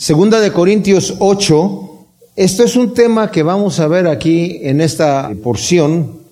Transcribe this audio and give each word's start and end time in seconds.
Segunda 0.00 0.40
de 0.40 0.50
Corintios 0.50 1.16
8. 1.18 2.06
Esto 2.34 2.64
es 2.64 2.74
un 2.74 2.94
tema 2.94 3.30
que 3.30 3.42
vamos 3.42 3.80
a 3.80 3.86
ver 3.86 4.06
aquí 4.06 4.60
en 4.62 4.80
esta 4.80 5.30
porción, 5.42 6.22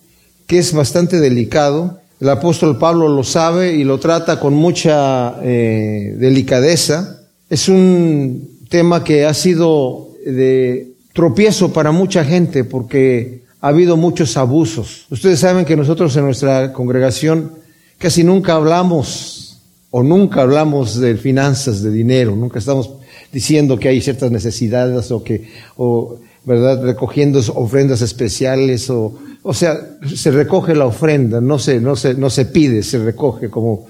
que 0.47 0.57
es 0.57 0.73
bastante 0.73 1.21
delicado. 1.21 2.01
El 2.19 2.31
apóstol 2.31 2.79
Pablo 2.79 3.09
lo 3.09 3.23
sabe 3.23 3.75
y 3.75 3.85
lo 3.85 4.01
trata 4.01 4.41
con 4.41 4.55
mucha 4.55 5.37
eh, 5.43 6.15
delicadeza. 6.17 7.21
Es 7.51 7.69
un 7.69 8.59
tema 8.71 9.05
que 9.05 9.27
ha 9.27 9.35
sido 9.35 10.13
de 10.25 10.95
tropiezo 11.13 11.71
para 11.71 11.93
mucha 11.93 12.25
gente 12.25 12.65
porque 12.65 13.43
ha 13.61 13.69
habido 13.69 13.99
muchos 13.99 14.39
abusos. 14.39 15.05
Ustedes 15.11 15.41
saben 15.41 15.67
que 15.67 15.77
nosotros 15.77 16.17
en 16.17 16.25
nuestra 16.25 16.73
congregación 16.73 17.53
casi 17.99 18.25
nunca 18.25 18.55
hablamos 18.55 19.61
o 19.91 20.03
nunca 20.03 20.41
hablamos 20.41 20.99
de 20.99 21.17
finanzas, 21.17 21.83
de 21.83 21.91
dinero, 21.91 22.35
nunca 22.35 22.61
estamos 22.61 22.98
diciendo 23.33 23.79
que 23.79 23.89
hay 23.89 24.01
ciertas 24.01 24.31
necesidades 24.31 25.11
o 25.11 25.23
que, 25.23 25.49
o, 25.77 26.17
¿verdad? 26.45 26.83
Recogiendo 26.83 27.41
ofrendas 27.55 28.01
especiales 28.03 28.89
o, 28.91 29.15
o 29.43 29.55
sea, 29.55 29.79
se 30.15 30.31
recoge 30.31 30.75
la 30.75 30.87
ofrenda, 30.87 31.41
no 31.41 31.59
se, 31.59 31.81
no 31.81 31.97
se, 31.97 32.15
no 32.15 32.31
se 32.31 32.47
pide, 32.47 32.83
se 32.83 32.99
recoge 32.99 33.51
como 33.51 33.87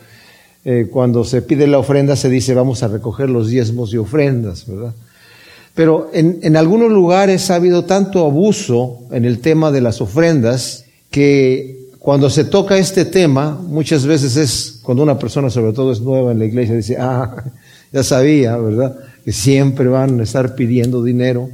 eh, 0.64 0.88
cuando 0.90 1.24
se 1.24 1.42
pide 1.42 1.66
la 1.66 1.78
ofrenda 1.78 2.16
se 2.16 2.28
dice 2.28 2.52
vamos 2.54 2.82
a 2.82 2.88
recoger 2.88 3.30
los 3.30 3.48
diezmos 3.48 3.92
y 3.94 3.98
ofrendas, 3.98 4.66
¿verdad? 4.66 4.94
Pero 5.74 6.10
en, 6.12 6.40
en 6.42 6.56
algunos 6.56 6.90
lugares 6.90 7.50
ha 7.50 7.54
habido 7.54 7.84
tanto 7.84 8.26
abuso 8.26 8.98
en 9.12 9.24
el 9.24 9.38
tema 9.38 9.70
de 9.70 9.80
las 9.80 10.00
ofrendas 10.00 10.84
que 11.10 11.78
cuando 11.98 12.30
se 12.30 12.44
toca 12.44 12.78
este 12.78 13.04
tema, 13.04 13.60
muchas 13.62 14.06
veces 14.06 14.36
es 14.36 14.80
cuando 14.82 15.02
una 15.02 15.18
persona 15.18 15.50
sobre 15.50 15.72
todo 15.72 15.92
es 15.92 16.00
nueva 16.00 16.32
en 16.32 16.38
la 16.38 16.46
iglesia, 16.46 16.74
dice, 16.74 16.96
ah, 16.98 17.44
ya 17.92 18.02
sabía, 18.02 18.56
¿verdad? 18.56 18.96
Que 19.24 19.32
siempre 19.32 19.88
van 19.88 20.20
a 20.20 20.22
estar 20.22 20.54
pidiendo 20.54 21.02
dinero. 21.02 21.50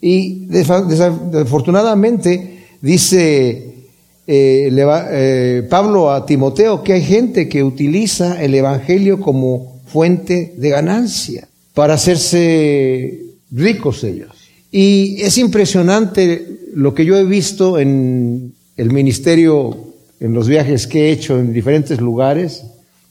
Y 0.00 0.46
desafortunadamente 0.46 2.58
dice 2.80 3.74
eh, 4.26 4.68
eh, 4.70 5.66
Pablo 5.68 6.10
a 6.10 6.26
Timoteo 6.26 6.82
que 6.82 6.92
hay 6.92 7.02
gente 7.02 7.48
que 7.48 7.64
utiliza 7.64 8.42
el 8.42 8.54
Evangelio 8.54 9.20
como 9.20 9.80
fuente 9.86 10.54
de 10.56 10.68
ganancia 10.68 11.48
para 11.74 11.94
hacerse 11.94 13.22
ricos 13.50 14.04
ellos. 14.04 14.30
Y 14.70 15.22
es 15.22 15.38
impresionante 15.38 16.58
lo 16.74 16.94
que 16.94 17.04
yo 17.04 17.16
he 17.16 17.24
visto 17.24 17.78
en 17.78 18.52
el 18.76 18.92
ministerio, 18.92 19.76
en 20.20 20.34
los 20.34 20.46
viajes 20.46 20.86
que 20.86 21.06
he 21.06 21.12
hecho 21.12 21.38
en 21.38 21.52
diferentes 21.52 22.00
lugares. 22.00 22.64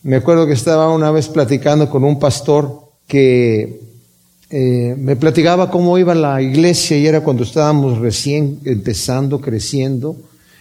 Me 0.04 0.18
acuerdo 0.18 0.46
que 0.46 0.54
estaba 0.54 0.94
una 0.94 1.12
vez 1.12 1.28
platicando 1.28 1.90
con 1.90 2.04
un 2.04 2.20
pastor 2.20 2.92
que 3.08 3.87
eh, 4.50 4.96
me 4.98 5.16
platicaba 5.18 5.70
cómo 5.70 5.98
iba 5.98 6.16
la 6.16 6.42
iglesia 6.42 6.98
y 6.98 7.06
era 7.06 7.22
cuando 7.22 7.44
estábamos 7.44 7.98
recién 7.98 8.60
empezando, 8.64 9.42
creciendo, 9.42 10.16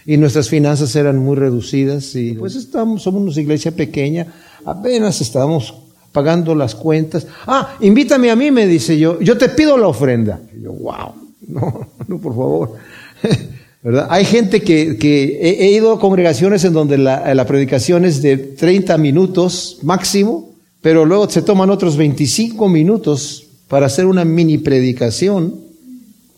y 0.05 0.17
nuestras 0.17 0.49
finanzas 0.49 0.95
eran 0.95 1.17
muy 1.17 1.35
reducidas 1.35 2.15
y 2.15 2.33
pues 2.33 2.55
estamos, 2.55 3.03
somos 3.03 3.21
una 3.21 3.41
iglesia 3.41 3.71
pequeña, 3.71 4.27
apenas 4.65 5.21
estábamos 5.21 5.73
pagando 6.11 6.55
las 6.55 6.75
cuentas. 6.75 7.27
Ah, 7.45 7.75
invítame 7.79 8.29
a 8.31 8.35
mí, 8.35 8.51
me 8.51 8.67
dice 8.67 8.97
yo, 8.97 9.19
yo 9.21 9.37
te 9.37 9.49
pido 9.49 9.77
la 9.77 9.87
ofrenda. 9.87 10.41
Y 10.57 10.63
yo, 10.63 10.73
wow, 10.73 11.13
no, 11.47 11.87
no, 12.07 12.17
por 12.19 12.33
favor. 12.33 12.73
¿verdad? 13.83 14.07
Hay 14.09 14.25
gente 14.25 14.61
que, 14.61 14.97
que 14.97 15.39
he, 15.41 15.71
ido 15.71 15.93
a 15.93 15.99
congregaciones 15.99 16.65
en 16.65 16.73
donde 16.73 16.97
la, 16.97 17.33
la, 17.33 17.45
predicación 17.45 18.03
es 18.03 18.21
de 18.21 18.37
30 18.37 18.97
minutos 18.97 19.79
máximo, 19.83 20.49
pero 20.81 21.05
luego 21.05 21.29
se 21.29 21.41
toman 21.41 21.69
otros 21.69 21.95
25 21.95 22.67
minutos 22.67 23.46
para 23.67 23.87
hacer 23.87 24.05
una 24.05 24.25
mini 24.25 24.57
predicación, 24.57 25.55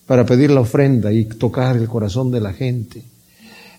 para 0.05 0.25
pedir 0.25 0.51
la 0.51 0.61
ofrenda 0.61 1.11
y 1.11 1.25
tocar 1.25 1.77
el 1.77 1.87
corazón 1.87 2.31
de 2.31 2.41
la 2.41 2.53
gente. 2.53 3.03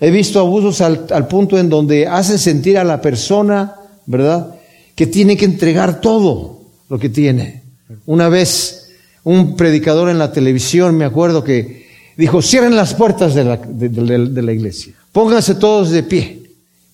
He 0.01 0.11
visto 0.11 0.41
abusos 0.41 0.81
al, 0.81 1.29
punto 1.29 1.59
en 1.59 1.69
donde 1.69 2.06
hacen 2.06 2.38
sentir 2.38 2.78
a 2.78 2.84
la 2.84 3.00
persona, 3.00 3.75
¿verdad?, 4.06 4.55
que 4.94 5.06
tiene 5.06 5.37
que 5.37 5.44
entregar 5.44 6.00
todo 6.00 6.61
lo 6.88 6.99
que 6.99 7.09
tiene. 7.09 7.62
Una 8.06 8.28
vez 8.28 8.91
un 9.25 9.56
predicador 9.56 10.09
en 10.09 10.19
la 10.19 10.32
televisión, 10.32 10.97
me 10.97 11.05
acuerdo 11.05 11.43
que 11.43 11.87
dijo, 12.17 12.43
cierren 12.43 12.77
las 12.77 12.94
puertas 12.94 13.34
de 13.34 13.44
la, 13.44 14.53
iglesia, 14.53 14.94
pónganse 15.12 15.55
todos 15.55 15.91
de 15.91 16.03
pie 16.03 16.43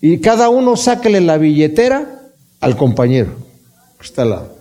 y 0.00 0.18
cada 0.18 0.48
uno 0.48 0.76
sáquele 0.76 1.20
la 1.20 1.36
billetera 1.36 2.22
al 2.60 2.76
compañero 2.76 3.36
está 4.00 4.22
al 4.22 4.30
lado 4.30 4.55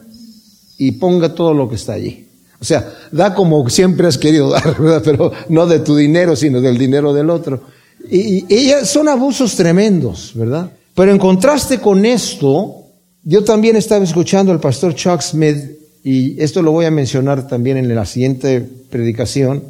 y 0.78 0.94
ponga 0.94 1.34
todo 1.34 1.53
lo 1.53 1.69
que 1.69 1.75
está 1.75 1.94
allí. 1.94 2.28
O 2.59 2.66
sea, 2.66 2.91
da 3.12 3.34
como 3.34 3.69
siempre 3.69 4.08
has 4.08 4.18
querido 4.18 4.50
dar. 4.52 4.75
Pero 5.03 5.31
no 5.50 5.68
de 5.68 5.80
tu 5.80 5.96
dinero, 5.96 6.36
sino 6.36 6.62
del 6.62 6.78
dinero 6.78 7.13
del 7.13 7.30
otro. 7.30 7.62
Y, 8.09 8.46
y, 8.53 8.72
son 8.84 9.08
abusos 9.08 9.56
tremendos, 9.56 10.31
¿verdad? 10.36 10.72
Pero 10.94 11.12
en 11.12 11.18
contraste 11.18 11.80
con 11.80 12.06
esto, 12.06 12.84
yo 13.24 13.44
también 13.44 13.75
estaba 13.75 14.03
escuchando 14.03 14.52
al 14.52 14.59
pastor 14.59 14.94
Chuck 14.94 15.22
Smith, 15.22 15.58
y 16.03 16.41
esto 16.41 16.62
lo 16.62 16.72
voy 16.72 16.86
a 16.86 16.92
mencionar 16.92 17.47
también 17.47 17.78
en 17.78 17.94
la 17.94 18.06
siguiente 18.06 18.62
predicación, 18.90 19.63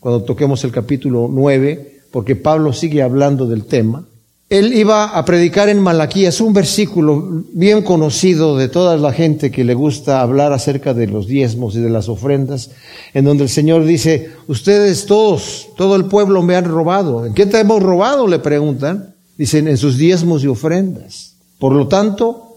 cuando 0.00 0.22
toquemos 0.22 0.64
el 0.64 0.72
capítulo 0.72 1.28
9, 1.30 2.00
porque 2.10 2.34
Pablo 2.34 2.72
sigue 2.72 3.02
hablando 3.02 3.46
del 3.46 3.66
tema. 3.66 4.06
Él 4.52 4.74
iba 4.74 5.16
a 5.16 5.24
predicar 5.24 5.68
en 5.68 5.80
Malaquías, 5.80 6.40
un 6.40 6.52
versículo 6.52 7.44
bien 7.52 7.82
conocido 7.82 8.56
de 8.56 8.68
toda 8.68 8.96
la 8.98 9.12
gente 9.12 9.50
que 9.50 9.64
le 9.64 9.72
gusta 9.72 10.20
hablar 10.20 10.52
acerca 10.52 10.92
de 10.92 11.06
los 11.06 11.26
diezmos 11.26 11.74
y 11.74 11.80
de 11.80 11.88
las 11.88 12.08
ofrendas, 12.08 12.70
en 13.14 13.24
donde 13.24 13.44
el 13.44 13.48
Señor 13.48 13.84
dice, 13.84 14.30
ustedes 14.48 15.06
todos, 15.06 15.68
todo 15.76 15.96
el 15.96 16.04
pueblo 16.04 16.42
me 16.42 16.54
han 16.54 16.66
robado. 16.66 17.24
¿En 17.24 17.32
qué 17.32 17.46
te 17.46 17.60
hemos 17.60 17.82
robado? 17.82 18.28
Le 18.28 18.40
preguntan. 18.40 19.14
Dicen, 19.38 19.66
en 19.68 19.78
sus 19.78 19.96
diezmos 19.96 20.44
y 20.44 20.48
ofrendas. 20.48 21.36
Por 21.58 21.72
lo 21.72 21.88
tanto, 21.88 22.52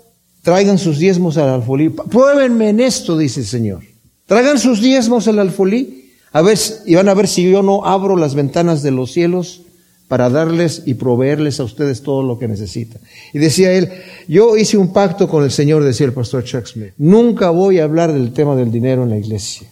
Traigan 0.45 0.77
sus 0.77 1.00
diezmos 1.00 1.38
al 1.38 1.50
alfolí. 1.50 1.89
Pruébenme 1.89 2.69
en 2.69 2.79
esto, 2.79 3.17
dice 3.17 3.39
el 3.39 3.47
Señor. 3.47 3.83
Traigan 4.27 4.59
sus 4.59 4.79
diezmos 4.79 5.27
al 5.27 5.39
alfolí. 5.39 6.12
A 6.31 6.44
ver, 6.44 6.59
y 6.85 6.94
van 6.94 7.09
a 7.09 7.16
ver 7.16 7.27
si 7.27 7.50
yo 7.50 7.63
no 7.63 7.83
abro 7.83 8.16
las 8.16 8.35
ventanas 8.35 8.83
de 8.83 8.91
los 8.91 9.12
cielos 9.12 9.65
para 10.08 10.30
darles 10.30 10.84
y 10.86 10.94
proveerles 10.94 11.60
a 11.60 11.64
ustedes 11.64 12.02
todo 12.02 12.22
lo 12.22 12.38
que 12.38 12.48
necesitan. 12.48 13.02
Y 13.34 13.40
decía 13.40 13.72
él, 13.72 13.90
yo 14.28 14.56
hice 14.56 14.78
un 14.78 14.94
pacto 14.94 15.28
con 15.28 15.44
el 15.44 15.52
Señor, 15.52 15.84
decía 15.84 16.06
el 16.06 16.14
pastor 16.14 16.44
Chuck 16.44 16.66
Smith. 16.68 16.94
Nunca 16.98 17.50
voy 17.50 17.80
a 17.80 17.86
hablar 17.86 18.14
del 18.14 18.32
tema 18.32 18.56
del 18.56 18.72
dinero 18.72 19.04
en 19.04 19.10
la 19.10 19.18
iglesia. 19.18 19.68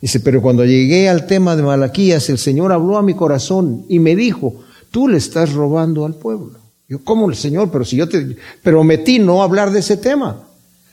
Dice, 0.00 0.20
pero 0.20 0.40
cuando 0.40 0.64
llegué 0.64 1.08
al 1.08 1.26
tema 1.26 1.56
de 1.56 1.62
Malaquías, 1.62 2.28
el 2.28 2.38
Señor 2.38 2.72
habló 2.72 2.98
a 2.98 3.02
mi 3.02 3.14
corazón 3.14 3.86
y 3.88 3.98
me 3.98 4.14
dijo, 4.14 4.54
tú 4.90 5.08
le 5.08 5.16
estás 5.16 5.52
robando 5.52 6.04
al 6.04 6.14
pueblo. 6.14 6.58
Yo, 6.88 7.02
¿cómo 7.02 7.28
el 7.28 7.34
Señor? 7.34 7.70
Pero 7.72 7.84
si 7.84 7.96
yo 7.96 8.08
te 8.08 8.36
prometí 8.62 9.18
no 9.18 9.42
hablar 9.42 9.72
de 9.72 9.80
ese 9.80 9.96
tema. 9.96 10.46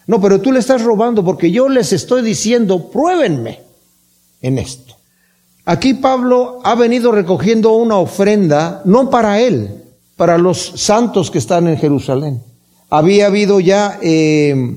No, 0.08 0.20
pero 0.20 0.42
tú 0.42 0.52
le 0.52 0.60
estás 0.60 0.82
robando 0.82 1.24
porque 1.24 1.52
yo 1.52 1.70
les 1.70 1.94
estoy 1.94 2.24
diciendo, 2.24 2.90
pruébenme 2.90 3.60
en 4.42 4.58
esto. 4.58 4.96
Aquí 5.66 5.94
Pablo 5.94 6.60
ha 6.64 6.76
venido 6.76 7.12
recogiendo 7.12 7.72
una 7.74 7.98
ofrenda, 7.98 8.82
no 8.84 9.10
para 9.10 9.40
él, 9.40 9.84
para 10.18 10.38
los 10.38 10.74
santos 10.76 11.32
que 11.32 11.38
están 11.38 11.68
en 11.68 11.78
Jerusalén. 11.78 12.42
Había 12.90 13.28
habido 13.28 13.62
ya 13.62 13.98
eh, 14.02 14.76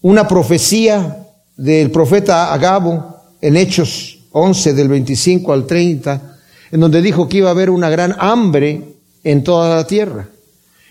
una 0.00 0.26
profecía 0.26 1.26
del 1.56 1.90
profeta 1.90 2.52
Agabo 2.52 3.16
en 3.42 3.56
Hechos 3.56 4.20
11 4.32 4.72
del 4.72 4.88
25 4.88 5.52
al 5.52 5.66
30, 5.66 6.38
en 6.72 6.80
donde 6.80 7.02
dijo 7.02 7.28
que 7.28 7.38
iba 7.38 7.48
a 7.48 7.52
haber 7.52 7.68
una 7.68 7.90
gran 7.90 8.16
hambre 8.18 8.96
en 9.22 9.44
toda 9.44 9.76
la 9.76 9.86
tierra. 9.86 10.28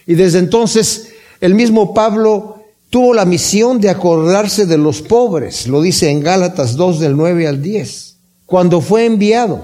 Y 0.05 0.13
desde 0.13 0.37
entonces 0.37 1.09
el 1.39 1.55
mismo 1.55 1.95
Pablo 1.95 2.63
tuvo 2.91 3.15
la 3.15 3.25
misión 3.25 3.81
de 3.81 3.89
acordarse 3.89 4.67
de 4.67 4.77
los 4.77 5.01
pobres, 5.01 5.67
lo 5.67 5.81
dice 5.81 6.11
en 6.11 6.21
Gálatas 6.21 6.75
2 6.75 6.99
del 6.99 7.17
9 7.17 7.47
al 7.47 7.61
10. 7.61 8.10
Cuando 8.51 8.81
fue 8.81 9.05
enviado 9.05 9.61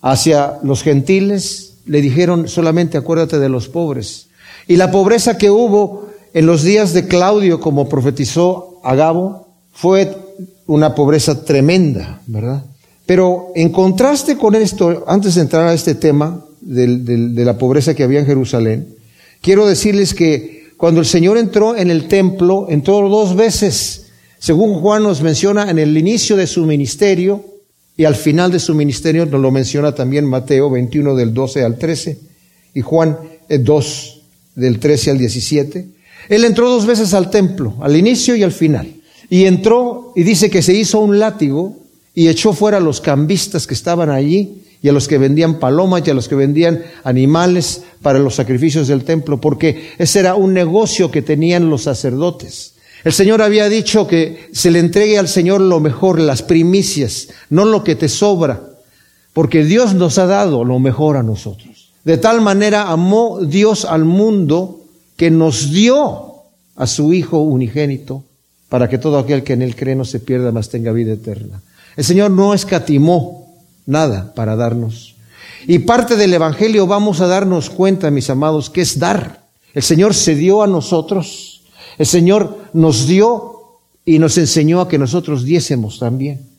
hacia 0.00 0.54
los 0.62 0.84
gentiles, 0.84 1.74
le 1.84 2.00
dijeron 2.00 2.46
solamente 2.46 2.96
acuérdate 2.96 3.40
de 3.40 3.48
los 3.48 3.68
pobres. 3.68 4.28
Y 4.68 4.76
la 4.76 4.92
pobreza 4.92 5.36
que 5.36 5.50
hubo 5.50 6.10
en 6.32 6.46
los 6.46 6.62
días 6.62 6.94
de 6.94 7.08
Claudio, 7.08 7.58
como 7.58 7.88
profetizó 7.88 8.80
Agabo, 8.84 9.48
fue 9.72 10.16
una 10.68 10.94
pobreza 10.94 11.44
tremenda, 11.44 12.22
¿verdad? 12.28 12.64
Pero 13.04 13.48
en 13.56 13.70
contraste 13.70 14.36
con 14.36 14.54
esto, 14.54 15.04
antes 15.08 15.34
de 15.34 15.40
entrar 15.40 15.66
a 15.66 15.74
este 15.74 15.96
tema 15.96 16.44
de 16.60 17.44
la 17.44 17.58
pobreza 17.58 17.94
que 17.94 18.04
había 18.04 18.20
en 18.20 18.26
Jerusalén, 18.26 18.94
Quiero 19.40 19.66
decirles 19.66 20.14
que 20.14 20.68
cuando 20.76 21.00
el 21.00 21.06
Señor 21.06 21.38
entró 21.38 21.74
en 21.74 21.90
el 21.90 22.08
templo, 22.08 22.66
entró 22.68 23.08
dos 23.08 23.34
veces, 23.34 24.06
según 24.38 24.80
Juan 24.80 25.02
nos 25.02 25.22
menciona 25.22 25.70
en 25.70 25.78
el 25.78 25.96
inicio 25.96 26.36
de 26.36 26.46
su 26.46 26.66
ministerio 26.66 27.49
y 28.00 28.06
al 28.06 28.16
final 28.16 28.50
de 28.50 28.60
su 28.60 28.74
ministerio, 28.74 29.26
nos 29.26 29.42
lo 29.42 29.50
menciona 29.50 29.94
también 29.94 30.24
Mateo 30.24 30.70
21 30.70 31.14
del 31.16 31.34
12 31.34 31.64
al 31.64 31.76
13 31.76 32.18
y 32.72 32.80
Juan 32.80 33.18
2 33.50 34.16
eh, 34.16 34.20
del 34.54 34.78
13 34.78 35.10
al 35.10 35.18
17. 35.18 35.86
Él 36.30 36.44
entró 36.46 36.70
dos 36.70 36.86
veces 36.86 37.12
al 37.12 37.28
templo, 37.28 37.76
al 37.82 37.94
inicio 37.94 38.34
y 38.34 38.42
al 38.42 38.52
final. 38.52 38.90
Y 39.28 39.44
entró 39.44 40.14
y 40.16 40.22
dice 40.22 40.48
que 40.48 40.62
se 40.62 40.72
hizo 40.72 40.98
un 41.00 41.18
látigo 41.18 41.76
y 42.14 42.28
echó 42.28 42.54
fuera 42.54 42.78
a 42.78 42.80
los 42.80 43.02
cambistas 43.02 43.66
que 43.66 43.74
estaban 43.74 44.08
allí 44.08 44.62
y 44.80 44.88
a 44.88 44.92
los 44.92 45.06
que 45.06 45.18
vendían 45.18 45.58
palomas 45.58 46.02
y 46.06 46.10
a 46.10 46.14
los 46.14 46.26
que 46.26 46.36
vendían 46.36 46.82
animales 47.04 47.82
para 48.00 48.18
los 48.18 48.34
sacrificios 48.34 48.88
del 48.88 49.04
templo, 49.04 49.42
porque 49.42 49.90
ese 49.98 50.20
era 50.20 50.36
un 50.36 50.54
negocio 50.54 51.10
que 51.10 51.20
tenían 51.20 51.68
los 51.68 51.82
sacerdotes. 51.82 52.76
El 53.04 53.12
Señor 53.12 53.40
había 53.40 53.68
dicho 53.68 54.06
que 54.06 54.50
se 54.52 54.70
le 54.70 54.78
entregue 54.78 55.18
al 55.18 55.28
Señor 55.28 55.60
lo 55.60 55.80
mejor, 55.80 56.20
las 56.20 56.42
primicias, 56.42 57.28
no 57.48 57.64
lo 57.64 57.82
que 57.82 57.96
te 57.96 58.08
sobra, 58.08 58.60
porque 59.32 59.64
Dios 59.64 59.94
nos 59.94 60.18
ha 60.18 60.26
dado 60.26 60.64
lo 60.64 60.78
mejor 60.78 61.16
a 61.16 61.22
nosotros. 61.22 61.92
De 62.04 62.18
tal 62.18 62.40
manera 62.40 62.90
amó 62.90 63.40
Dios 63.40 63.84
al 63.84 64.04
mundo 64.04 64.84
que 65.16 65.30
nos 65.30 65.70
dio 65.70 66.34
a 66.76 66.86
su 66.86 67.12
Hijo 67.12 67.38
unigénito, 67.40 68.24
para 68.68 68.88
que 68.88 68.98
todo 68.98 69.18
aquel 69.18 69.42
que 69.42 69.54
en 69.54 69.62
él 69.62 69.74
cree 69.74 69.96
no 69.96 70.04
se 70.04 70.20
pierda, 70.20 70.52
mas 70.52 70.68
tenga 70.68 70.92
vida 70.92 71.12
eterna. 71.12 71.60
El 71.96 72.04
Señor 72.04 72.30
no 72.30 72.54
escatimó 72.54 73.56
nada 73.86 74.32
para 74.34 74.56
darnos. 74.56 75.16
Y 75.66 75.80
parte 75.80 76.16
del 76.16 76.32
Evangelio 76.32 76.86
vamos 76.86 77.20
a 77.20 77.26
darnos 77.26 77.68
cuenta, 77.68 78.10
mis 78.10 78.30
amados, 78.30 78.70
que 78.70 78.80
es 78.80 78.98
dar. 78.98 79.44
El 79.74 79.82
Señor 79.82 80.14
se 80.14 80.34
dio 80.34 80.62
a 80.62 80.66
nosotros, 80.66 81.49
el 81.98 82.06
Señor 82.06 82.58
nos 82.72 83.06
dio 83.06 83.78
y 84.04 84.18
nos 84.18 84.36
enseñó 84.38 84.80
a 84.80 84.88
que 84.88 84.98
nosotros 84.98 85.44
diésemos 85.44 85.98
también. 85.98 86.50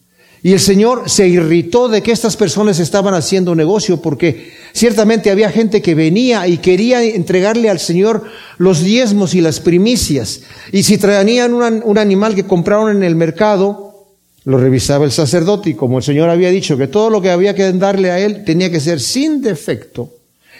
Y 0.44 0.54
el 0.54 0.60
Señor 0.60 1.08
se 1.08 1.28
irritó 1.28 1.88
de 1.88 2.02
que 2.02 2.12
estas 2.12 2.36
personas 2.36 2.80
estaban 2.80 3.14
haciendo 3.14 3.54
negocio 3.54 4.02
porque 4.02 4.52
ciertamente 4.74 5.30
había 5.30 5.52
gente 5.52 5.84
que 5.84 5.94
venía 5.94 6.48
y 6.48 6.58
quería 6.58 7.04
entregarle 7.04 7.70
al 7.70 7.80
Señor 7.80 8.24
los 8.58 8.82
diezmos 8.82 9.36
y 9.36 9.42
las 9.42 9.60
primicias. 9.60 10.42
Y 10.72 10.82
si 10.82 10.98
traían 10.98 11.54
un, 11.54 11.98
animal 11.98 12.34
que 12.34 12.46
compraron 12.48 12.96
en 12.96 13.04
el 13.04 13.16
mercado, 13.16 14.08
lo 14.44 14.58
revisaba 14.58 15.06
el 15.06 15.12
sacerdote 15.12 15.70
y 15.70 15.74
como 15.76 16.00
el 16.00 16.04
Señor 16.04 16.30
había 16.30 16.50
dicho 16.50 16.76
que 16.76 16.88
todo 16.88 17.12
lo 17.12 17.22
que 17.22 17.30
había 17.30 17.54
que 17.54 17.72
darle 17.74 18.10
a 18.10 18.20
él 18.20 18.44
tenía 18.44 18.72
que 18.72 18.80
ser 18.80 19.00
sin 19.00 19.44
defecto, 19.44 20.10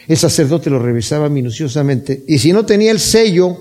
el 0.08 0.18
sacerdote 0.18 0.70
lo 0.70 0.78
revisaba 0.78 1.28
minuciosamente 1.28 2.24
y 2.28 2.38
si 2.38 2.54
no 2.54 2.68
tenía 2.68 2.92
el 2.92 3.00
sello 3.00 3.58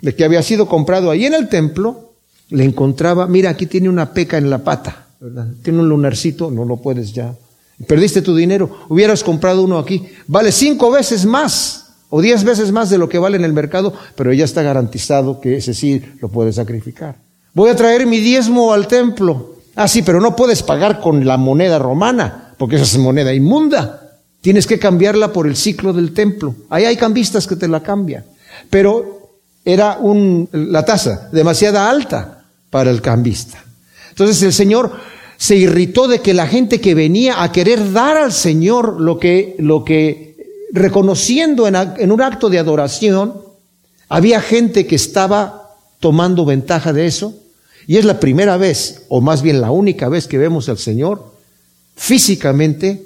de 0.00 0.14
que 0.14 0.24
había 0.24 0.42
sido 0.42 0.66
comprado 0.66 1.10
ahí 1.10 1.26
en 1.26 1.34
el 1.34 1.48
templo, 1.48 2.12
le 2.50 2.64
encontraba, 2.64 3.26
mira, 3.26 3.50
aquí 3.50 3.66
tiene 3.66 3.88
una 3.88 4.12
peca 4.12 4.38
en 4.38 4.50
la 4.50 4.58
pata 4.64 5.06
tiene 5.62 5.80
un 5.80 5.88
lunarcito, 5.88 6.50
no 6.50 6.64
lo 6.64 6.76
puedes 6.76 7.12
ya. 7.12 7.34
Perdiste 7.86 8.22
tu 8.22 8.34
dinero, 8.34 8.70
hubieras 8.88 9.22
comprado 9.22 9.62
uno 9.62 9.78
aquí. 9.78 10.06
Vale 10.26 10.52
cinco 10.52 10.90
veces 10.90 11.26
más 11.26 11.84
o 12.08 12.20
diez 12.20 12.44
veces 12.44 12.72
más 12.72 12.88
de 12.88 12.98
lo 12.98 13.08
que 13.08 13.18
vale 13.18 13.36
en 13.36 13.44
el 13.44 13.52
mercado, 13.52 13.92
pero 14.14 14.32
ya 14.32 14.44
está 14.44 14.62
garantizado 14.62 15.40
que 15.40 15.56
ese 15.56 15.74
sí 15.74 16.02
lo 16.20 16.28
puedes 16.28 16.56
sacrificar. 16.56 17.16
Voy 17.52 17.70
a 17.70 17.76
traer 17.76 18.06
mi 18.06 18.20
diezmo 18.20 18.72
al 18.72 18.86
templo. 18.86 19.56
Ah, 19.74 19.88
sí, 19.88 20.02
pero 20.02 20.20
no 20.20 20.36
puedes 20.36 20.62
pagar 20.62 21.00
con 21.00 21.26
la 21.26 21.36
moneda 21.36 21.78
romana, 21.78 22.54
porque 22.58 22.76
esa 22.76 22.84
es 22.84 22.98
moneda 22.98 23.34
inmunda. 23.34 24.20
Tienes 24.40 24.66
que 24.66 24.78
cambiarla 24.78 25.32
por 25.32 25.46
el 25.46 25.56
ciclo 25.56 25.92
del 25.92 26.14
templo. 26.14 26.54
Ahí 26.70 26.84
hay 26.84 26.96
cambistas 26.96 27.46
que 27.46 27.56
te 27.56 27.68
la 27.68 27.82
cambian. 27.82 28.24
Pero 28.70 29.15
era 29.66 29.98
la 30.52 30.84
tasa 30.84 31.28
demasiada 31.32 31.90
alta 31.90 32.44
para 32.70 32.90
el 32.90 33.02
cambista. 33.02 33.62
Entonces 34.10 34.40
el 34.44 34.52
Señor 34.52 34.92
se 35.36 35.56
irritó 35.56 36.06
de 36.06 36.20
que 36.20 36.32
la 36.32 36.46
gente 36.46 36.80
que 36.80 36.94
venía 36.94 37.42
a 37.42 37.50
querer 37.50 37.92
dar 37.92 38.16
al 38.16 38.32
Señor 38.32 39.00
lo 39.00 39.18
que, 39.18 39.56
lo 39.58 39.84
que 39.84 40.36
reconociendo 40.72 41.66
en, 41.66 41.74
en 41.74 42.12
un 42.12 42.22
acto 42.22 42.48
de 42.48 42.60
adoración, 42.60 43.42
había 44.08 44.40
gente 44.40 44.86
que 44.86 44.94
estaba 44.94 45.74
tomando 45.98 46.44
ventaja 46.44 46.92
de 46.92 47.06
eso. 47.06 47.34
Y 47.88 47.96
es 47.96 48.04
la 48.04 48.20
primera 48.20 48.56
vez, 48.56 49.02
o 49.08 49.20
más 49.20 49.42
bien 49.42 49.60
la 49.60 49.72
única 49.72 50.08
vez 50.08 50.28
que 50.28 50.38
vemos 50.38 50.68
al 50.68 50.78
Señor 50.78 51.32
físicamente, 51.96 53.02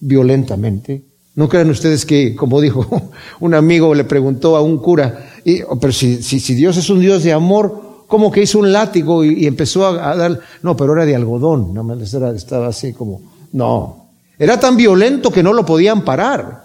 violentamente. 0.00 1.02
No 1.34 1.48
crean 1.48 1.70
ustedes 1.70 2.04
que, 2.04 2.34
como 2.36 2.60
dijo 2.60 3.10
un 3.40 3.54
amigo, 3.54 3.94
le 3.94 4.04
preguntó 4.04 4.56
a 4.56 4.62
un 4.62 4.78
cura, 4.78 5.33
pero 5.80 5.92
si, 5.92 6.54
Dios 6.54 6.76
es 6.76 6.88
un 6.90 7.00
Dios 7.00 7.22
de 7.22 7.32
amor, 7.32 8.04
como 8.06 8.30
que 8.30 8.42
hizo 8.42 8.58
un 8.58 8.72
látigo 8.72 9.24
y, 9.24 9.46
empezó 9.46 9.86
a, 9.86 10.16
dar, 10.16 10.40
no, 10.62 10.76
pero 10.76 10.94
era 10.94 11.04
de 11.04 11.14
algodón, 11.14 11.74
no, 11.74 11.94
era, 11.94 12.30
estaba 12.30 12.68
así 12.68 12.92
como, 12.92 13.20
no, 13.52 14.08
era 14.38 14.58
tan 14.58 14.76
violento 14.76 15.30
que 15.30 15.42
no 15.42 15.52
lo 15.52 15.64
podían 15.64 16.04
parar. 16.04 16.64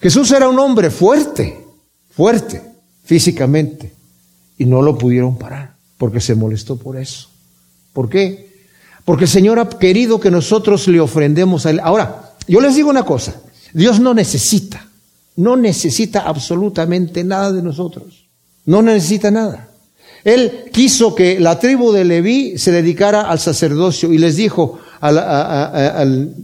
Jesús 0.00 0.30
era 0.32 0.48
un 0.48 0.58
hombre 0.58 0.90
fuerte, 0.90 1.64
fuerte, 2.10 2.62
físicamente, 3.04 3.92
y 4.58 4.64
no 4.64 4.82
lo 4.82 4.96
pudieron 4.98 5.36
parar, 5.36 5.74
porque 5.96 6.20
se 6.20 6.34
molestó 6.34 6.76
por 6.76 6.96
eso. 6.96 7.28
¿Por 7.92 8.08
qué? 8.08 8.50
Porque 9.04 9.24
el 9.24 9.30
Señor 9.30 9.58
ha 9.58 9.68
querido 9.68 10.20
que 10.20 10.30
nosotros 10.30 10.86
le 10.88 11.00
ofrendemos 11.00 11.66
a 11.66 11.70
Él. 11.70 11.80
Ahora, 11.80 12.32
yo 12.46 12.60
les 12.60 12.74
digo 12.74 12.90
una 12.90 13.04
cosa, 13.04 13.40
Dios 13.72 14.00
no 14.00 14.14
necesita, 14.14 14.86
no 15.40 15.56
necesita 15.56 16.20
absolutamente 16.20 17.24
nada 17.24 17.50
de 17.52 17.62
nosotros, 17.62 18.28
no 18.66 18.82
necesita 18.82 19.30
nada. 19.30 19.68
Él 20.22 20.64
quiso 20.70 21.14
que 21.14 21.40
la 21.40 21.58
tribu 21.58 21.92
de 21.92 22.04
Leví 22.04 22.58
se 22.58 22.72
dedicara 22.72 23.22
al 23.22 23.38
sacerdocio 23.38 24.12
y 24.12 24.18
les 24.18 24.36
dijo, 24.36 24.78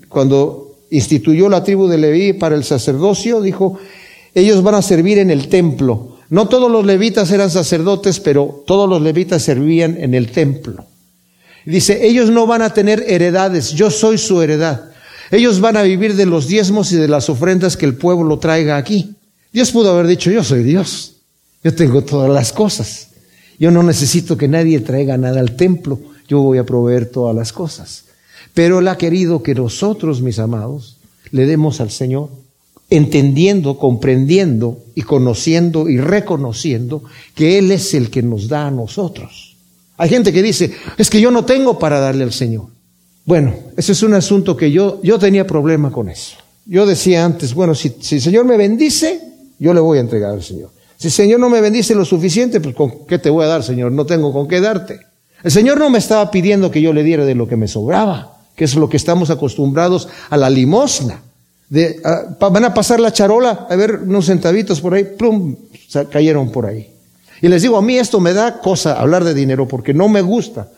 cuando 0.08 0.76
instituyó 0.90 1.50
la 1.50 1.62
tribu 1.62 1.86
de 1.86 1.98
Leví 1.98 2.32
para 2.32 2.56
el 2.56 2.64
sacerdocio, 2.64 3.42
dijo, 3.42 3.78
ellos 4.34 4.62
van 4.62 4.76
a 4.76 4.82
servir 4.82 5.18
en 5.18 5.30
el 5.30 5.48
templo. 5.48 6.16
No 6.30 6.48
todos 6.48 6.70
los 6.70 6.84
levitas 6.84 7.30
eran 7.30 7.50
sacerdotes, 7.50 8.18
pero 8.18 8.64
todos 8.66 8.88
los 8.88 9.02
levitas 9.02 9.42
servían 9.42 9.96
en 10.00 10.14
el 10.14 10.32
templo. 10.32 10.86
Dice, 11.66 12.06
ellos 12.06 12.30
no 12.30 12.46
van 12.46 12.62
a 12.62 12.72
tener 12.72 13.04
heredades, 13.06 13.72
yo 13.72 13.90
soy 13.90 14.18
su 14.18 14.40
heredad. 14.40 14.90
Ellos 15.30 15.60
van 15.60 15.76
a 15.76 15.82
vivir 15.82 16.14
de 16.14 16.26
los 16.26 16.46
diezmos 16.46 16.92
y 16.92 16.96
de 16.96 17.08
las 17.08 17.28
ofrendas 17.28 17.76
que 17.76 17.86
el 17.86 17.94
pueblo 17.94 18.38
traiga 18.38 18.76
aquí. 18.76 19.14
Dios 19.52 19.70
pudo 19.70 19.90
haber 19.90 20.06
dicho, 20.06 20.30
yo 20.30 20.44
soy 20.44 20.62
Dios, 20.62 21.16
yo 21.64 21.74
tengo 21.74 22.02
todas 22.02 22.30
las 22.30 22.52
cosas. 22.52 23.08
Yo 23.58 23.70
no 23.70 23.82
necesito 23.82 24.36
que 24.36 24.48
nadie 24.48 24.80
traiga 24.80 25.16
nada 25.16 25.40
al 25.40 25.56
templo, 25.56 25.98
yo 26.28 26.40
voy 26.40 26.58
a 26.58 26.64
proveer 26.64 27.06
todas 27.06 27.34
las 27.34 27.52
cosas. 27.52 28.04
Pero 28.54 28.80
Él 28.80 28.88
ha 28.88 28.98
querido 28.98 29.42
que 29.42 29.54
nosotros, 29.54 30.20
mis 30.20 30.38
amados, 30.38 30.98
le 31.30 31.46
demos 31.46 31.80
al 31.80 31.90
Señor, 31.90 32.28
entendiendo, 32.90 33.78
comprendiendo 33.78 34.78
y 34.94 35.02
conociendo 35.02 35.88
y 35.88 35.98
reconociendo 35.98 37.02
que 37.34 37.58
Él 37.58 37.72
es 37.72 37.94
el 37.94 38.10
que 38.10 38.22
nos 38.22 38.48
da 38.48 38.66
a 38.66 38.70
nosotros. 38.70 39.56
Hay 39.96 40.08
gente 40.08 40.32
que 40.32 40.42
dice, 40.42 40.72
es 40.98 41.10
que 41.10 41.20
yo 41.20 41.30
no 41.30 41.44
tengo 41.44 41.78
para 41.78 41.98
darle 41.98 42.24
al 42.24 42.32
Señor. 42.32 42.75
Bueno, 43.26 43.54
ese 43.76 43.90
es 43.90 44.04
un 44.04 44.14
asunto 44.14 44.56
que 44.56 44.70
yo, 44.70 45.00
yo 45.02 45.18
tenía 45.18 45.44
problema 45.44 45.90
con 45.90 46.08
eso. 46.08 46.36
Yo 46.64 46.86
decía 46.86 47.24
antes, 47.24 47.54
bueno, 47.54 47.74
si, 47.74 47.96
si 48.00 48.14
el 48.14 48.22
Señor 48.22 48.44
me 48.44 48.56
bendice, 48.56 49.20
yo 49.58 49.74
le 49.74 49.80
voy 49.80 49.98
a 49.98 50.02
entregar 50.02 50.30
al 50.30 50.44
Señor. 50.44 50.70
Si 50.96 51.08
el 51.08 51.12
Señor 51.12 51.40
no 51.40 51.50
me 51.50 51.60
bendice 51.60 51.96
lo 51.96 52.04
suficiente, 52.04 52.60
pues 52.60 52.76
¿con 52.76 53.04
qué 53.04 53.18
te 53.18 53.28
voy 53.28 53.44
a 53.44 53.48
dar, 53.48 53.64
Señor? 53.64 53.90
No 53.90 54.06
tengo 54.06 54.32
con 54.32 54.46
qué 54.46 54.60
darte. 54.60 55.00
El 55.42 55.50
Señor 55.50 55.76
no 55.78 55.90
me 55.90 55.98
estaba 55.98 56.30
pidiendo 56.30 56.70
que 56.70 56.80
yo 56.80 56.92
le 56.92 57.02
diera 57.02 57.24
de 57.24 57.34
lo 57.34 57.48
que 57.48 57.56
me 57.56 57.66
sobraba, 57.66 58.38
que 58.54 58.64
es 58.64 58.76
lo 58.76 58.88
que 58.88 58.96
estamos 58.96 59.28
acostumbrados 59.30 60.08
a 60.30 60.36
la 60.36 60.48
limosna. 60.48 61.20
De, 61.68 62.00
van 62.38 62.64
a 62.64 62.72
pasar 62.72 63.00
la 63.00 63.12
charola, 63.12 63.66
a 63.68 63.74
ver 63.74 64.02
unos 64.04 64.26
centavitos 64.26 64.80
por 64.80 64.94
ahí, 64.94 65.02
plum, 65.18 65.56
cayeron 66.12 66.52
por 66.52 66.66
ahí. 66.66 66.92
Y 67.42 67.48
les 67.48 67.62
digo, 67.62 67.76
a 67.76 67.82
mí 67.82 67.98
esto 67.98 68.20
me 68.20 68.32
da 68.32 68.60
cosa 68.60 69.00
hablar 69.00 69.24
de 69.24 69.34
dinero 69.34 69.66
porque 69.66 69.92
no 69.92 70.08
me 70.08 70.22
gusta. 70.22 70.68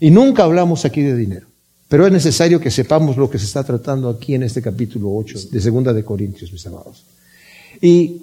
Y 0.00 0.10
nunca 0.10 0.44
hablamos 0.44 0.86
aquí 0.86 1.02
de 1.02 1.14
dinero. 1.14 1.47
Pero 1.88 2.06
es 2.06 2.12
necesario 2.12 2.60
que 2.60 2.70
sepamos 2.70 3.16
lo 3.16 3.30
que 3.30 3.38
se 3.38 3.46
está 3.46 3.64
tratando 3.64 4.10
aquí 4.10 4.34
en 4.34 4.42
este 4.42 4.60
capítulo 4.60 5.08
8 5.14 5.48
de 5.50 5.60
Segunda 5.60 5.92
de 5.92 6.04
Corintios, 6.04 6.52
mis 6.52 6.66
amados. 6.66 7.04
Y 7.80 8.22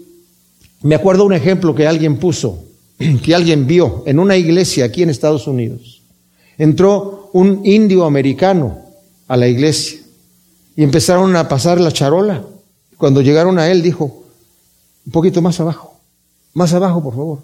me 0.83 0.93
acuerdo 0.93 1.25
un 1.25 1.33
ejemplo 1.33 1.73
que 1.73 1.87
alguien 1.87 2.17
puso, 2.17 2.63
que 3.23 3.33
alguien 3.33 3.65
vio 3.65 4.03
en 4.05 4.19
una 4.19 4.37
iglesia 4.37 4.85
aquí 4.85 5.01
en 5.01 5.09
Estados 5.09 5.47
Unidos. 5.47 6.03
Entró 6.59 7.31
un 7.33 7.65
indio 7.65 8.05
americano 8.05 8.81
a 9.27 9.35
la 9.35 9.47
iglesia 9.47 9.99
y 10.75 10.83
empezaron 10.83 11.35
a 11.35 11.47
pasar 11.47 11.81
la 11.81 11.91
charola. 11.91 12.45
Cuando 12.97 13.21
llegaron 13.21 13.57
a 13.57 13.69
él 13.71 13.81
dijo, 13.81 14.25
un 15.05 15.11
poquito 15.11 15.41
más 15.41 15.59
abajo, 15.59 15.99
más 16.53 16.71
abajo 16.73 17.01
por 17.01 17.15
favor, 17.15 17.39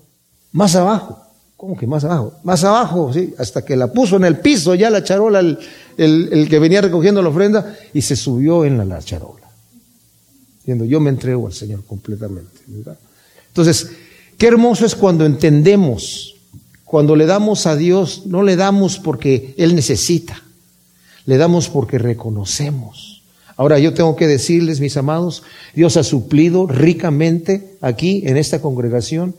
más 0.52 0.76
abajo. 0.76 1.18
¿Cómo 1.62 1.78
que 1.78 1.86
más 1.86 2.04
abajo? 2.04 2.34
Más 2.44 2.64
abajo, 2.64 3.14
sí, 3.14 3.36
hasta 3.38 3.64
que 3.64 3.76
la 3.76 3.86
puso 3.94 4.16
en 4.16 4.26
el 4.26 4.40
piso 4.40 4.74
ya 4.74 4.90
la 4.90 5.04
charola, 5.04 5.42
el, 5.42 5.60
el, 5.98 6.48
que 6.50 6.60
venía 6.60 6.82
recogiendo 6.82 7.22
la 7.22 7.30
ofrenda, 7.30 7.76
y 7.94 8.02
se 8.02 8.16
subió 8.16 8.66
en 8.66 8.78
la 8.88 9.02
charola. 9.02 9.50
Diciendo, 10.60 10.86
yo 10.86 11.00
me 11.00 11.10
entrego 11.10 11.48
al 11.48 11.54
Señor 11.54 11.84
completamente. 11.86 12.62
¿verdad? 12.68 12.98
Entonces, 13.48 13.92
qué 14.38 14.48
hermoso 14.48 14.86
es 14.86 14.96
cuando 14.96 15.26
entendemos, 15.26 16.36
cuando 16.86 17.16
le 17.16 17.26
damos 17.26 17.68
a 17.68 17.76
Dios, 17.76 18.24
no 18.26 18.44
le 18.44 18.56
damos 18.56 19.00
porque 19.00 19.54
Él 19.58 19.76
necesita, 19.76 20.44
le 21.26 21.38
damos 21.38 21.70
porque 21.70 21.98
reconocemos. 21.98 23.24
Ahora 23.58 23.78
yo 23.80 23.94
tengo 23.94 24.16
que 24.16 24.28
decirles, 24.28 24.80
mis 24.80 24.98
amados, 24.98 25.44
Dios 25.76 25.98
ha 25.98 26.04
suplido 26.04 26.68
ricamente 26.68 27.78
aquí 27.82 28.24
en 28.26 28.38
esta 28.38 28.62
congregación 28.62 29.36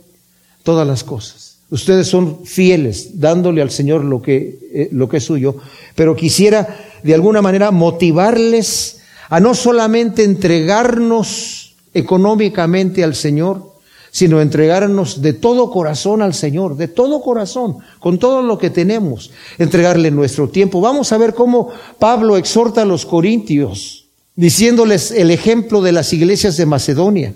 todas 0.62 0.86
las 0.86 1.02
cosas. 1.02 1.51
Ustedes 1.72 2.06
son 2.06 2.44
fieles, 2.44 3.18
dándole 3.18 3.62
al 3.62 3.70
Señor 3.70 4.04
lo 4.04 4.20
que, 4.20 4.58
eh, 4.74 4.88
lo 4.92 5.08
que 5.08 5.16
es 5.16 5.24
suyo, 5.24 5.56
pero 5.94 6.14
quisiera 6.14 6.68
de 7.02 7.14
alguna 7.14 7.40
manera 7.40 7.70
motivarles 7.70 9.00
a 9.30 9.40
no 9.40 9.54
solamente 9.54 10.22
entregarnos 10.22 11.74
económicamente 11.94 13.02
al 13.02 13.14
Señor, 13.14 13.72
sino 14.10 14.42
entregarnos 14.42 15.22
de 15.22 15.32
todo 15.32 15.70
corazón 15.70 16.20
al 16.20 16.34
Señor, 16.34 16.76
de 16.76 16.88
todo 16.88 17.22
corazón, 17.22 17.78
con 18.00 18.18
todo 18.18 18.42
lo 18.42 18.58
que 18.58 18.68
tenemos, 18.68 19.30
entregarle 19.56 20.10
nuestro 20.10 20.50
tiempo. 20.50 20.82
Vamos 20.82 21.10
a 21.10 21.16
ver 21.16 21.32
cómo 21.32 21.70
Pablo 21.98 22.36
exhorta 22.36 22.82
a 22.82 22.84
los 22.84 23.06
corintios, 23.06 24.08
diciéndoles 24.36 25.10
el 25.10 25.30
ejemplo 25.30 25.80
de 25.80 25.92
las 25.92 26.12
iglesias 26.12 26.58
de 26.58 26.66
Macedonia. 26.66 27.32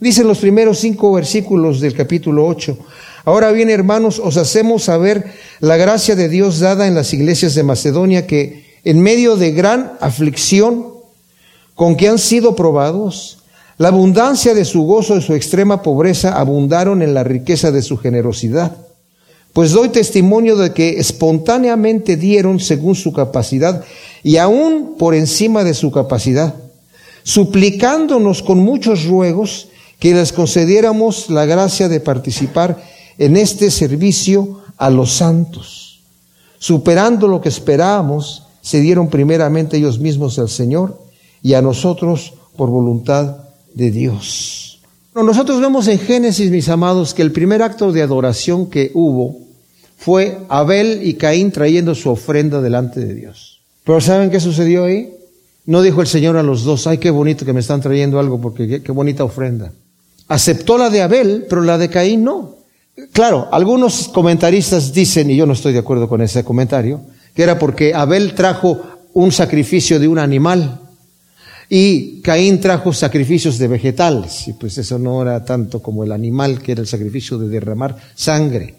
Dicen 0.00 0.26
los 0.26 0.38
primeros 0.38 0.78
cinco 0.78 1.12
versículos 1.12 1.80
del 1.80 1.92
capítulo 1.92 2.46
8. 2.46 2.78
Ahora 3.26 3.50
bien, 3.50 3.70
hermanos, 3.70 4.20
os 4.22 4.36
hacemos 4.36 4.84
saber 4.84 5.24
la 5.58 5.76
gracia 5.76 6.14
de 6.14 6.28
Dios 6.28 6.60
dada 6.60 6.86
en 6.86 6.94
las 6.94 7.12
iglesias 7.12 7.56
de 7.56 7.64
Macedonia, 7.64 8.24
que 8.24 8.78
en 8.84 9.00
medio 9.00 9.34
de 9.34 9.50
gran 9.50 9.94
aflicción 10.00 10.86
con 11.74 11.96
que 11.96 12.06
han 12.06 12.20
sido 12.20 12.54
probados, 12.54 13.38
la 13.78 13.88
abundancia 13.88 14.54
de 14.54 14.64
su 14.64 14.82
gozo 14.82 15.16
y 15.16 15.22
su 15.22 15.34
extrema 15.34 15.82
pobreza 15.82 16.38
abundaron 16.38 17.02
en 17.02 17.14
la 17.14 17.24
riqueza 17.24 17.72
de 17.72 17.82
su 17.82 17.96
generosidad. 17.96 18.76
Pues 19.52 19.72
doy 19.72 19.88
testimonio 19.88 20.54
de 20.54 20.72
que 20.72 21.00
espontáneamente 21.00 22.16
dieron 22.16 22.60
según 22.60 22.94
su 22.94 23.12
capacidad 23.12 23.82
y 24.22 24.36
aún 24.36 24.94
por 24.96 25.16
encima 25.16 25.64
de 25.64 25.74
su 25.74 25.90
capacidad, 25.90 26.54
suplicándonos 27.24 28.44
con 28.44 28.58
muchos 28.58 29.04
ruegos 29.06 29.66
que 29.98 30.14
les 30.14 30.32
concediéramos 30.32 31.28
la 31.28 31.44
gracia 31.44 31.88
de 31.88 31.98
participar 31.98 32.94
en 33.18 33.36
este 33.36 33.70
servicio 33.70 34.60
a 34.76 34.90
los 34.90 35.12
santos. 35.12 36.00
Superando 36.58 37.28
lo 37.28 37.40
que 37.40 37.48
esperábamos, 37.48 38.44
se 38.60 38.80
dieron 38.80 39.08
primeramente 39.08 39.76
ellos 39.76 39.98
mismos 39.98 40.38
al 40.38 40.48
Señor 40.48 41.00
y 41.42 41.54
a 41.54 41.62
nosotros 41.62 42.34
por 42.56 42.70
voluntad 42.70 43.36
de 43.74 43.90
Dios. 43.90 44.80
Nosotros 45.14 45.60
vemos 45.60 45.88
en 45.88 45.98
Génesis, 45.98 46.50
mis 46.50 46.68
amados, 46.68 47.14
que 47.14 47.22
el 47.22 47.32
primer 47.32 47.62
acto 47.62 47.90
de 47.92 48.02
adoración 48.02 48.68
que 48.68 48.90
hubo 48.92 49.38
fue 49.96 50.38
Abel 50.48 51.00
y 51.02 51.14
Caín 51.14 51.52
trayendo 51.52 51.94
su 51.94 52.10
ofrenda 52.10 52.60
delante 52.60 53.00
de 53.00 53.14
Dios. 53.14 53.60
Pero 53.84 54.00
¿saben 54.00 54.30
qué 54.30 54.40
sucedió 54.40 54.84
ahí? 54.84 55.14
No 55.64 55.80
dijo 55.80 56.00
el 56.00 56.06
Señor 56.06 56.36
a 56.36 56.42
los 56.42 56.64
dos, 56.64 56.86
ay, 56.86 56.98
qué 56.98 57.10
bonito 57.10 57.46
que 57.46 57.52
me 57.52 57.60
están 57.60 57.80
trayendo 57.80 58.18
algo, 58.18 58.40
porque 58.40 58.82
qué, 58.82 58.92
bonita 58.92 59.24
ofrenda. 59.24 59.72
Aceptó 60.28 60.76
la 60.76 60.90
de 60.90 61.02
Abel, 61.02 61.46
pero 61.48 61.62
la 61.62 61.78
de 61.78 61.88
Caín 61.88 62.24
no. 62.24 62.55
Claro, 63.12 63.48
algunos 63.52 64.08
comentaristas 64.08 64.92
dicen, 64.92 65.30
y 65.30 65.36
yo 65.36 65.44
no 65.44 65.52
estoy 65.52 65.74
de 65.74 65.80
acuerdo 65.80 66.08
con 66.08 66.22
ese 66.22 66.44
comentario, 66.44 67.02
que 67.34 67.42
era 67.42 67.58
porque 67.58 67.94
Abel 67.94 68.34
trajo 68.34 68.80
un 69.12 69.32
sacrificio 69.32 70.00
de 70.00 70.08
un 70.08 70.18
animal 70.18 70.80
y 71.68 72.20
Caín 72.22 72.60
trajo 72.60 72.92
sacrificios 72.92 73.58
de 73.58 73.68
vegetales, 73.68 74.48
y 74.48 74.54
pues 74.54 74.78
eso 74.78 74.98
no 74.98 75.20
era 75.20 75.44
tanto 75.44 75.82
como 75.82 76.04
el 76.04 76.12
animal, 76.12 76.62
que 76.62 76.72
era 76.72 76.80
el 76.80 76.86
sacrificio 76.86 77.38
de 77.38 77.48
derramar 77.48 77.96
sangre. 78.14 78.74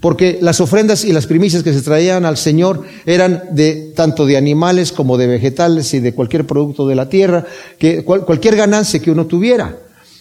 Porque 0.00 0.38
las 0.40 0.60
ofrendas 0.60 1.04
y 1.04 1.12
las 1.12 1.26
primicias 1.26 1.62
que 1.62 1.72
se 1.72 1.80
traían 1.80 2.26
al 2.26 2.36
Señor 2.36 2.84
eran 3.06 3.42
de 3.52 3.92
tanto 3.96 4.26
de 4.26 4.36
animales 4.36 4.92
como 4.92 5.16
de 5.16 5.26
vegetales 5.26 5.94
y 5.94 6.00
de 6.00 6.12
cualquier 6.12 6.46
producto 6.46 6.86
de 6.86 6.94
la 6.94 7.08
tierra, 7.08 7.46
que 7.78 8.04
cualquier 8.04 8.54
ganancia 8.54 9.00
que 9.00 9.10
uno 9.10 9.26
tuviera. 9.26 9.76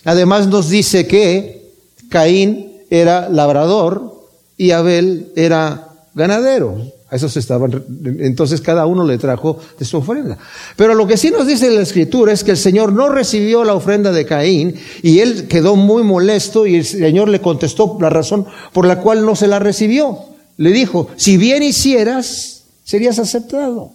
Además 0.06 0.48
nos 0.48 0.70
dice 0.70 1.06
que 1.06 1.74
Caín 2.10 2.67
era 2.90 3.30
labrador 3.30 4.18
y 4.58 4.72
Abel 4.72 5.32
era 5.36 5.90
ganadero. 6.14 6.98
A 7.10 7.16
esos 7.16 7.38
estaban, 7.38 7.86
entonces 8.20 8.60
cada 8.60 8.86
uno 8.86 9.06
le 9.06 9.18
trajo 9.18 9.60
de 9.80 9.86
su 9.86 9.98
ofrenda. 9.98 10.38
Pero 10.76 10.94
lo 10.94 11.08
que 11.08 11.16
sí 11.16 11.32
nos 11.32 11.48
dice 11.48 11.72
la 11.72 11.82
escritura 11.82 12.34
es 12.34 12.44
que 12.44 12.52
el 12.52 12.58
Señor 12.58 12.92
no 12.92 13.08
recibió 13.08 13.64
la 13.64 13.76
ofrenda 13.76 14.12
de 14.12 14.26
Caín 14.26 14.76
y 15.02 15.20
él 15.20 15.48
quedó 15.48 15.78
muy 15.78 16.04
molesto 16.04 16.66
y 16.66 16.76
el 16.76 16.86
Señor 16.86 17.30
le 17.30 17.40
contestó 17.40 17.98
la 18.02 18.10
razón 18.10 18.46
por 18.74 18.86
la 18.86 19.00
cual 19.00 19.26
no 19.26 19.38
se 19.38 19.48
la 19.48 19.60
recibió. 19.60 20.20
Le 20.58 20.72
dijo, 20.72 21.08
si 21.16 21.38
bien 21.38 21.64
hicieras, 21.64 22.64
serías 22.84 23.20
aceptado, 23.20 23.92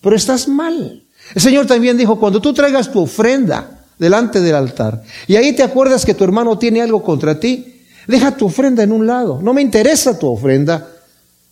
pero 0.00 0.16
estás 0.16 0.48
mal. 0.48 1.04
El 1.36 1.42
Señor 1.42 1.66
también 1.66 1.96
dijo, 1.96 2.18
cuando 2.18 2.40
tú 2.40 2.52
traigas 2.52 2.90
tu 2.90 3.00
ofrenda 3.00 3.84
delante 3.96 4.40
del 4.40 4.56
altar 4.56 5.04
y 5.28 5.36
ahí 5.36 5.52
te 5.54 5.62
acuerdas 5.62 6.04
que 6.04 6.14
tu 6.14 6.24
hermano 6.24 6.58
tiene 6.58 6.82
algo 6.82 7.04
contra 7.04 7.38
ti, 7.38 7.75
Deja 8.06 8.36
tu 8.36 8.46
ofrenda 8.46 8.82
en 8.82 8.92
un 8.92 9.06
lado. 9.06 9.40
No 9.42 9.52
me 9.52 9.62
interesa 9.62 10.18
tu 10.18 10.28
ofrenda. 10.28 10.88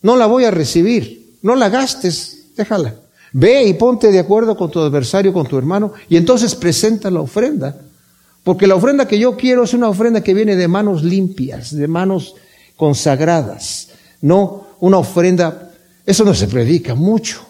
No 0.02 0.16
la 0.16 0.26
voy 0.26 0.44
a 0.44 0.50
recibir. 0.50 1.36
No 1.42 1.54
la 1.54 1.68
gastes. 1.68 2.46
Déjala. 2.56 2.94
Ve 3.32 3.64
y 3.64 3.74
ponte 3.74 4.12
de 4.12 4.20
acuerdo 4.20 4.56
con 4.56 4.70
tu 4.70 4.78
adversario, 4.78 5.32
con 5.32 5.46
tu 5.46 5.58
hermano, 5.58 5.92
y 6.08 6.16
entonces 6.16 6.54
presenta 6.54 7.10
la 7.10 7.20
ofrenda. 7.20 7.76
Porque 8.44 8.68
la 8.68 8.76
ofrenda 8.76 9.08
que 9.08 9.18
yo 9.18 9.36
quiero 9.36 9.64
es 9.64 9.74
una 9.74 9.88
ofrenda 9.88 10.22
que 10.22 10.34
viene 10.34 10.54
de 10.54 10.68
manos 10.68 11.02
limpias, 11.02 11.74
de 11.74 11.88
manos 11.88 12.36
consagradas. 12.76 13.88
No 14.20 14.68
una 14.78 14.98
ofrenda, 14.98 15.72
eso 16.06 16.24
no 16.24 16.32
se 16.32 16.46
predica 16.46 16.94
mucho 16.94 17.44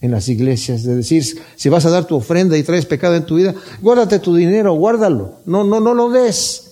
en 0.00 0.10
las 0.10 0.28
iglesias, 0.28 0.82
de 0.82 0.96
decir, 0.96 1.24
si 1.54 1.68
vas 1.68 1.86
a 1.86 1.90
dar 1.90 2.04
tu 2.04 2.16
ofrenda 2.16 2.56
y 2.56 2.64
traes 2.64 2.86
pecado 2.86 3.14
en 3.14 3.26
tu 3.26 3.36
vida, 3.36 3.54
guárdate 3.80 4.18
tu 4.18 4.34
dinero, 4.34 4.74
guárdalo. 4.74 5.34
No, 5.46 5.62
no, 5.62 5.78
no 5.78 5.94
lo 5.94 6.10
des. 6.10 6.67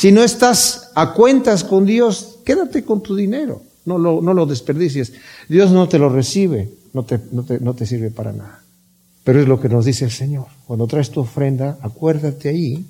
Si 0.00 0.12
no 0.12 0.24
estás 0.24 0.92
a 0.94 1.12
cuentas 1.12 1.62
con 1.62 1.84
Dios, 1.84 2.38
quédate 2.42 2.84
con 2.84 3.02
tu 3.02 3.14
dinero, 3.14 3.60
no 3.84 3.98
lo, 3.98 4.46
desperdicies. 4.46 5.12
Dios 5.46 5.72
no 5.72 5.90
te 5.90 5.98
lo 5.98 6.08
recibe, 6.08 6.70
no 6.94 7.04
te 7.04 7.84
sirve 7.84 8.10
para 8.10 8.32
nada. 8.32 8.62
Pero 9.24 9.42
es 9.42 9.46
lo 9.46 9.60
que 9.60 9.68
nos 9.68 9.84
dice 9.84 10.06
el 10.06 10.10
Señor. 10.10 10.46
Cuando 10.66 10.86
traes 10.86 11.10
tu 11.10 11.20
ofrenda, 11.20 11.76
acuérdate 11.82 12.48
ahí, 12.48 12.82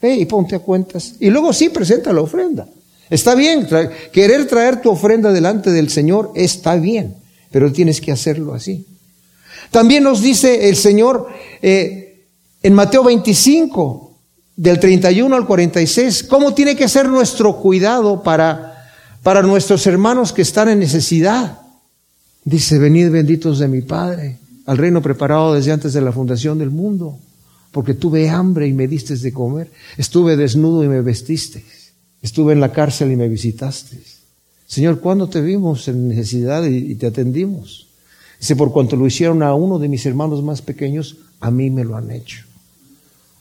ve 0.00 0.14
y 0.14 0.24
ponte 0.24 0.56
a 0.56 0.60
cuentas. 0.60 1.16
Y 1.20 1.28
luego 1.28 1.52
sí 1.52 1.68
presenta 1.68 2.14
la 2.14 2.22
ofrenda. 2.22 2.66
Está 3.10 3.34
bien, 3.34 3.68
querer 4.10 4.46
traer 4.46 4.80
tu 4.80 4.88
ofrenda 4.88 5.32
delante 5.32 5.70
del 5.70 5.90
Señor 5.90 6.32
está 6.34 6.76
bien, 6.76 7.14
pero 7.50 7.70
tienes 7.72 8.00
que 8.00 8.10
hacerlo 8.10 8.54
así. 8.54 8.86
También 9.70 10.02
nos 10.02 10.22
dice 10.22 10.66
el 10.70 10.76
Señor 10.76 11.28
eh, 11.60 12.24
en 12.62 12.72
Mateo 12.72 13.04
25, 13.04 14.03
del 14.56 14.78
31 14.78 15.34
al 15.34 15.46
46, 15.46 16.24
cómo 16.24 16.54
tiene 16.54 16.76
que 16.76 16.88
ser 16.88 17.08
nuestro 17.08 17.56
cuidado 17.56 18.22
para, 18.22 18.88
para 19.22 19.42
nuestros 19.42 19.86
hermanos 19.86 20.32
que 20.32 20.42
están 20.42 20.68
en 20.68 20.78
necesidad. 20.78 21.58
Dice, 22.44 22.78
venid 22.78 23.10
benditos 23.10 23.58
de 23.58 23.68
mi 23.68 23.80
Padre, 23.80 24.38
al 24.66 24.78
reino 24.78 25.02
preparado 25.02 25.54
desde 25.54 25.72
antes 25.72 25.92
de 25.92 26.00
la 26.00 26.12
fundación 26.12 26.58
del 26.58 26.70
mundo, 26.70 27.18
porque 27.72 27.94
tuve 27.94 28.28
hambre 28.28 28.68
y 28.68 28.72
me 28.72 28.86
diste 28.86 29.16
de 29.16 29.32
comer, 29.32 29.70
estuve 29.96 30.36
desnudo 30.36 30.84
y 30.84 30.88
me 30.88 31.00
vestiste, 31.00 31.64
estuve 32.22 32.52
en 32.52 32.60
la 32.60 32.72
cárcel 32.72 33.10
y 33.10 33.16
me 33.16 33.28
visitaste. 33.28 33.98
Señor, 34.66 35.00
¿cuándo 35.00 35.28
te 35.28 35.40
vimos 35.40 35.88
en 35.88 36.08
necesidad 36.08 36.64
y, 36.64 36.92
y 36.92 36.94
te 36.94 37.06
atendimos? 37.06 37.88
Dice, 38.38 38.56
por 38.56 38.72
cuanto 38.72 38.96
lo 38.96 39.06
hicieron 39.06 39.42
a 39.42 39.54
uno 39.54 39.78
de 39.78 39.88
mis 39.88 40.04
hermanos 40.06 40.42
más 40.42 40.62
pequeños, 40.62 41.16
a 41.40 41.50
mí 41.50 41.70
me 41.70 41.84
lo 41.84 41.96
han 41.96 42.10
hecho. 42.10 42.44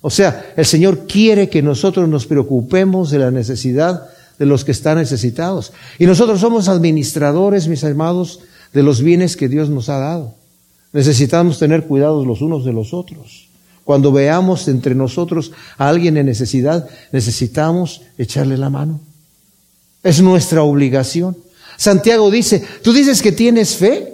O 0.06 0.10
sea, 0.10 0.54
el 0.58 0.66
Señor 0.66 1.08
quiere 1.08 1.48
que 1.48 1.62
nosotros 1.62 2.10
nos 2.10 2.26
preocupemos 2.26 3.10
de 3.10 3.20
la 3.20 3.32
necesidad 3.32 4.10
de 4.38 4.46
los 4.46 4.66
que 4.66 4.74
están 4.74 4.98
necesitados. 4.98 5.72
Y 5.98 6.06
nosotros 6.06 6.42
somos 6.42 6.68
administradores, 6.68 7.70
mis 7.70 7.86
amados, 7.86 8.42
de 8.74 8.84
los 8.84 9.02
bienes 9.02 9.38
que 9.38 9.48
Dios 9.48 9.70
nos 9.70 9.88
ha 9.88 10.00
dado. 10.00 10.36
Necesitamos 10.92 11.58
tener 11.58 11.86
cuidados 11.86 12.28
los 12.28 12.42
unos 12.42 12.66
de 12.66 12.74
los 12.74 12.94
otros. 12.94 13.48
Cuando 13.86 14.12
veamos 14.12 14.68
entre 14.68 14.94
nosotros 14.94 15.54
a 15.78 15.88
alguien 15.88 16.18
en 16.18 16.26
necesidad, 16.26 16.86
necesitamos 17.14 18.02
echarle 18.18 18.58
la 18.58 18.70
mano. 18.70 19.00
Es 20.04 20.22
nuestra 20.22 20.64
obligación. 20.64 21.38
Santiago 21.78 22.30
dice, 22.30 22.62
tú 22.82 22.92
dices 22.92 23.22
que 23.22 23.32
tienes 23.32 23.78
fe 23.78 24.14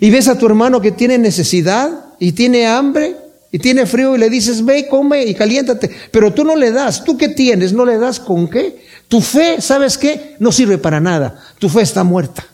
y 0.00 0.10
ves 0.10 0.26
a 0.26 0.36
tu 0.36 0.46
hermano 0.46 0.80
que 0.80 0.90
tiene 0.90 1.18
necesidad 1.18 2.16
y 2.18 2.32
tiene 2.32 2.66
hambre 2.66 3.27
y 3.50 3.58
tiene 3.58 3.86
frío 3.86 4.14
y 4.14 4.18
le 4.18 4.28
dices, 4.28 4.64
ve, 4.64 4.86
come 4.88 5.24
y 5.24 5.34
caliéntate, 5.34 5.90
pero 6.10 6.32
tú 6.34 6.44
no 6.44 6.54
le 6.54 6.70
das, 6.70 7.04
¿tú 7.04 7.16
qué 7.16 7.28
tienes? 7.28 7.72
¿No 7.72 7.86
le 7.86 7.96
das 7.96 8.20
con 8.20 8.48
qué? 8.48 8.84
Tu 9.08 9.20
fe, 9.20 9.60
¿sabes 9.60 9.96
qué? 9.96 10.36
No 10.38 10.52
sirve 10.52 10.76
para 10.76 11.00
nada, 11.00 11.40
tu 11.58 11.68
fe 11.68 11.80
está 11.80 12.04
muerta, 12.04 12.46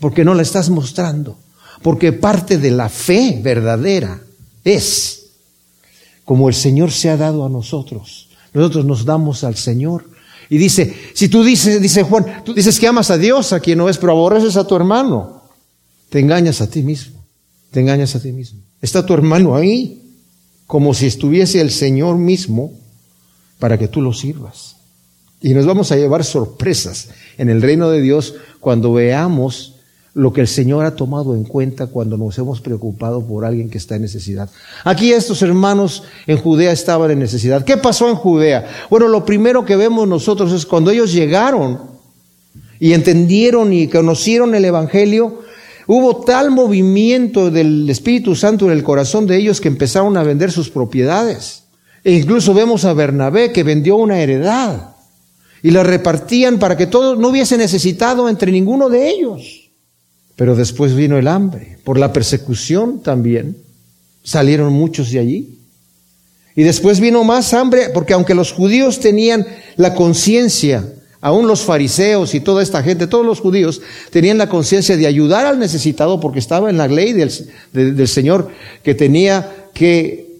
porque 0.00 0.24
no 0.24 0.34
la 0.34 0.42
estás 0.42 0.70
mostrando, 0.70 1.38
porque 1.82 2.12
parte 2.12 2.56
de 2.56 2.70
la 2.70 2.88
fe 2.88 3.40
verdadera 3.42 4.20
es 4.64 5.26
como 6.24 6.48
el 6.48 6.54
Señor 6.54 6.92
se 6.92 7.10
ha 7.10 7.18
dado 7.18 7.44
a 7.44 7.50
nosotros, 7.50 8.28
nosotros 8.54 8.86
nos 8.86 9.04
damos 9.04 9.44
al 9.44 9.56
Señor. 9.56 10.10
Y 10.48 10.58
dice, 10.58 10.94
si 11.14 11.28
tú 11.28 11.42
dices, 11.42 11.80
dice 11.80 12.02
Juan, 12.02 12.42
tú 12.44 12.52
dices 12.52 12.78
que 12.78 12.86
amas 12.86 13.10
a 13.10 13.16
Dios, 13.16 13.54
a 13.54 13.60
quien 13.60 13.78
no 13.78 13.88
es, 13.88 13.96
pero 13.96 14.12
aborreces 14.12 14.56
a 14.56 14.66
tu 14.66 14.76
hermano, 14.76 15.44
te 16.10 16.20
engañas 16.20 16.60
a 16.60 16.68
ti 16.68 16.82
mismo, 16.82 17.24
te 17.70 17.80
engañas 17.80 18.14
a 18.16 18.20
ti 18.20 18.32
mismo. 18.32 18.60
Está 18.82 19.06
tu 19.06 19.14
hermano 19.14 19.56
ahí, 19.56 20.01
como 20.72 20.94
si 20.94 21.04
estuviese 21.04 21.60
el 21.60 21.70
Señor 21.70 22.16
mismo 22.16 22.72
para 23.58 23.76
que 23.76 23.88
tú 23.88 24.00
lo 24.00 24.14
sirvas. 24.14 24.76
Y 25.42 25.52
nos 25.52 25.66
vamos 25.66 25.92
a 25.92 25.96
llevar 25.96 26.24
sorpresas 26.24 27.10
en 27.36 27.50
el 27.50 27.60
reino 27.60 27.90
de 27.90 28.00
Dios 28.00 28.36
cuando 28.58 28.94
veamos 28.94 29.74
lo 30.14 30.32
que 30.32 30.40
el 30.40 30.48
Señor 30.48 30.86
ha 30.86 30.96
tomado 30.96 31.34
en 31.34 31.44
cuenta 31.44 31.88
cuando 31.88 32.16
nos 32.16 32.38
hemos 32.38 32.62
preocupado 32.62 33.22
por 33.26 33.44
alguien 33.44 33.68
que 33.68 33.76
está 33.76 33.96
en 33.96 34.00
necesidad. 34.00 34.48
Aquí 34.82 35.12
estos 35.12 35.42
hermanos 35.42 36.04
en 36.26 36.38
Judea 36.38 36.72
estaban 36.72 37.10
en 37.10 37.18
necesidad. 37.18 37.66
¿Qué 37.66 37.76
pasó 37.76 38.08
en 38.08 38.14
Judea? 38.14 38.86
Bueno, 38.88 39.08
lo 39.08 39.26
primero 39.26 39.66
que 39.66 39.76
vemos 39.76 40.08
nosotros 40.08 40.52
es 40.52 40.64
cuando 40.64 40.90
ellos 40.90 41.12
llegaron 41.12 41.82
y 42.80 42.94
entendieron 42.94 43.74
y 43.74 43.88
conocieron 43.88 44.54
el 44.54 44.64
Evangelio, 44.64 45.41
hubo 45.92 46.24
tal 46.24 46.50
movimiento 46.50 47.50
del 47.50 47.88
Espíritu 47.90 48.34
Santo 48.34 48.64
en 48.64 48.72
el 48.72 48.82
corazón 48.82 49.26
de 49.26 49.36
ellos 49.36 49.60
que 49.60 49.68
empezaron 49.68 50.16
a 50.16 50.22
vender 50.22 50.50
sus 50.50 50.70
propiedades. 50.70 51.64
E 52.02 52.12
incluso 52.12 52.54
vemos 52.54 52.86
a 52.86 52.94
Bernabé 52.94 53.52
que 53.52 53.62
vendió 53.62 53.96
una 53.96 54.18
heredad 54.18 54.96
y 55.62 55.70
la 55.70 55.82
repartían 55.82 56.58
para 56.58 56.78
que 56.78 56.86
todo 56.86 57.14
no 57.16 57.28
hubiese 57.28 57.58
necesitado 57.58 58.30
entre 58.30 58.50
ninguno 58.50 58.88
de 58.88 59.10
ellos. 59.10 59.70
Pero 60.34 60.56
después 60.56 60.94
vino 60.94 61.18
el 61.18 61.28
hambre, 61.28 61.76
por 61.84 61.98
la 61.98 62.10
persecución 62.10 63.00
también. 63.00 63.58
Salieron 64.24 64.72
muchos 64.72 65.10
de 65.10 65.18
allí. 65.18 65.58
Y 66.56 66.62
después 66.62 67.00
vino 67.00 67.22
más 67.22 67.52
hambre, 67.52 67.90
porque 67.92 68.14
aunque 68.14 68.34
los 68.34 68.52
judíos 68.52 68.98
tenían 68.98 69.46
la 69.76 69.94
conciencia, 69.94 70.90
aún 71.22 71.46
los 71.46 71.62
fariseos 71.62 72.34
y 72.34 72.40
toda 72.40 72.62
esta 72.62 72.82
gente, 72.82 73.06
todos 73.06 73.24
los 73.24 73.40
judíos 73.40 73.80
tenían 74.10 74.36
la 74.36 74.48
conciencia 74.48 74.96
de 74.96 75.06
ayudar 75.06 75.46
al 75.46 75.58
necesitado, 75.58 76.20
porque 76.20 76.40
estaba 76.40 76.68
en 76.68 76.76
la 76.76 76.88
ley 76.88 77.12
del, 77.14 77.32
del 77.72 78.08
Señor 78.08 78.48
que 78.82 78.94
tenía 78.94 79.70
que 79.72 80.32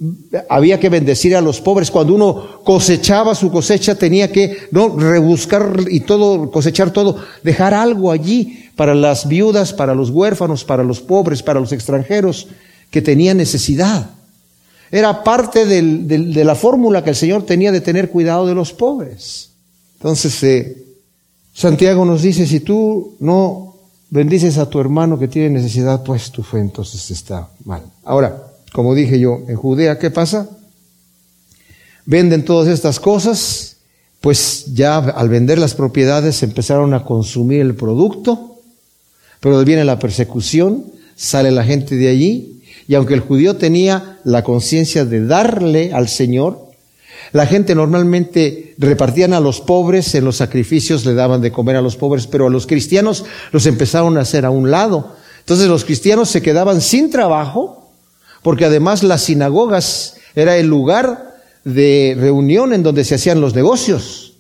había 0.49 0.81
que 0.81 0.89
bendecir 0.89 1.37
a 1.37 1.41
los 1.41 1.61
pobres. 1.61 1.91
Cuando 1.91 2.15
uno 2.15 2.63
cosechaba 2.65 3.37
su 3.37 3.53
cosecha, 3.53 3.95
tenía 3.95 4.33
que 4.33 4.57
no 4.73 4.99
rebuscar 4.99 5.77
y 5.89 6.01
todo, 6.01 6.51
cosechar 6.51 6.91
todo, 6.91 7.17
dejar 7.45 7.73
algo 7.73 8.11
allí 8.11 8.69
para 8.75 8.97
las 8.97 9.29
viudas, 9.29 9.73
para 9.73 9.95
los 9.95 10.11
huérfanos, 10.11 10.65
para 10.65 10.83
los 10.83 11.01
pobres, 11.01 11.43
para 11.45 11.61
los 11.61 11.71
extranjeros 11.71 12.49
que 12.91 13.01
tenían 13.01 13.37
necesidad. 13.37 14.11
Era 14.91 15.23
parte 15.23 15.65
de 15.65 16.45
la 16.45 16.57
fórmula 16.57 17.05
que 17.05 17.11
el 17.11 17.17
Señor 17.17 17.47
tenía 17.47 17.71
de 17.71 17.81
tener 17.81 18.11
cuidado 18.11 18.47
de 18.47 18.55
los 18.55 18.73
pobres. 18.73 19.52
Entonces, 20.03 20.43
eh, 20.43 20.85
Santiago 21.55 22.05
nos 22.05 22.23
dice, 22.23 22.45
si 22.45 22.59
tú 22.59 23.15
no 23.21 23.77
bendices 24.11 24.59
a 24.59 24.69
tu 24.69 24.81
hermano 24.81 25.17
que 25.17 25.29
tiene 25.29 25.49
necesidad, 25.49 26.03
pues 26.03 26.33
tu 26.33 26.43
fe 26.43 26.59
entonces 26.59 27.09
está 27.13 27.51
mal. 27.65 27.85
Ahora, 28.03 28.49
como 28.73 28.97
dije 28.97 29.21
yo, 29.21 29.43
en 29.47 29.55
Judea, 29.55 30.01
¿qué 30.01 30.11
pasa? 30.11 30.51
Venden 32.05 32.45
todas 32.45 32.67
estas 32.67 32.99
cosas, 32.99 33.77
pues 34.21 34.75
ya 34.75 34.99
al 34.99 35.29
vender 35.29 35.61
las 35.61 35.75
propiedades 35.75 36.43
empezaron 36.43 36.95
a 36.95 37.05
consumir 37.05 37.61
el 37.61 37.77
producto, 37.77 38.59
pero 39.39 39.65
viene 39.65 39.85
la 39.85 40.01
persecución, 40.01 40.85
sale 41.15 41.53
la 41.53 41.63
gente 41.63 41.95
de 41.95 42.09
allí, 42.09 42.61
y 42.89 42.97
aunque 42.97 43.15
el 43.15 43.21
judío 43.21 43.55
tenía 43.55 44.19
la 44.25 44.43
conciencia 44.43 45.05
de 45.05 45.25
darle 45.25 45.93
al 45.93 46.09
Señor, 46.09 46.72
la 47.33 47.47
gente 47.47 47.75
normalmente 47.75 48.75
repartían 48.79 49.33
a 49.33 49.41
los 49.41 49.61
pobres, 49.61 50.15
en 50.15 50.25
los 50.25 50.37
sacrificios 50.37 51.07
le 51.07 51.15
daban 51.15 51.41
de 51.41 51.51
comer 51.51 51.77
a 51.77 51.83
los 51.83 51.97
pobres, 51.97 52.27
pero 52.27 52.47
a 52.47 52.51
los 52.51 52.67
cristianos 52.67 53.25
los 53.53 53.67
empezaron 53.67 54.19
a 54.19 54.21
hacer 54.21 54.45
a 54.45 54.51
un 54.51 54.71
lado. 54.71 55.17
Entonces 55.41 55.69
los 55.69 55.85
cristianos 55.85 56.29
se 56.29 56.43
quedaban 56.43 56.81
sin 56.81 57.11
trabajo, 57.11 57.91
porque 58.43 58.67
además 58.67 59.03
las 59.03 59.23
sinagogas 59.23 60.17
era 60.35 60.57
el 60.57 60.67
lugar 60.67 61.33
de 61.65 62.17
reunión 62.19 62.73
en 62.73 62.83
donde 62.83 63.05
se 63.05 63.15
hacían 63.15 63.41
los 63.41 63.55
negocios 63.55 64.35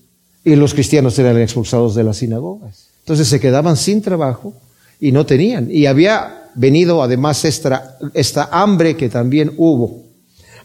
y 0.44 0.56
los 0.56 0.74
cristianos 0.74 1.18
eran 1.18 1.38
expulsados 1.38 1.94
de 1.94 2.04
las 2.04 2.18
sinagogas. 2.18 2.88
Entonces 3.00 3.28
se 3.28 3.40
quedaban 3.40 3.76
sin 3.76 4.02
trabajo 4.02 4.54
y 5.00 5.12
no 5.12 5.24
tenían. 5.24 5.68
Y 5.70 5.86
había 5.86 6.50
venido 6.54 7.02
además 7.02 7.44
esta, 7.44 7.98
esta 8.14 8.48
hambre 8.52 8.96
que 8.96 9.08
también 9.08 9.52
hubo. 9.56 10.01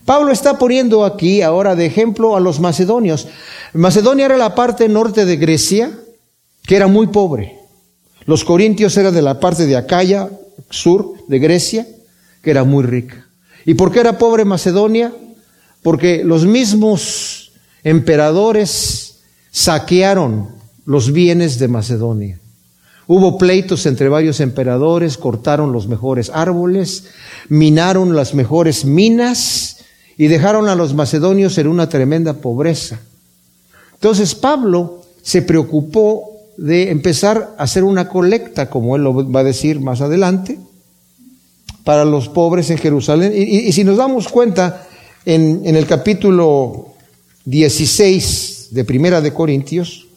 Pablo 0.07 0.31
está 0.31 0.57
poniendo 0.57 1.03
aquí 1.03 1.41
ahora 1.41 1.75
de 1.75 1.85
ejemplo 1.85 2.37
a 2.37 2.39
los 2.39 2.61
macedonios. 2.61 3.27
Macedonia 3.73 4.27
era 4.27 4.37
la 4.37 4.55
parte 4.55 4.87
norte 4.87 5.25
de 5.25 5.35
Grecia, 5.35 5.91
que 6.65 6.77
era 6.77 6.87
muy 6.87 7.07
pobre. 7.07 7.59
Los 8.23 8.45
corintios 8.45 8.95
eran 8.95 9.13
de 9.13 9.21
la 9.21 9.41
parte 9.41 9.65
de 9.65 9.75
Acaya, 9.75 10.29
sur 10.69 11.15
de 11.27 11.39
Grecia, 11.39 11.85
que 12.41 12.51
era 12.51 12.63
muy 12.63 12.85
rica. 12.85 13.27
¿Y 13.65 13.73
por 13.73 13.91
qué 13.91 13.99
era 13.99 14.17
pobre 14.17 14.45
Macedonia? 14.45 15.11
Porque 15.83 16.23
los 16.23 16.45
mismos 16.45 17.51
emperadores 17.83 19.19
saquearon 19.51 20.55
los 20.85 21.11
bienes 21.11 21.59
de 21.59 21.67
Macedonia. 21.67 22.39
Hubo 23.07 23.37
pleitos 23.37 23.85
entre 23.85 24.07
varios 24.07 24.39
emperadores, 24.39 25.17
cortaron 25.17 25.73
los 25.73 25.89
mejores 25.89 26.31
árboles, 26.33 27.09
minaron 27.49 28.15
las 28.15 28.33
mejores 28.33 28.85
minas 28.85 29.76
y 30.17 30.27
dejaron 30.27 30.67
a 30.67 30.75
los 30.75 30.93
macedonios 30.93 31.57
en 31.57 31.67
una 31.67 31.89
tremenda 31.89 32.33
pobreza. 32.33 32.99
Entonces 33.93 34.33
Pablo 34.35 35.01
se 35.21 35.41
preocupó 35.41 36.37
de 36.57 36.89
empezar 36.89 37.55
a 37.57 37.63
hacer 37.63 37.83
una 37.83 38.09
colecta, 38.09 38.69
como 38.69 38.95
él 38.95 39.03
lo 39.03 39.31
va 39.31 39.41
a 39.41 39.43
decir 39.43 39.79
más 39.79 40.01
adelante, 40.01 40.57
para 41.83 42.03
los 42.03 42.29
pobres 42.29 42.69
en 42.71 42.79
Jerusalén. 42.79 43.31
Y, 43.35 43.71
si 43.71 43.83
nos 43.83 43.97
damos 43.97 44.27
cuenta, 44.27 44.87
en, 45.25 45.61
el 45.65 45.85
capítulo 45.85 46.93
16 47.45 48.69
de 48.71 48.83
Primera 48.83 49.21
de 49.21 49.33
Corintios, 49.33 50.07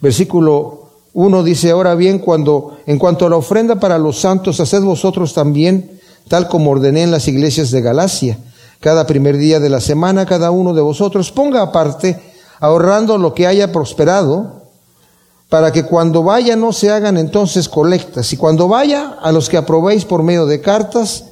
versículo 0.00 0.90
1 1.14 1.44
dice, 1.44 1.70
ahora 1.70 1.94
bien, 1.94 2.18
cuando, 2.18 2.78
en 2.86 2.98
cuanto 2.98 3.26
a 3.26 3.30
la 3.30 3.36
ofrenda 3.36 3.78
para 3.78 3.98
los 3.98 4.18
santos, 4.18 4.58
haced 4.58 4.82
vosotros 4.82 5.32
también, 5.32 5.92
tal 6.28 6.48
como 6.48 6.72
ordené 6.72 7.02
en 7.04 7.10
las 7.10 7.28
iglesias 7.28 7.70
de 7.70 7.82
Galacia, 7.82 8.38
cada 8.82 9.06
primer 9.06 9.36
día 9.36 9.60
de 9.60 9.70
la 9.70 9.80
semana, 9.80 10.26
cada 10.26 10.50
uno 10.50 10.74
de 10.74 10.80
vosotros 10.82 11.30
ponga 11.30 11.62
aparte, 11.62 12.20
ahorrando 12.58 13.16
lo 13.16 13.32
que 13.32 13.46
haya 13.46 13.70
prosperado, 13.70 14.64
para 15.48 15.70
que 15.70 15.84
cuando 15.84 16.24
vaya 16.24 16.56
no 16.56 16.72
se 16.72 16.90
hagan 16.90 17.16
entonces 17.16 17.68
colectas. 17.68 18.32
Y 18.32 18.36
cuando 18.36 18.66
vaya, 18.66 19.18
a 19.22 19.30
los 19.30 19.48
que 19.48 19.56
aprobéis 19.56 20.04
por 20.04 20.24
medio 20.24 20.46
de 20.46 20.60
cartas, 20.60 21.26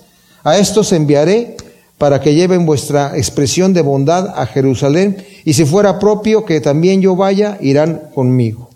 a 0.44 0.58
estos 0.58 0.92
enviaré 0.92 1.56
para 1.98 2.20
que 2.20 2.34
lleven 2.34 2.66
vuestra 2.66 3.16
expresión 3.16 3.74
de 3.74 3.82
bondad 3.82 4.28
a 4.36 4.46
Jerusalén, 4.46 5.26
y 5.44 5.54
si 5.54 5.64
fuera 5.64 5.98
propio 5.98 6.44
que 6.44 6.60
también 6.60 7.02
yo 7.02 7.16
vaya, 7.16 7.58
irán 7.60 8.10
conmigo. 8.14 8.70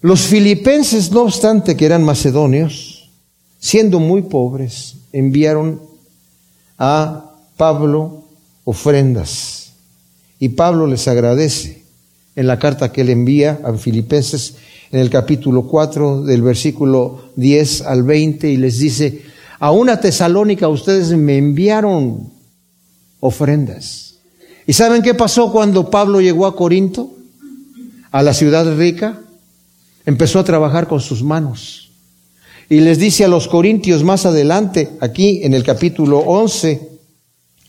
Los 0.00 0.20
filipenses, 0.20 1.10
no 1.10 1.22
obstante 1.22 1.76
que 1.76 1.86
eran 1.86 2.04
macedonios, 2.04 3.10
siendo 3.58 3.98
muy 3.98 4.22
pobres, 4.22 4.98
enviaron 5.12 5.82
a 6.78 7.33
Pablo 7.56 8.24
ofrendas. 8.64 9.72
Y 10.38 10.50
Pablo 10.50 10.86
les 10.86 11.06
agradece 11.08 11.84
en 12.36 12.46
la 12.46 12.58
carta 12.58 12.92
que 12.92 13.02
él 13.02 13.10
envía 13.10 13.60
a 13.64 13.72
Filipenses 13.74 14.56
en 14.90 15.00
el 15.00 15.10
capítulo 15.10 15.66
4 15.66 16.22
del 16.22 16.42
versículo 16.42 17.30
10 17.36 17.82
al 17.82 18.02
20 18.02 18.48
y 18.48 18.56
les 18.56 18.78
dice, 18.78 19.22
a 19.58 19.70
una 19.70 20.00
tesalónica 20.00 20.68
ustedes 20.68 21.10
me 21.16 21.38
enviaron 21.38 22.30
ofrendas. 23.20 24.16
¿Y 24.66 24.72
saben 24.72 25.02
qué 25.02 25.14
pasó 25.14 25.52
cuando 25.52 25.90
Pablo 25.90 26.20
llegó 26.20 26.46
a 26.46 26.56
Corinto, 26.56 27.10
a 28.10 28.22
la 28.22 28.34
ciudad 28.34 28.76
rica? 28.76 29.20
Empezó 30.06 30.38
a 30.38 30.44
trabajar 30.44 30.88
con 30.88 31.00
sus 31.00 31.22
manos. 31.22 31.90
Y 32.68 32.80
les 32.80 32.98
dice 32.98 33.24
a 33.24 33.28
los 33.28 33.46
corintios 33.46 34.02
más 34.04 34.26
adelante, 34.26 34.90
aquí 35.00 35.40
en 35.42 35.54
el 35.54 35.62
capítulo 35.62 36.18
11, 36.18 36.93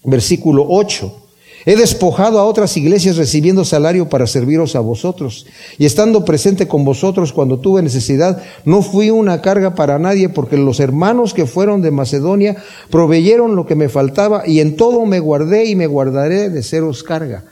versículo 0.05 0.65
8, 0.67 1.25
He 1.67 1.75
despojado 1.75 2.37
a 2.39 2.45
otras 2.45 2.77
iglesias 2.77 3.17
recibiendo 3.17 3.65
salario 3.65 4.07
para 4.07 4.27
serviros 4.27 4.75
a 4.75 4.81
vosotros. 4.81 5.47
Y 5.79 5.85
estando 5.85 6.23
presente 6.23 6.67
con 6.67 6.85
vosotros 6.85 7.33
cuando 7.33 7.57
tuve 7.57 7.81
necesidad, 7.81 8.43
no 8.65 8.83
fui 8.83 9.09
una 9.09 9.41
carga 9.41 9.73
para 9.73 9.97
nadie 9.97 10.29
porque 10.29 10.57
los 10.57 10.79
hermanos 10.79 11.33
que 11.33 11.47
fueron 11.47 11.81
de 11.81 11.89
Macedonia 11.89 12.55
proveyeron 12.91 13.55
lo 13.55 13.65
que 13.65 13.73
me 13.73 13.89
faltaba 13.89 14.47
y 14.47 14.59
en 14.59 14.75
todo 14.75 15.07
me 15.07 15.19
guardé 15.19 15.65
y 15.65 15.75
me 15.75 15.87
guardaré 15.87 16.51
de 16.51 16.61
seros 16.61 17.01
carga. 17.01 17.45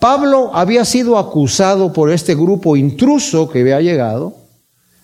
Pablo 0.00 0.50
había 0.54 0.84
sido 0.84 1.16
acusado 1.16 1.92
por 1.92 2.10
este 2.10 2.34
grupo 2.34 2.74
intruso 2.74 3.48
que 3.48 3.60
había 3.60 3.80
llegado 3.80 4.34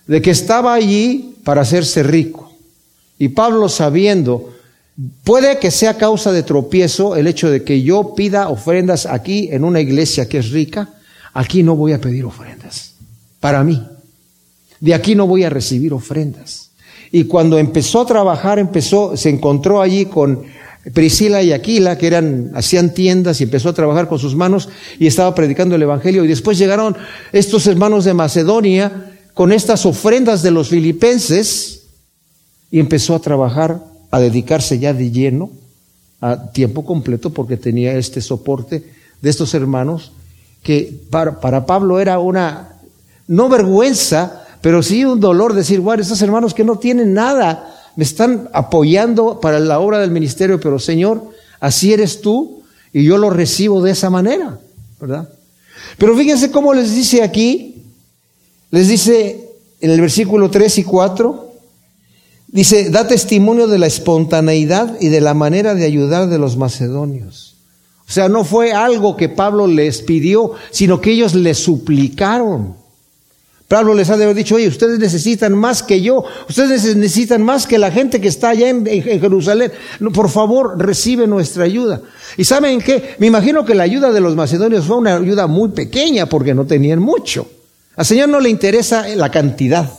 de 0.05 0.21
que 0.21 0.31
estaba 0.31 0.73
allí 0.73 1.35
para 1.45 1.61
hacerse 1.61 2.03
rico. 2.03 2.51
Y 3.17 3.29
Pablo 3.29 3.69
sabiendo 3.69 4.49
Puede 5.23 5.59
que 5.59 5.71
sea 5.71 5.97
causa 5.97 6.31
de 6.31 6.43
tropiezo 6.43 7.15
el 7.15 7.27
hecho 7.27 7.49
de 7.49 7.63
que 7.63 7.81
yo 7.81 8.15
pida 8.15 8.49
ofrendas 8.49 9.05
aquí 9.05 9.47
en 9.51 9.63
una 9.63 9.79
iglesia 9.79 10.27
que 10.27 10.39
es 10.39 10.51
rica. 10.51 10.89
Aquí 11.33 11.63
no 11.63 11.75
voy 11.75 11.93
a 11.93 12.01
pedir 12.01 12.25
ofrendas. 12.25 12.95
Para 13.39 13.63
mí. 13.63 13.81
De 14.79 14.93
aquí 14.93 15.15
no 15.15 15.27
voy 15.27 15.43
a 15.43 15.49
recibir 15.49 15.93
ofrendas. 15.93 16.71
Y 17.11 17.25
cuando 17.25 17.57
empezó 17.57 18.01
a 18.01 18.05
trabajar, 18.05 18.59
empezó, 18.59 19.15
se 19.15 19.29
encontró 19.29 19.81
allí 19.81 20.05
con 20.05 20.43
Priscila 20.93 21.41
y 21.41 21.53
Aquila, 21.53 21.97
que 21.97 22.07
eran, 22.07 22.51
hacían 22.55 22.93
tiendas 22.93 23.39
y 23.39 23.45
empezó 23.45 23.69
a 23.69 23.73
trabajar 23.73 24.07
con 24.07 24.19
sus 24.19 24.35
manos 24.35 24.69
y 24.99 25.07
estaba 25.07 25.33
predicando 25.33 25.75
el 25.75 25.81
Evangelio. 25.81 26.23
Y 26.23 26.27
después 26.27 26.57
llegaron 26.57 26.95
estos 27.31 27.67
hermanos 27.67 28.05
de 28.05 28.13
Macedonia 28.13 29.11
con 29.33 29.51
estas 29.51 29.85
ofrendas 29.85 30.43
de 30.43 30.51
los 30.51 30.69
filipenses 30.69 31.83
y 32.71 32.79
empezó 32.79 33.15
a 33.15 33.21
trabajar, 33.21 33.88
a 34.11 34.19
dedicarse 34.19 34.79
ya 34.79 34.93
de 34.93 35.11
lleno, 35.11 35.51
a 36.21 36.51
tiempo 36.51 36.85
completo, 36.85 37.29
porque 37.29 37.57
tenía 37.57 37.93
este 37.93 38.21
soporte 38.21 38.83
de 39.21 39.29
estos 39.29 39.53
hermanos, 39.53 40.11
que 40.63 41.01
para, 41.09 41.39
para 41.39 41.65
Pablo 41.65 41.99
era 41.99 42.19
una, 42.19 42.75
no 43.27 43.49
vergüenza, 43.49 44.45
pero 44.61 44.83
sí 44.83 45.05
un 45.05 45.19
dolor 45.19 45.53
decir, 45.53 45.79
bueno, 45.79 46.01
estos 46.01 46.21
hermanos 46.21 46.53
que 46.53 46.63
no 46.63 46.77
tienen 46.77 47.13
nada, 47.13 47.75
me 47.95 48.03
están 48.03 48.49
apoyando 48.53 49.39
para 49.39 49.59
la 49.59 49.79
obra 49.79 49.99
del 49.99 50.11
ministerio, 50.11 50.59
pero 50.59 50.79
Señor, 50.79 51.23
así 51.59 51.93
eres 51.93 52.21
tú 52.21 52.63
y 52.93 53.03
yo 53.03 53.17
lo 53.17 53.29
recibo 53.29 53.81
de 53.81 53.91
esa 53.91 54.09
manera, 54.09 54.59
¿verdad? 54.99 55.29
Pero 55.97 56.15
fíjense 56.15 56.51
cómo 56.51 56.73
les 56.73 56.95
dice 56.95 57.23
aquí, 57.23 57.83
les 58.71 58.87
dice 58.87 59.49
en 59.81 59.91
el 59.91 60.01
versículo 60.01 60.49
3 60.49 60.77
y 60.79 60.83
4, 60.83 61.48
dice, 62.51 62.89
da 62.89 63.07
testimonio 63.07 63.67
de 63.67 63.79
la 63.79 63.87
espontaneidad 63.87 64.97
y 64.99 65.09
de 65.09 65.21
la 65.21 65.33
manera 65.33 65.75
de 65.75 65.85
ayudar 65.85 66.29
de 66.29 66.37
los 66.37 66.57
macedonios. 66.57 67.55
O 68.07 68.11
sea, 68.11 68.27
no 68.27 68.43
fue 68.43 68.73
algo 68.73 69.15
que 69.15 69.29
Pablo 69.29 69.67
les 69.67 70.01
pidió, 70.01 70.53
sino 70.71 70.99
que 70.99 71.11
ellos 71.11 71.35
le 71.35 71.53
suplicaron. 71.53 72.79
Pablo 73.69 73.93
les 73.93 74.09
ha 74.09 74.17
de 74.17 74.23
haber 74.23 74.35
dicho, 74.35 74.55
oye, 74.55 74.67
ustedes 74.67 74.97
necesitan 74.97 75.53
más 75.53 75.83
que 75.83 76.01
yo, 76.01 76.23
ustedes 76.49 76.95
necesitan 76.95 77.43
más 77.43 77.67
que 77.67 77.77
la 77.77 77.91
gente 77.91 78.19
que 78.19 78.27
está 78.27 78.49
allá 78.49 78.67
en, 78.67 78.83
Jerusalén. 78.83 79.71
por 80.11 80.29
favor, 80.29 80.79
recibe 80.79 81.27
nuestra 81.27 81.65
ayuda. 81.65 82.01
¿Y 82.35 82.45
saben 82.45 82.81
qué? 82.81 83.15
Me 83.19 83.27
imagino 83.27 83.63
que 83.63 83.75
la 83.75 83.83
ayuda 83.83 84.11
de 84.11 84.21
los 84.21 84.35
macedonios 84.35 84.85
fue 84.85 84.97
una 84.97 85.17
ayuda 85.17 85.45
muy 85.45 85.69
pequeña 85.69 86.25
porque 86.25 86.55
no 86.55 86.65
tenían 86.65 86.97
mucho. 86.97 87.47
Al 87.95 88.07
Señor 88.07 88.29
no 88.29 88.39
le 88.39 88.49
interesa 88.49 89.07
la 89.09 89.29
cantidad, 89.29 89.98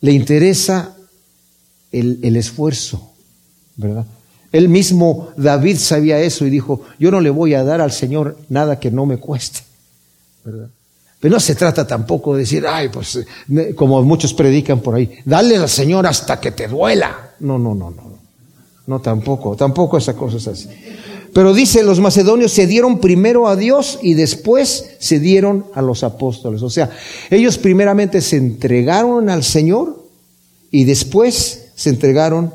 le 0.00 0.12
interesa 0.12 0.96
el, 1.92 2.20
el 2.22 2.36
esfuerzo, 2.36 3.12
¿verdad? 3.76 4.06
Él 4.52 4.68
mismo, 4.68 5.28
David, 5.36 5.76
sabía 5.76 6.18
eso 6.20 6.46
y 6.46 6.50
dijo, 6.50 6.82
yo 6.98 7.10
no 7.10 7.20
le 7.20 7.30
voy 7.30 7.54
a 7.54 7.64
dar 7.64 7.80
al 7.80 7.92
Señor 7.92 8.38
nada 8.48 8.78
que 8.80 8.90
no 8.90 9.04
me 9.06 9.18
cueste, 9.18 9.60
¿verdad? 10.44 10.68
Pero 11.20 11.34
no 11.34 11.40
se 11.40 11.54
trata 11.54 11.86
tampoco 11.86 12.34
de 12.34 12.40
decir, 12.40 12.66
ay, 12.66 12.88
pues, 12.88 13.16
eh, 13.16 13.74
como 13.74 14.02
muchos 14.02 14.34
predican 14.34 14.80
por 14.80 14.94
ahí, 14.94 15.18
dale 15.24 15.56
al 15.56 15.68
Señor 15.68 16.06
hasta 16.06 16.38
que 16.38 16.52
te 16.52 16.68
duela. 16.68 17.32
No, 17.40 17.58
no, 17.58 17.74
no, 17.74 17.90
no. 17.90 18.16
No, 18.86 19.00
tampoco, 19.00 19.56
tampoco 19.56 19.98
esa 19.98 20.14
cosa 20.14 20.36
es 20.36 20.46
así. 20.46 20.68
Pero 21.36 21.52
dice, 21.52 21.82
los 21.82 22.00
macedonios 22.00 22.52
se 22.52 22.66
dieron 22.66 22.98
primero 22.98 23.46
a 23.46 23.56
Dios 23.56 23.98
y 24.00 24.14
después 24.14 24.92
se 24.98 25.20
dieron 25.20 25.66
a 25.74 25.82
los 25.82 26.02
apóstoles. 26.02 26.62
O 26.62 26.70
sea, 26.70 26.88
ellos 27.28 27.58
primeramente 27.58 28.22
se 28.22 28.38
entregaron 28.38 29.28
al 29.28 29.44
Señor 29.44 30.02
y 30.70 30.84
después 30.84 31.66
se 31.74 31.90
entregaron 31.90 32.54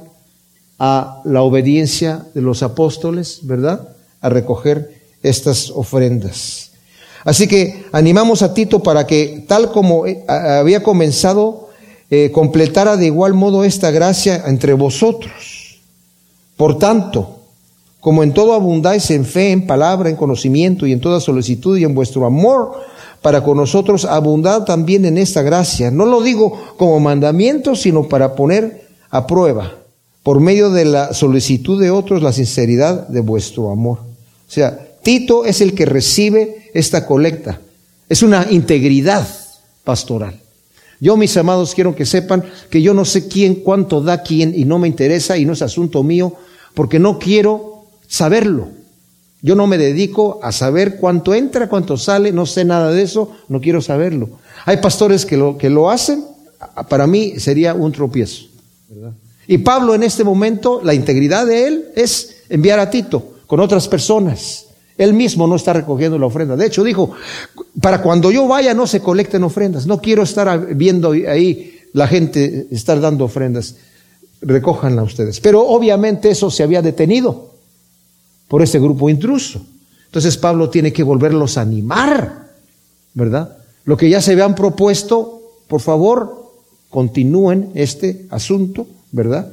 a 0.79 1.21
la 1.25 1.43
obediencia 1.43 2.25
de 2.33 2.41
los 2.41 2.63
apóstoles, 2.63 3.41
¿verdad? 3.43 3.89
A 4.19 4.29
recoger 4.29 4.99
estas 5.21 5.69
ofrendas. 5.69 6.71
Así 7.23 7.47
que 7.47 7.85
animamos 7.91 8.41
a 8.41 8.55
Tito 8.55 8.81
para 8.81 9.05
que, 9.05 9.45
tal 9.47 9.71
como 9.71 10.07
eh, 10.07 10.23
había 10.27 10.81
comenzado, 10.81 11.69
eh, 12.09 12.31
completara 12.31 12.97
de 12.97 13.05
igual 13.05 13.35
modo 13.35 13.63
esta 13.63 13.91
gracia 13.91 14.41
entre 14.47 14.73
vosotros. 14.73 15.81
Por 16.57 16.79
tanto, 16.79 17.40
como 18.01 18.23
en 18.23 18.33
todo 18.33 18.53
abundáis 18.53 19.09
en 19.11 19.25
fe, 19.25 19.51
en 19.51 19.67
palabra, 19.67 20.09
en 20.09 20.15
conocimiento 20.15 20.87
y 20.87 20.91
en 20.91 20.99
toda 20.99 21.21
solicitud 21.21 21.77
y 21.77 21.83
en 21.83 21.93
vuestro 21.95 22.25
amor 22.25 22.73
para 23.21 23.43
con 23.43 23.57
nosotros, 23.57 24.05
abundad 24.05 24.63
también 24.63 25.05
en 25.05 25.19
esta 25.19 25.43
gracia. 25.43 25.91
No 25.91 26.05
lo 26.05 26.21
digo 26.21 26.59
como 26.77 26.99
mandamiento, 26.99 27.75
sino 27.75 28.09
para 28.09 28.35
poner 28.35 28.87
a 29.11 29.27
prueba, 29.27 29.75
por 30.23 30.39
medio 30.39 30.71
de 30.71 30.85
la 30.85 31.13
solicitud 31.13 31.79
de 31.79 31.91
otros, 31.91 32.23
la 32.23 32.33
sinceridad 32.33 33.07
de 33.07 33.21
vuestro 33.21 33.69
amor. 33.69 33.99
O 33.99 34.51
sea, 34.51 34.87
Tito 35.03 35.45
es 35.45 35.61
el 35.61 35.75
que 35.75 35.85
recibe 35.85 36.71
esta 36.73 37.05
colecta. 37.05 37.61
Es 38.09 38.23
una 38.23 38.47
integridad 38.49 39.27
pastoral. 39.83 40.39
Yo, 40.99 41.17
mis 41.17 41.37
amados, 41.37 41.75
quiero 41.75 41.95
que 41.95 42.05
sepan 42.05 42.43
que 42.69 42.81
yo 42.81 42.95
no 42.95 43.05
sé 43.05 43.27
quién, 43.27 43.55
cuánto 43.55 44.01
da 44.01 44.23
quién 44.23 44.53
y 44.55 44.65
no 44.65 44.79
me 44.79 44.87
interesa 44.87 45.37
y 45.37 45.45
no 45.45 45.53
es 45.53 45.61
asunto 45.61 46.03
mío 46.03 46.33
porque 46.73 46.99
no 46.99 47.19
quiero 47.19 47.70
saberlo. 48.12 48.67
Yo 49.41 49.56
no 49.56 49.65
me 49.65 49.78
dedico 49.78 50.39
a 50.43 50.52
saber 50.52 50.97
cuánto 50.97 51.34
entra, 51.34 51.69
cuánto 51.69 51.95
sale, 51.95 52.32
no 52.34 52.45
sé 52.45 52.65
nada 52.65 52.91
de 52.91 53.02
eso, 53.02 53.32
no 53.47 53.62
quiero 53.62 53.82
saberlo. 53.82 54.30
Hay 54.65 54.78
pastores 54.78 55.26
que 55.26 55.38
lo, 55.38 55.58
que 55.58 55.69
lo 55.69 55.89
hacen, 55.89 56.26
para 56.89 57.08
mí 57.08 57.39
sería 57.39 57.74
un 57.74 57.93
tropiezo. 57.93 58.43
Y 59.47 59.60
Pablo 59.60 59.95
en 59.95 60.04
este 60.04 60.26
momento, 60.26 60.82
la 60.84 60.93
integridad 60.93 61.47
de 61.47 61.67
él 61.67 61.86
es 61.95 62.43
enviar 62.50 62.80
a 62.80 62.89
Tito 62.89 63.38
con 63.47 63.62
otras 63.62 63.88
personas 63.88 64.65
él 64.97 65.13
mismo 65.13 65.47
no 65.47 65.56
está 65.56 65.74
recogiendo 65.74 66.19
la 66.19 66.28
ofrenda. 66.28 66.56
De 66.56 66.67
hecho, 66.67 66.84
dijo, 66.84 67.12
para 67.82 68.04
cuando 68.04 68.30
yo 68.30 68.47
vaya 68.47 68.76
no 68.76 68.86
se 68.86 69.00
colecten 69.00 69.43
ofrendas. 69.43 69.88
No 69.88 70.00
quiero 70.00 70.21
estar 70.21 70.76
viendo 70.76 71.12
ahí 71.12 71.80
la 71.93 72.08
gente 72.08 72.67
estar 72.69 73.00
dando 73.00 73.26
ofrendas. 73.26 73.78
Recójanla 74.41 75.02
ustedes. 75.02 75.39
Pero 75.39 75.67
obviamente 75.67 76.30
eso 76.30 76.52
se 76.52 76.62
había 76.62 76.84
detenido 76.84 77.50
por 78.51 78.61
ese 78.61 78.79
grupo 78.79 79.09
intruso. 79.09 79.61
Entonces 80.07 80.35
Pablo 80.35 80.69
tiene 80.69 80.91
que 80.91 81.03
volverlos 81.03 81.57
a 81.57 81.61
animar, 81.61 82.49
¿verdad? 83.13 83.57
Lo 83.85 83.95
que 83.95 84.09
ya 84.09 84.19
se 84.19 84.33
habían 84.33 84.55
propuesto, 84.55 85.41
por 85.69 85.79
favor, 85.79 86.51
continúen 86.89 87.69
este 87.75 88.25
asunto, 88.29 88.87
¿verdad? 89.13 89.49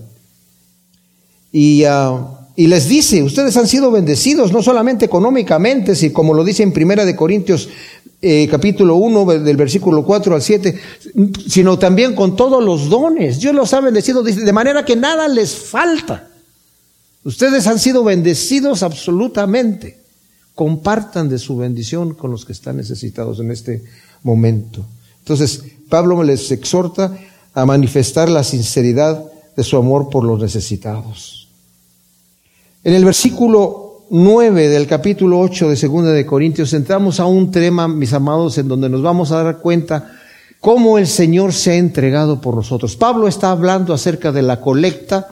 Y 1.52 1.84
uh, 1.84 2.26
y 2.56 2.66
les 2.66 2.88
dice, 2.88 3.22
ustedes 3.22 3.56
han 3.56 3.68
sido 3.68 3.92
bendecidos 3.92 4.52
no 4.52 4.64
solamente 4.64 5.04
económicamente, 5.04 5.94
si 5.94 6.10
como 6.10 6.34
lo 6.34 6.42
dice 6.42 6.64
en 6.64 6.72
Primera 6.72 7.04
de 7.04 7.14
Corintios 7.14 7.68
eh, 8.20 8.48
capítulo 8.50 8.96
1 8.96 9.26
del 9.26 9.56
versículo 9.56 10.04
4 10.04 10.34
al 10.34 10.42
7, 10.42 10.80
sino 11.46 11.78
también 11.78 12.16
con 12.16 12.34
todos 12.34 12.60
los 12.64 12.88
dones. 12.88 13.38
Dios 13.38 13.54
los 13.54 13.72
ha 13.74 13.80
bendecido 13.80 14.24
de 14.24 14.52
manera 14.52 14.84
que 14.84 14.96
nada 14.96 15.28
les 15.28 15.54
falta. 15.54 16.30
Ustedes 17.28 17.66
han 17.66 17.78
sido 17.78 18.04
bendecidos 18.04 18.82
absolutamente. 18.82 19.98
Compartan 20.54 21.28
de 21.28 21.38
su 21.38 21.58
bendición 21.58 22.14
con 22.14 22.30
los 22.30 22.46
que 22.46 22.52
están 22.52 22.78
necesitados 22.78 23.38
en 23.40 23.50
este 23.50 23.84
momento. 24.22 24.86
Entonces, 25.18 25.62
Pablo 25.90 26.22
les 26.22 26.50
exhorta 26.50 27.18
a 27.52 27.66
manifestar 27.66 28.30
la 28.30 28.42
sinceridad 28.42 29.22
de 29.54 29.62
su 29.62 29.76
amor 29.76 30.08
por 30.08 30.24
los 30.24 30.40
necesitados. 30.40 31.48
En 32.82 32.94
el 32.94 33.04
versículo 33.04 34.06
9 34.08 34.68
del 34.70 34.86
capítulo 34.86 35.38
8 35.38 35.68
de 35.68 35.76
Segunda 35.76 36.12
de 36.12 36.24
Corintios 36.24 36.72
entramos 36.72 37.20
a 37.20 37.26
un 37.26 37.50
tema, 37.50 37.88
mis 37.88 38.14
amados, 38.14 38.56
en 38.56 38.68
donde 38.68 38.88
nos 38.88 39.02
vamos 39.02 39.32
a 39.32 39.42
dar 39.42 39.58
cuenta 39.58 40.12
cómo 40.60 40.96
el 40.96 41.06
Señor 41.06 41.52
se 41.52 41.72
ha 41.72 41.74
entregado 41.74 42.40
por 42.40 42.54
nosotros. 42.54 42.96
Pablo 42.96 43.28
está 43.28 43.50
hablando 43.50 43.92
acerca 43.92 44.32
de 44.32 44.40
la 44.40 44.62
colecta 44.62 45.28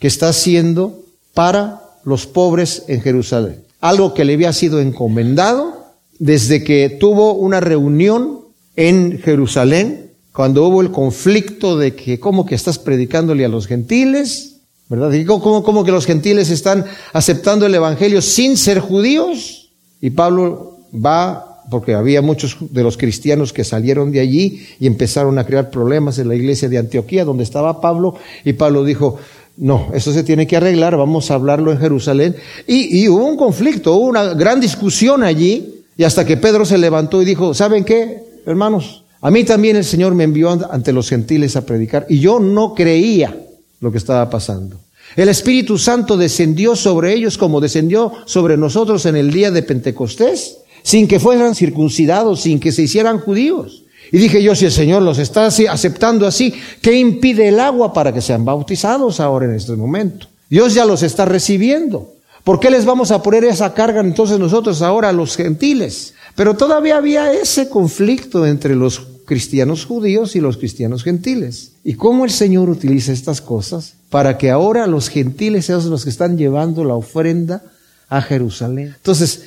que 0.00 0.08
está 0.08 0.30
haciendo 0.30 1.05
para 1.36 1.82
los 2.02 2.26
pobres 2.26 2.84
en 2.88 3.02
Jerusalén. 3.02 3.62
Algo 3.82 4.14
que 4.14 4.24
le 4.24 4.32
había 4.32 4.54
sido 4.54 4.80
encomendado 4.80 5.84
desde 6.18 6.64
que 6.64 6.88
tuvo 6.88 7.34
una 7.34 7.60
reunión 7.60 8.40
en 8.74 9.18
Jerusalén, 9.18 10.12
cuando 10.32 10.66
hubo 10.66 10.80
el 10.80 10.90
conflicto 10.90 11.76
de 11.76 11.94
que, 11.94 12.18
¿cómo 12.18 12.46
que 12.46 12.54
estás 12.54 12.78
predicándole 12.78 13.44
a 13.44 13.48
los 13.48 13.66
gentiles? 13.66 14.56
¿Verdad? 14.88 15.12
¿Cómo, 15.26 15.84
que 15.84 15.92
los 15.92 16.06
gentiles 16.06 16.48
están 16.48 16.86
aceptando 17.12 17.66
el 17.66 17.74
Evangelio 17.74 18.22
sin 18.22 18.56
ser 18.56 18.78
judíos? 18.78 19.72
Y 20.00 20.10
Pablo 20.10 20.78
va, 20.94 21.62
porque 21.70 21.92
había 21.92 22.22
muchos 22.22 22.56
de 22.70 22.82
los 22.82 22.96
cristianos 22.96 23.52
que 23.52 23.64
salieron 23.64 24.10
de 24.10 24.20
allí 24.20 24.66
y 24.80 24.86
empezaron 24.86 25.38
a 25.38 25.44
crear 25.44 25.68
problemas 25.68 26.18
en 26.18 26.28
la 26.28 26.34
iglesia 26.34 26.70
de 26.70 26.78
Antioquía, 26.78 27.26
donde 27.26 27.44
estaba 27.44 27.82
Pablo, 27.82 28.14
y 28.42 28.54
Pablo 28.54 28.84
dijo, 28.84 29.18
no, 29.56 29.90
eso 29.94 30.12
se 30.12 30.22
tiene 30.22 30.46
que 30.46 30.56
arreglar, 30.56 30.96
vamos 30.96 31.30
a 31.30 31.34
hablarlo 31.34 31.72
en 31.72 31.78
Jerusalén. 31.78 32.36
Y, 32.66 33.08
hubo 33.08 33.24
un 33.24 33.36
conflicto, 33.36 33.94
hubo 33.94 34.06
una 34.06 34.34
gran 34.34 34.60
discusión 34.60 35.22
allí, 35.22 35.82
y 35.96 36.04
hasta 36.04 36.26
que 36.26 36.36
Pedro 36.36 36.64
se 36.64 36.76
levantó 36.76 37.22
y 37.22 37.24
dijo, 37.24 37.54
¿saben 37.54 37.84
qué, 37.84 38.22
hermanos? 38.44 39.04
A 39.22 39.30
mí 39.30 39.44
también 39.44 39.76
el 39.76 39.84
Señor 39.84 40.14
me 40.14 40.24
envió 40.24 40.50
ante 40.50 40.92
los 40.92 41.08
gentiles 41.08 41.56
a 41.56 41.64
predicar, 41.64 42.06
y 42.08 42.18
yo 42.18 42.38
no 42.38 42.74
creía 42.74 43.34
lo 43.80 43.90
que 43.90 43.98
estaba 43.98 44.28
pasando. 44.28 44.76
El 45.14 45.30
Espíritu 45.30 45.78
Santo 45.78 46.18
descendió 46.18 46.76
sobre 46.76 47.14
ellos 47.14 47.38
como 47.38 47.60
descendió 47.60 48.12
sobre 48.26 48.58
nosotros 48.58 49.06
en 49.06 49.16
el 49.16 49.32
día 49.32 49.50
de 49.50 49.62
Pentecostés, 49.62 50.58
sin 50.82 51.08
que 51.08 51.18
fueran 51.18 51.54
circuncidados, 51.54 52.42
sin 52.42 52.60
que 52.60 52.72
se 52.72 52.82
hicieran 52.82 53.20
judíos. 53.20 53.84
Y 54.12 54.18
dije 54.18 54.42
yo, 54.42 54.54
si 54.54 54.64
el 54.64 54.72
Señor 54.72 55.02
los 55.02 55.18
está 55.18 55.46
aceptando 55.46 56.26
así, 56.26 56.54
¿qué 56.80 56.94
impide 56.94 57.48
el 57.48 57.60
agua 57.60 57.92
para 57.92 58.12
que 58.12 58.20
sean 58.20 58.44
bautizados 58.44 59.20
ahora 59.20 59.46
en 59.46 59.54
este 59.54 59.74
momento? 59.74 60.28
Dios 60.48 60.74
ya 60.74 60.84
los 60.84 61.02
está 61.02 61.24
recibiendo. 61.24 62.12
¿Por 62.44 62.60
qué 62.60 62.70
les 62.70 62.84
vamos 62.84 63.10
a 63.10 63.22
poner 63.22 63.44
esa 63.44 63.74
carga 63.74 64.00
entonces 64.00 64.38
nosotros 64.38 64.80
ahora 64.80 65.08
a 65.08 65.12
los 65.12 65.36
gentiles? 65.36 66.14
Pero 66.36 66.54
todavía 66.54 66.96
había 66.96 67.32
ese 67.32 67.68
conflicto 67.68 68.46
entre 68.46 68.76
los 68.76 69.00
cristianos 69.24 69.84
judíos 69.84 70.36
y 70.36 70.40
los 70.40 70.56
cristianos 70.56 71.02
gentiles. 71.02 71.72
¿Y 71.82 71.94
cómo 71.94 72.24
el 72.24 72.30
Señor 72.30 72.70
utiliza 72.70 73.12
estas 73.12 73.40
cosas? 73.40 73.94
Para 74.10 74.38
que 74.38 74.50
ahora 74.50 74.86
los 74.86 75.08
gentiles 75.08 75.66
sean 75.66 75.90
los 75.90 76.04
que 76.04 76.10
están 76.10 76.38
llevando 76.38 76.84
la 76.84 76.94
ofrenda 76.94 77.64
a 78.08 78.22
Jerusalén. 78.22 78.94
Entonces, 78.96 79.42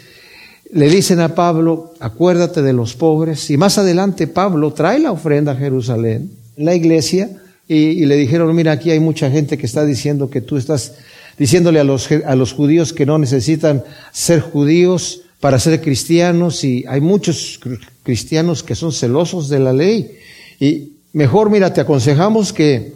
le 0.72 0.90
dicen 0.90 1.20
a 1.20 1.36
Pablo, 1.36 1.94
acuérdate 2.00 2.62
de 2.62 2.74
los 2.74 2.96
pobres. 2.96 3.50
Y 3.50 3.58
más 3.58 3.78
adelante 3.78 4.28
Pablo 4.28 4.72
trae 4.74 5.00
la 5.00 5.12
ofrenda 5.12 5.54
a 5.54 5.56
Jerusalén, 5.56 6.32
la 6.58 6.76
iglesia, 6.76 7.30
y, 7.68 8.06
le 8.06 8.16
dijeron, 8.16 8.56
mira, 8.56 8.72
aquí 8.72 8.90
hay 8.90 9.00
mucha 9.00 9.30
gente 9.30 9.56
que 9.58 9.68
está 9.68 9.86
diciendo 9.86 10.32
que 10.32 10.42
tú 10.42 10.58
estás 10.58 10.96
diciéndole 11.38 11.80
a 11.80 11.84
los, 11.84 12.10
a 12.26 12.36
los 12.36 12.52
judíos 12.52 12.94
que 12.94 13.06
no 13.06 13.20
necesitan 13.20 13.84
ser 14.12 14.40
judíos 14.40 15.22
para 15.40 15.60
ser 15.60 15.80
cristianos 15.80 16.64
y 16.64 16.84
hay 16.88 17.00
muchos 17.00 17.60
cristianos 18.02 18.64
que 18.64 18.74
son 18.74 18.92
celosos 18.92 19.50
de 19.50 19.60
la 19.60 19.72
ley. 19.72 20.18
Y 20.60 20.94
mejor, 21.14 21.52
mira, 21.52 21.72
te 21.72 21.82
aconsejamos 21.82 22.52
que 22.52 22.94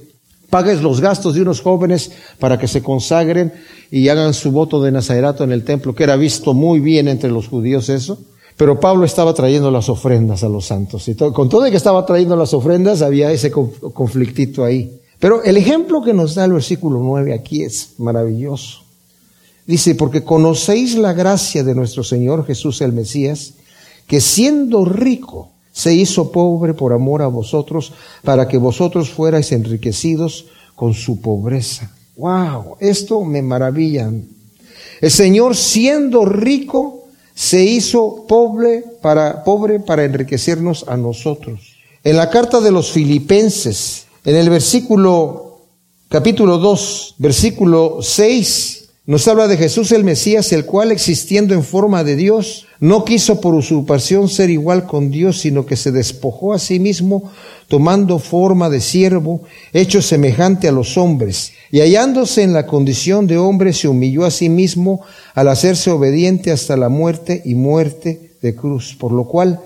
pagues 0.54 0.84
los 0.84 1.02
gastos 1.02 1.34
de 1.34 1.42
unos 1.42 1.62
jóvenes 1.62 2.12
para 2.38 2.60
que 2.60 2.68
se 2.68 2.84
consagren 2.84 3.52
y 3.90 4.08
hagan 4.10 4.36
su 4.36 4.52
voto 4.52 4.84
de 4.84 4.92
Nazareno 4.92 5.34
en 5.40 5.52
el 5.52 5.64
templo, 5.64 5.96
que 5.96 6.04
era 6.04 6.16
visto 6.16 6.54
muy 6.54 6.80
bien 6.80 7.08
entre 7.08 7.32
los 7.32 7.48
judíos 7.48 7.90
eso. 7.90 8.20
Pero 8.56 8.80
Pablo 8.80 9.04
estaba 9.04 9.34
trayendo 9.34 9.72
las 9.72 9.90
ofrendas 9.90 10.44
a 10.44 10.50
los 10.50 10.68
santos. 10.68 11.08
Y 11.08 11.16
con 11.16 11.50
todo 11.50 11.62
de 11.62 11.72
que 11.72 11.78
estaba 11.78 12.06
trayendo 12.06 12.36
las 12.36 12.54
ofrendas, 12.54 13.02
había 13.02 13.32
ese 13.32 13.50
conflictito 13.50 14.64
ahí. 14.64 15.02
Pero 15.18 15.42
el 15.42 15.58
ejemplo 15.58 16.04
que 16.04 16.14
nos 16.14 16.36
da 16.36 16.46
el 16.46 16.54
versículo 16.54 17.00
9 17.00 17.34
aquí 17.34 17.64
es 17.64 17.96
maravilloso. 17.98 18.84
Dice, 19.66 19.96
porque 19.96 20.24
conocéis 20.24 20.94
la 20.94 21.14
gracia 21.14 21.64
de 21.64 21.74
nuestro 21.74 22.04
Señor 22.04 22.46
Jesús 22.46 22.80
el 22.82 22.94
Mesías, 22.94 23.56
que 24.06 24.22
siendo 24.22 24.86
rico 24.86 25.50
se 25.74 25.94
hizo 25.94 26.32
pobre 26.32 26.74
por 26.74 26.94
amor 26.94 27.24
a 27.24 27.28
vosotros, 27.28 27.92
para 28.24 28.48
que 28.48 28.58
vosotros 28.58 29.10
fuerais 29.10 29.52
enriquecidos 29.52 30.46
con 30.76 30.94
su 30.94 31.20
pobreza. 31.20 31.92
¡Wow! 32.16 32.78
Esto 32.80 33.26
me 33.26 33.42
maravilla. 33.42 34.12
El 35.02 35.12
Señor 35.12 35.56
siendo 35.56 36.26
rico 36.26 37.08
se 37.34 37.64
hizo 37.64 38.26
pobre 38.28 38.86
para, 39.02 39.44
pobre 39.44 39.80
para 39.80 40.06
enriquecernos 40.06 40.86
a 40.88 40.96
nosotros. 40.96 41.76
En 42.04 42.18
la 42.18 42.30
carta 42.30 42.62
de 42.62 42.72
los 42.72 42.92
filipenses, 42.92 44.06
en 44.24 44.36
el 44.36 44.52
versículo, 44.52 45.62
capítulo 46.08 46.60
2, 46.60 47.16
versículo 47.18 47.98
6, 48.02 48.83
nos 49.06 49.28
habla 49.28 49.50
de 49.50 49.58
Jesús 49.58 49.92
el 49.92 50.06
Mesías, 50.06 50.54
el 50.54 50.66
cual 50.66 50.90
existiendo 50.92 51.54
en 51.54 51.64
forma 51.64 52.06
de 52.06 52.16
Dios, 52.16 52.68
no 52.80 53.04
quiso 53.04 53.42
por 53.42 53.54
usurpación 53.54 54.30
ser 54.30 54.50
igual 54.50 54.88
con 54.88 55.12
Dios, 55.12 55.42
sino 55.42 55.66
que 55.66 55.76
se 55.76 55.92
despojó 55.92 56.54
a 56.54 56.60
sí 56.60 56.80
mismo, 56.80 57.30
tomando 57.68 58.18
forma 58.18 58.70
de 58.70 58.80
siervo, 58.80 59.44
hecho 59.74 60.02
semejante 60.02 60.70
a 60.70 60.72
los 60.72 60.98
hombres, 60.98 61.52
y 61.70 61.82
hallándose 61.82 62.44
en 62.44 62.54
la 62.54 62.66
condición 62.66 63.28
de 63.28 63.38
hombre, 63.38 63.74
se 63.74 63.90
humilló 63.90 64.26
a 64.26 64.32
sí 64.32 64.48
mismo 64.48 65.02
al 65.34 65.50
hacerse 65.50 65.92
obediente 65.92 66.52
hasta 66.52 66.78
la 66.78 66.88
muerte 66.88 67.42
y 67.44 67.56
muerte 67.56 68.32
de 68.42 68.56
cruz, 68.56 68.96
por 68.98 69.12
lo 69.12 69.26
cual 69.26 69.60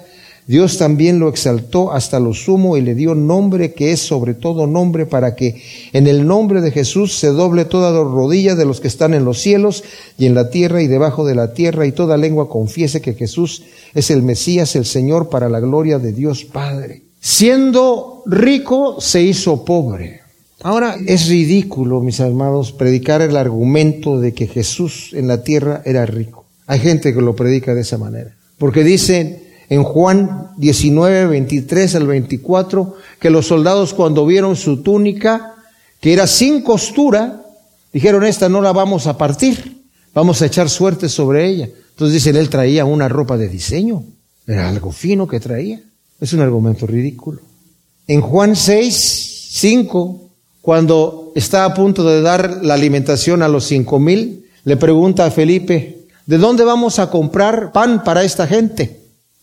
Dios 0.48 0.78
también 0.78 1.20
lo 1.20 1.28
exaltó 1.28 1.92
hasta 1.92 2.22
lo 2.22 2.34
sumo 2.34 2.78
y 2.78 2.82
le 2.82 2.96
dio 2.96 3.14
nombre 3.14 3.74
que 3.74 3.92
es 3.92 4.00
sobre 4.00 4.34
todo 4.34 4.66
nombre 4.66 5.06
para 5.06 5.36
que 5.36 5.62
en 5.92 6.08
el 6.08 6.26
nombre 6.26 6.62
de 6.62 6.72
Jesús 6.72 7.20
se 7.20 7.28
doble 7.28 7.66
toda 7.66 7.92
rodilla 8.02 8.56
de 8.56 8.64
los 8.64 8.80
que 8.80 8.88
están 8.88 9.14
en 9.14 9.26
los 9.26 9.40
cielos 9.40 9.84
y 10.18 10.26
en 10.26 10.36
la 10.36 10.50
tierra 10.50 10.82
y 10.82 10.88
debajo 10.88 11.26
de 11.26 11.36
la 11.36 11.54
tierra 11.54 11.86
y 11.86 11.92
toda 11.92 12.16
lengua 12.16 12.48
confiese 12.48 13.02
que 13.02 13.14
Jesús 13.14 13.64
es 13.94 14.10
el 14.10 14.24
Mesías, 14.24 14.78
el 14.78 14.86
Señor, 14.86 15.28
para 15.28 15.50
la 15.50 15.60
gloria 15.60 16.00
de 16.00 16.14
Dios 16.14 16.46
Padre. 16.46 17.02
Siendo 17.20 18.24
rico 18.26 19.02
se 19.02 19.24
hizo 19.24 19.66
pobre. 19.66 20.22
Ahora 20.64 20.96
es 21.06 21.28
ridículo, 21.28 22.00
mis 22.00 22.22
hermanos, 22.22 22.72
predicar 22.72 23.22
el 23.22 23.36
argumento 23.36 24.20
de 24.20 24.34
que 24.34 24.48
Jesús 24.48 25.12
en 25.14 25.28
la 25.28 25.44
tierra 25.44 25.82
era 25.84 26.06
rico. 26.06 26.46
Hay 26.68 26.80
gente 26.80 27.14
que 27.14 27.22
lo 27.22 27.36
predica 27.36 27.76
de 27.76 27.82
esa 27.82 27.98
manera. 27.98 28.34
Porque 28.58 28.84
dicen, 28.84 29.47
en 29.70 29.84
Juan 29.84 30.52
19, 30.58 31.28
23 31.28 31.96
al 31.96 32.08
24, 32.08 32.96
que 33.20 33.30
los 33.30 33.48
soldados 33.48 33.94
cuando 33.94 34.26
vieron 34.26 34.56
su 34.56 34.82
túnica, 34.82 35.56
que 36.00 36.14
era 36.14 36.28
sin 36.28 36.62
costura, 36.62 37.44
dijeron, 37.92 38.24
esta 38.24 38.50
no 38.50 38.62
la 38.62 38.72
vamos 38.72 39.08
a 39.08 39.18
partir, 39.18 39.84
vamos 40.14 40.42
a 40.42 40.46
echar 40.46 40.70
suerte 40.70 41.10
sobre 41.10 41.48
ella. 41.48 41.70
Entonces 41.90 42.14
dicen, 42.14 42.36
él 42.36 42.50
traía 42.50 42.86
una 42.86 43.10
ropa 43.10 43.38
de 43.38 43.50
diseño, 43.50 44.04
era 44.46 44.70
algo 44.70 44.92
fino 44.92 45.28
que 45.28 45.40
traía. 45.40 45.82
Es 46.20 46.34
un 46.34 46.42
argumento 46.42 46.88
ridículo. 46.88 47.42
En 48.08 48.22
Juan 48.22 48.56
6, 48.56 49.50
5, 49.52 50.30
cuando 50.62 51.32
está 51.36 51.66
a 51.66 51.74
punto 51.74 52.04
de 52.04 52.22
dar 52.22 52.64
la 52.64 52.74
alimentación 52.74 53.42
a 53.42 53.48
los 53.48 53.66
cinco 53.66 54.00
mil, 54.00 54.50
le 54.64 54.76
pregunta 54.76 55.26
a 55.26 55.32
Felipe, 55.32 56.08
¿de 56.26 56.38
dónde 56.38 56.64
vamos 56.66 57.00
a 57.00 57.10
comprar 57.10 57.72
pan 57.72 58.04
para 58.04 58.24
esta 58.24 58.48
gente? 58.48 58.97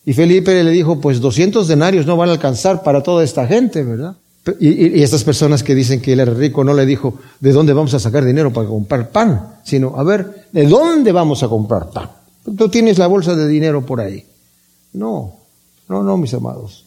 Y 0.07 0.13
Felipe 0.13 0.63
le 0.63 0.71
dijo, 0.71 1.01
pues 1.01 1.21
200 1.21 1.67
denarios 1.67 2.07
no 2.07 2.17
van 2.17 2.29
a 2.29 2.33
alcanzar 2.33 2.83
para 2.83 3.03
toda 3.03 3.25
esta 3.25 3.47
gente, 3.47 3.83
¿verdad? 3.83 4.17
Y, 4.61 5.03
estas 5.03 5.25
personas 5.25 5.63
que 5.63 5.75
dicen 5.75 6.03
que 6.03 6.13
él 6.13 6.21
era 6.21 6.35
rico 6.35 6.63
no 6.65 6.75
le 6.75 6.85
dijo, 6.85 7.19
¿de 7.41 7.53
dónde 7.53 7.73
vamos 7.73 7.95
a 7.95 7.99
sacar 7.99 8.25
dinero 8.25 8.53
para 8.53 8.69
comprar 8.69 9.11
pan? 9.11 9.57
Sino, 9.65 9.95
a 9.97 10.03
ver, 10.03 10.47
¿de 10.53 10.67
dónde 10.67 11.13
vamos 11.13 11.43
a 11.43 11.49
comprar 11.49 11.91
pan? 11.91 12.11
Tú 12.57 12.69
tienes 12.69 12.99
la 12.99 13.07
bolsa 13.07 13.35
de 13.35 13.49
dinero 13.49 13.87
por 13.87 14.01
ahí. 14.01 14.25
No, 14.93 15.37
no, 15.89 16.03
no, 16.03 16.17
mis 16.19 16.35
amados. 16.35 16.85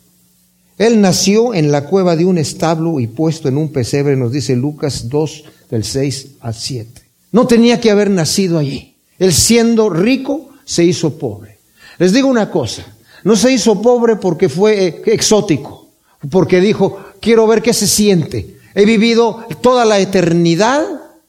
Él 0.77 1.01
nació 1.01 1.55
en 1.55 1.71
la 1.71 1.85
cueva 1.85 2.15
de 2.15 2.25
un 2.25 2.37
establo 2.37 2.99
y 2.99 3.07
puesto 3.07 3.47
en 3.47 3.57
un 3.57 3.71
pesebre, 3.71 4.15
nos 4.15 4.31
dice 4.31 4.55
Lucas 4.55 5.09
2, 5.09 5.43
del 5.71 5.83
6 5.83 6.27
al 6.41 6.53
7. 6.53 7.01
No 7.31 7.47
tenía 7.47 7.79
que 7.79 7.89
haber 7.89 8.11
nacido 8.11 8.59
allí. 8.59 8.95
Él 9.17 9.33
siendo 9.33 9.89
rico, 9.89 10.49
se 10.63 10.83
hizo 10.83 11.17
pobre. 11.17 11.57
Les 11.97 12.13
digo 12.13 12.27
una 12.27 12.51
cosa, 12.51 12.85
no 13.23 13.35
se 13.35 13.51
hizo 13.51 13.81
pobre 13.81 14.15
porque 14.15 14.49
fue 14.49 14.87
eh, 14.87 15.01
exótico, 15.05 15.87
porque 16.29 16.61
dijo, 16.61 16.99
quiero 17.19 17.47
ver 17.47 17.61
qué 17.61 17.73
se 17.73 17.87
siente. 17.87 18.57
He 18.73 18.85
vivido 18.85 19.45
toda 19.61 19.85
la 19.85 19.99
eternidad 19.99 20.83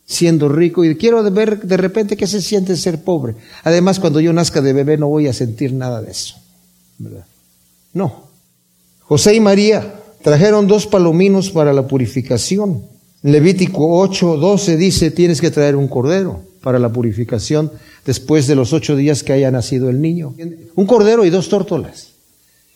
siendo 0.05 0.49
rico 0.49 0.85
y 0.85 0.97
quiero 0.97 1.23
ver 1.31 1.61
de 1.61 1.77
repente 1.77 2.17
qué 2.17 2.27
se 2.27 2.41
siente 2.41 2.77
ser 2.77 3.03
pobre. 3.03 3.35
Además, 3.65 4.01
cuando 4.01 4.21
yo 4.21 4.33
nazca 4.33 4.61
de 4.61 4.73
bebé 4.73 4.97
no 4.97 5.09
voy 5.09 5.29
a 5.29 5.33
sentir 5.33 5.73
nada 5.73 6.03
de 6.03 6.11
eso. 6.11 6.37
No. 7.93 8.29
José 9.03 9.35
y 9.35 9.41
María 9.41 9.95
trajeron 10.23 10.67
dos 10.67 10.87
palominos 10.87 11.51
para 11.51 11.73
la 11.73 11.87
purificación. 11.87 12.85
Levítico 13.23 13.99
8, 13.99 14.37
12 14.37 14.77
dice, 14.77 15.11
tienes 15.11 15.41
que 15.41 15.51
traer 15.51 15.77
un 15.77 15.89
cordero 15.89 16.48
para 16.61 16.79
la 16.79 16.93
purificación 16.93 17.71
después 18.05 18.47
de 18.47 18.55
los 18.55 18.73
ocho 18.73 18.97
días 18.97 19.23
que 19.23 19.33
haya 19.33 19.51
nacido 19.51 19.91
el 19.91 20.01
niño. 20.01 20.35
Un 20.75 20.87
cordero 20.87 21.25
y 21.25 21.31
dos 21.31 21.49
tórtolas. 21.49 22.11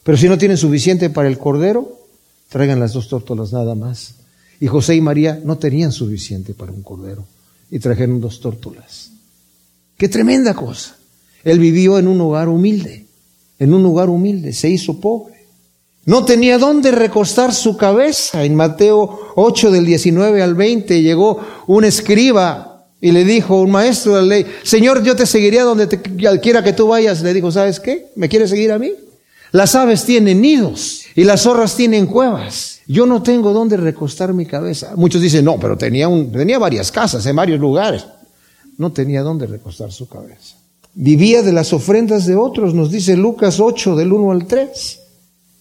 Pero 0.03 0.19
si 0.19 0.29
no 0.29 0.39
tienen 0.39 0.57
suficiente 0.57 1.11
para 1.11 1.29
el 1.29 1.39
cordero, 1.39 2.01
traigan 2.49 2.81
las 2.81 2.93
dos 2.93 3.09
tórtolas 3.09 3.53
nada 3.53 3.75
más. 3.75 4.15
Y 4.61 4.67
José 4.67 4.95
y 4.95 5.01
María 5.01 5.41
no 5.45 5.59
tenían 5.59 5.93
suficiente 5.93 6.55
para 6.55 6.73
un 6.73 6.83
cordero 6.83 7.25
y 7.71 7.79
trajeron 7.79 8.21
dos 8.21 8.41
tórtolas. 8.41 9.11
Qué 9.97 10.09
tremenda 10.09 10.55
cosa. 10.55 10.97
Él 11.45 11.59
vivió 11.59 11.99
en 11.99 12.09
un 12.09 12.21
hogar 12.21 12.49
humilde, 12.49 13.07
en 13.59 13.75
un 13.75 13.83
lugar 13.83 14.09
humilde, 14.09 14.53
se 14.53 14.69
hizo 14.69 15.01
pobre. 15.01 15.47
No 16.05 16.25
tenía 16.25 16.59
dónde 16.59 16.91
recostar 16.91 17.55
su 17.55 17.77
cabeza. 17.77 18.45
En 18.45 18.57
Mateo 18.57 19.33
8 19.37 19.71
del 19.71 19.87
19 19.87 20.43
al 20.43 20.55
20 20.55 21.01
llegó 21.01 21.41
un 21.69 21.85
escriba 21.85 22.72
y 23.05 23.11
le 23.11 23.25
dijo 23.25 23.61
un 23.61 23.73
maestro 23.73 24.15
de 24.15 24.23
la 24.23 24.29
ley, 24.29 24.47
Señor, 24.63 25.03
yo 25.03 25.17
te 25.17 25.27
seguiría 25.27 25.65
donde 25.65 25.89
te, 25.89 26.01
quiera 26.01 26.63
que 26.63 26.73
tú 26.73 26.87
vayas. 26.87 27.21
Le 27.21 27.35
dijo, 27.35 27.51
¿sabes 27.51 27.81
qué? 27.81 28.07
¿Me 28.15 28.29
quieres 28.29 28.49
seguir 28.49 28.71
a 28.71 28.79
mí? 28.79 28.93
Las 29.51 29.75
aves 29.75 30.05
tienen 30.05 30.41
nidos 30.41 31.03
y 31.17 31.25
las 31.25 31.43
zorras 31.43 31.75
tienen 31.75 32.07
cuevas. 32.07 32.79
Yo 32.87 33.05
no 33.05 33.21
tengo 33.21 33.53
dónde 33.53 33.77
recostar 33.77 34.33
mi 34.33 34.47
cabeza. 34.47 34.93
Muchos 34.95 35.21
dicen, 35.21 35.45
no, 35.45 35.59
pero 35.59 35.77
tenía, 35.77 36.09
tenía 36.33 36.61
varias 36.61 36.93
casas 36.93 37.27
en 37.27 37.35
varios 37.35 37.59
lugares. 37.59 38.07
No 38.79 38.93
tenía 38.93 39.23
dónde 39.23 39.49
recostar 39.49 39.91
su 39.91 40.09
cabeza. 40.09 40.55
Vivía 40.95 41.43
de 41.43 41.53
las 41.53 41.73
ofrendas 41.73 42.25
de 42.27 42.37
otros, 42.37 42.73
nos 42.73 42.93
dice 42.93 43.17
Lucas 43.17 43.59
8 43.59 43.97
del 43.97 44.13
1 44.13 44.31
al 44.31 44.47
3, 44.47 45.01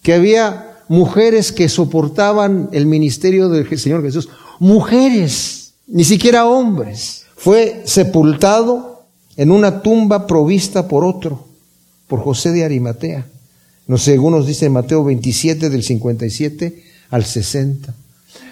que 0.04 0.14
había 0.14 0.78
mujeres 0.90 1.52
que 1.52 1.70
soportaban 1.70 2.70
el 2.72 2.86
ministerio 2.86 3.50
del 3.50 3.68
Señor 3.80 4.04
Jesús. 4.04 4.30
Mujeres, 4.60 5.74
ni 5.88 6.04
siquiera 6.04 6.46
hombres 6.46 7.22
fue 7.42 7.82
sepultado 7.86 9.02
en 9.36 9.50
una 9.50 9.82
tumba 9.82 10.28
provista 10.28 10.88
por 10.88 11.04
otro, 11.04 11.48
por 12.08 12.20
José 12.20 12.52
de 12.52 12.64
Arimatea. 12.64 13.26
No 13.88 13.98
sé, 13.98 14.14
algunos 14.14 14.46
dicen 14.46 14.72
Mateo 14.72 15.04
27 15.04 15.72
del 15.72 15.82
57 15.82 16.84
al 17.10 17.26
60. 17.26 17.96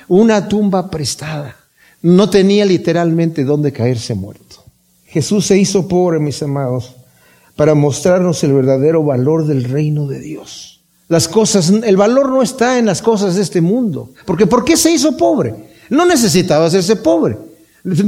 Una 0.07 0.47
tumba 0.47 0.89
prestada. 0.89 1.55
No 2.01 2.31
tenía 2.31 2.65
literalmente 2.65 3.43
dónde 3.43 3.71
caerse 3.71 4.15
muerto. 4.15 4.63
Jesús 5.05 5.45
se 5.45 5.59
hizo 5.59 5.87
pobre, 5.87 6.17
mis 6.17 6.41
amados, 6.41 6.95
para 7.55 7.75
mostrarnos 7.75 8.43
el 8.43 8.53
verdadero 8.53 9.03
valor 9.03 9.45
del 9.45 9.65
reino 9.65 10.07
de 10.07 10.19
Dios. 10.19 10.81
Las 11.09 11.27
cosas, 11.27 11.69
el 11.69 11.95
valor 11.95 12.29
no 12.29 12.41
está 12.41 12.79
en 12.79 12.87
las 12.87 13.03
cosas 13.03 13.35
de 13.35 13.43
este 13.43 13.61
mundo. 13.61 14.09
Porque 14.25 14.47
¿por 14.47 14.65
qué 14.65 14.75
se 14.75 14.91
hizo 14.91 15.15
pobre? 15.15 15.53
No 15.91 16.07
necesitaba 16.07 16.65
hacerse 16.65 16.95
pobre. 16.95 17.48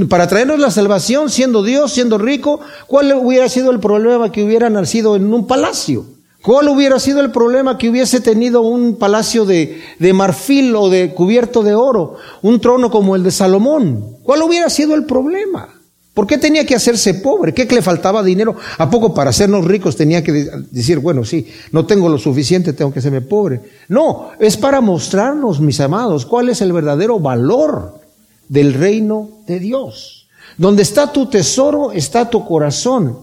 Para 0.10 0.28
traernos 0.28 0.60
la 0.60 0.72
salvación, 0.72 1.30
siendo 1.30 1.64
Dios, 1.64 1.94
siendo 1.94 2.18
rico, 2.18 2.60
¿cuál 2.88 3.14
hubiera 3.14 3.48
sido 3.48 3.72
el 3.72 3.80
problema 3.80 4.32
que 4.32 4.44
hubiera 4.44 4.70
nacido 4.70 5.16
en 5.16 5.34
un 5.34 5.48
palacio? 5.48 6.06
¿Cuál 6.44 6.70
hubiera 6.70 7.00
sido 7.00 7.22
el 7.22 7.32
problema 7.32 7.78
que 7.78 7.90
hubiese 7.90 8.20
tenido 8.20 8.62
un 8.62 8.98
palacio 8.98 9.46
de, 9.46 9.80
de, 10.00 10.14
marfil 10.14 10.76
o 10.76 10.90
de 10.90 11.14
cubierto 11.14 11.62
de 11.62 11.76
oro, 11.76 12.18
un 12.42 12.60
trono 12.60 12.90
como 12.90 13.16
el 13.16 13.24
de 13.24 13.32
Salomón? 13.32 14.18
¿Cuál 14.24 14.42
hubiera 14.42 14.70
sido 14.70 14.96
el 14.96 15.06
problema? 15.06 15.70
¿Por 16.14 16.28
qué 16.28 16.38
tenía 16.38 16.66
que 16.66 16.76
hacerse 16.76 17.14
pobre? 17.14 17.54
¿Qué 17.54 17.66
le 17.66 17.82
faltaba 17.82 18.22
dinero? 18.22 18.56
¿A 18.80 18.90
poco 18.90 19.14
para 19.14 19.30
hacernos 19.30 19.64
ricos 19.64 19.96
tenía 19.96 20.24
que 20.24 20.32
decir, 20.72 21.00
bueno, 21.00 21.24
sí, 21.24 21.48
no 21.72 21.86
tengo 21.86 22.10
lo 22.10 22.18
suficiente, 22.18 22.74
tengo 22.74 22.92
que 22.92 23.00
hacerme 23.00 23.22
pobre? 23.22 23.62
No, 23.88 24.32
es 24.40 24.58
para 24.58 24.82
mostrarnos, 24.82 25.62
mis 25.62 25.80
amados, 25.80 26.26
cuál 26.26 26.50
es 26.50 26.62
el 26.62 26.74
verdadero 26.74 27.20
valor 27.20 28.01
del 28.52 28.74
reino 28.74 29.30
de 29.48 29.60
Dios. 29.60 30.28
Donde 30.58 30.84
está 30.84 31.14
tu 31.14 31.28
tesoro, 31.28 31.94
está 31.94 32.30
tu 32.30 32.46
corazón. 32.46 33.18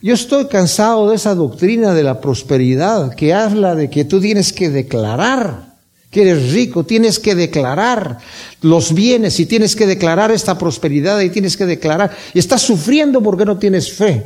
Yo 0.00 0.14
estoy 0.14 0.46
cansado 0.46 1.10
de 1.10 1.16
esa 1.16 1.34
doctrina 1.34 1.92
de 1.92 2.02
la 2.02 2.18
prosperidad 2.18 3.14
que 3.14 3.34
habla 3.34 3.74
de 3.74 3.90
que 3.90 4.06
tú 4.06 4.22
tienes 4.22 4.54
que 4.54 4.70
declarar 4.70 5.74
que 6.10 6.22
eres 6.22 6.52
rico, 6.52 6.84
tienes 6.84 7.18
que 7.18 7.34
declarar 7.34 8.18
los 8.62 8.94
bienes 8.94 9.38
y 9.38 9.46
tienes 9.46 9.76
que 9.76 9.86
declarar 9.86 10.30
esta 10.30 10.56
prosperidad 10.56 11.20
y 11.20 11.28
tienes 11.28 11.56
que 11.56 11.66
declarar, 11.66 12.12
y 12.32 12.38
estás 12.38 12.62
sufriendo 12.62 13.20
porque 13.20 13.44
no 13.44 13.58
tienes 13.58 13.92
fe. 13.92 14.24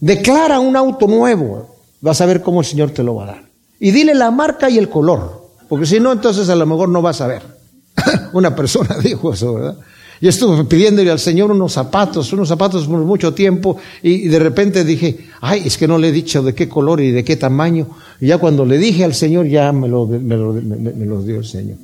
Declara 0.00 0.58
un 0.58 0.76
auto 0.76 1.06
nuevo, 1.06 1.76
vas 2.00 2.20
a 2.20 2.26
ver 2.26 2.42
cómo 2.42 2.60
el 2.60 2.66
Señor 2.66 2.90
te 2.90 3.04
lo 3.04 3.14
va 3.14 3.22
a 3.22 3.26
dar. 3.26 3.42
Y 3.78 3.92
dile 3.92 4.14
la 4.16 4.32
marca 4.32 4.68
y 4.68 4.78
el 4.78 4.88
color, 4.88 5.48
porque 5.68 5.86
si 5.86 6.00
no, 6.00 6.12
entonces 6.12 6.48
a 6.48 6.56
lo 6.56 6.66
mejor 6.66 6.88
no 6.88 7.00
vas 7.02 7.20
a 7.20 7.28
ver. 7.28 7.57
Una 8.32 8.54
persona 8.54 8.96
dijo 9.02 9.32
eso, 9.32 9.54
¿verdad? 9.54 9.76
Yo 10.20 10.30
estuve 10.30 10.64
pidiéndole 10.64 11.10
al 11.10 11.20
Señor 11.20 11.52
unos 11.52 11.72
zapatos, 11.72 12.32
unos 12.32 12.48
zapatos 12.48 12.86
por 12.88 12.98
mucho 12.98 13.34
tiempo, 13.34 13.76
y 14.02 14.26
de 14.26 14.38
repente 14.40 14.84
dije, 14.84 15.28
ay, 15.40 15.62
es 15.66 15.78
que 15.78 15.86
no 15.86 15.96
le 15.96 16.08
he 16.08 16.12
dicho 16.12 16.42
de 16.42 16.54
qué 16.54 16.68
color 16.68 17.00
y 17.00 17.12
de 17.12 17.22
qué 17.22 17.36
tamaño. 17.36 17.86
Y 18.20 18.26
ya 18.26 18.38
cuando 18.38 18.64
le 18.64 18.78
dije 18.78 19.04
al 19.04 19.14
Señor, 19.14 19.46
ya 19.46 19.72
me 19.72 19.86
lo, 19.86 20.06
me 20.06 20.36
lo, 20.36 21.22
dio 21.22 21.38
el 21.38 21.44
Señor. 21.44 21.76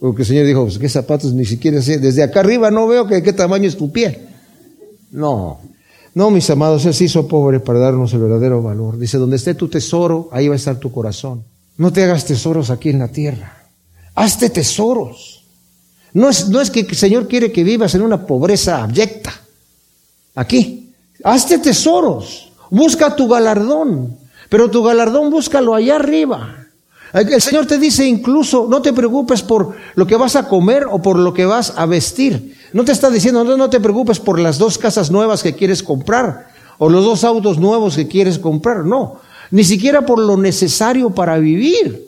Porque 0.00 0.22
el 0.22 0.28
Señor 0.28 0.46
dijo, 0.46 0.64
pues 0.64 0.78
qué 0.78 0.88
zapatos 0.88 1.32
ni 1.32 1.44
siquiera 1.44 1.80
sé, 1.80 1.98
desde 1.98 2.24
acá 2.24 2.40
arriba 2.40 2.72
no 2.72 2.88
veo 2.88 3.06
que, 3.06 3.22
qué 3.22 3.32
tamaño 3.32 3.68
es 3.68 3.76
tu 3.76 3.92
pie. 3.92 4.26
No, 5.12 5.60
no, 6.14 6.30
mis 6.30 6.50
amados, 6.50 6.84
Él 6.86 6.94
se 6.94 7.04
hizo 7.04 7.28
pobre 7.28 7.60
para 7.60 7.78
darnos 7.78 8.12
el 8.14 8.20
verdadero 8.20 8.62
valor. 8.62 8.98
Dice, 8.98 9.18
donde 9.18 9.36
esté 9.36 9.54
tu 9.54 9.68
tesoro, 9.68 10.28
ahí 10.32 10.48
va 10.48 10.54
a 10.54 10.56
estar 10.56 10.78
tu 10.78 10.90
corazón. 10.90 11.44
No 11.76 11.92
te 11.92 12.02
hagas 12.02 12.24
tesoros 12.24 12.70
aquí 12.70 12.90
en 12.90 12.98
la 12.98 13.08
tierra. 13.08 13.63
Hazte 14.14 14.50
tesoros 14.50 15.34
no 16.14 16.28
es, 16.28 16.48
no 16.48 16.60
es 16.60 16.70
que 16.70 16.80
el 16.80 16.96
Señor 16.96 17.26
quiere 17.28 17.52
que 17.52 17.64
vivas 17.64 17.94
en 17.94 18.02
una 18.02 18.24
pobreza 18.24 18.82
abyecta. 18.82 19.32
Aquí. 20.36 20.92
Hazte 21.24 21.58
tesoros. 21.58 22.52
Busca 22.70 23.14
tu 23.14 23.28
galardón. 23.28 24.16
Pero 24.48 24.70
tu 24.70 24.82
galardón 24.82 25.30
búscalo 25.30 25.74
allá 25.74 25.96
arriba. 25.96 26.68
El 27.12 27.40
Señor 27.40 27.66
te 27.66 27.78
dice 27.78 28.06
incluso, 28.06 28.66
no 28.68 28.82
te 28.82 28.92
preocupes 28.92 29.42
por 29.42 29.74
lo 29.94 30.06
que 30.06 30.16
vas 30.16 30.34
a 30.36 30.48
comer 30.48 30.86
o 30.90 31.00
por 31.00 31.18
lo 31.18 31.34
que 31.34 31.46
vas 31.46 31.74
a 31.76 31.86
vestir. 31.86 32.58
No 32.72 32.84
te 32.84 32.92
está 32.92 33.10
diciendo, 33.10 33.44
no, 33.44 33.56
no 33.56 33.70
te 33.70 33.80
preocupes 33.80 34.18
por 34.18 34.38
las 34.38 34.58
dos 34.58 34.78
casas 34.78 35.10
nuevas 35.10 35.42
que 35.42 35.54
quieres 35.54 35.82
comprar 35.82 36.48
o 36.78 36.88
los 36.88 37.04
dos 37.04 37.24
autos 37.24 37.58
nuevos 37.58 37.96
que 37.96 38.08
quieres 38.08 38.38
comprar. 38.38 38.84
No, 38.84 39.20
ni 39.50 39.64
siquiera 39.64 40.06
por 40.06 40.20
lo 40.20 40.36
necesario 40.36 41.10
para 41.10 41.38
vivir. 41.38 42.04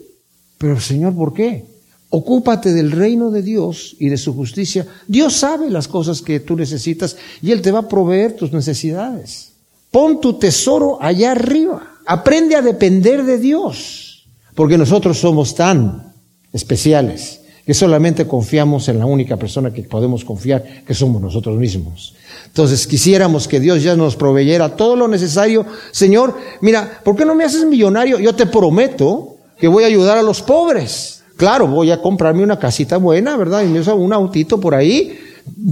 Pero 0.57 0.79
Señor, 0.79 1.13
¿por 1.13 1.33
qué? 1.33 1.76
Ocúpate 2.09 2.71
del 2.73 2.91
reino 2.91 3.31
de 3.31 3.41
Dios 3.41 3.95
y 3.99 4.09
de 4.09 4.17
su 4.17 4.33
justicia. 4.33 4.87
Dios 5.07 5.33
sabe 5.33 5.69
las 5.69 5.87
cosas 5.87 6.21
que 6.21 6.39
tú 6.39 6.55
necesitas 6.55 7.17
y 7.41 7.51
Él 7.51 7.61
te 7.61 7.71
va 7.71 7.79
a 7.79 7.87
proveer 7.87 8.35
tus 8.35 8.53
necesidades. 8.53 9.51
Pon 9.91 10.21
tu 10.21 10.33
tesoro 10.33 10.97
allá 11.01 11.31
arriba. 11.31 11.97
Aprende 12.05 12.55
a 12.55 12.61
depender 12.61 13.23
de 13.23 13.37
Dios. 13.37 14.25
Porque 14.55 14.77
nosotros 14.77 15.19
somos 15.19 15.53
tan 15.53 16.13
especiales 16.53 17.41
que 17.65 17.73
solamente 17.73 18.25
confiamos 18.25 18.87
en 18.87 18.97
la 18.97 19.05
única 19.05 19.35
persona 19.35 19.73
que 19.73 19.83
podemos 19.83 20.23
confiar, 20.23 20.85
que 20.85 20.93
somos 20.93 21.21
nosotros 21.21 21.57
mismos. 21.57 22.15
Entonces 22.45 22.87
quisiéramos 22.87 23.45
que 23.45 23.59
Dios 23.59 23.83
ya 23.83 23.97
nos 23.97 24.15
proveyera 24.15 24.77
todo 24.77 24.95
lo 24.95 25.09
necesario. 25.09 25.65
Señor, 25.91 26.37
mira, 26.61 27.01
¿por 27.03 27.17
qué 27.17 27.25
no 27.25 27.35
me 27.35 27.43
haces 27.43 27.65
millonario? 27.65 28.19
Yo 28.19 28.33
te 28.33 28.45
prometo 28.45 29.35
que 29.59 29.67
voy 29.67 29.83
a 29.83 29.87
ayudar 29.87 30.17
a 30.17 30.23
los 30.23 30.41
pobres. 30.41 31.16
Claro, 31.37 31.67
voy 31.67 31.91
a 31.91 32.01
comprarme 32.01 32.43
una 32.43 32.59
casita 32.59 32.97
buena, 32.97 33.37
¿verdad? 33.37 33.63
Y 33.63 33.89
un 33.89 34.13
autito 34.13 34.59
por 34.59 34.73
ahí, 34.73 35.17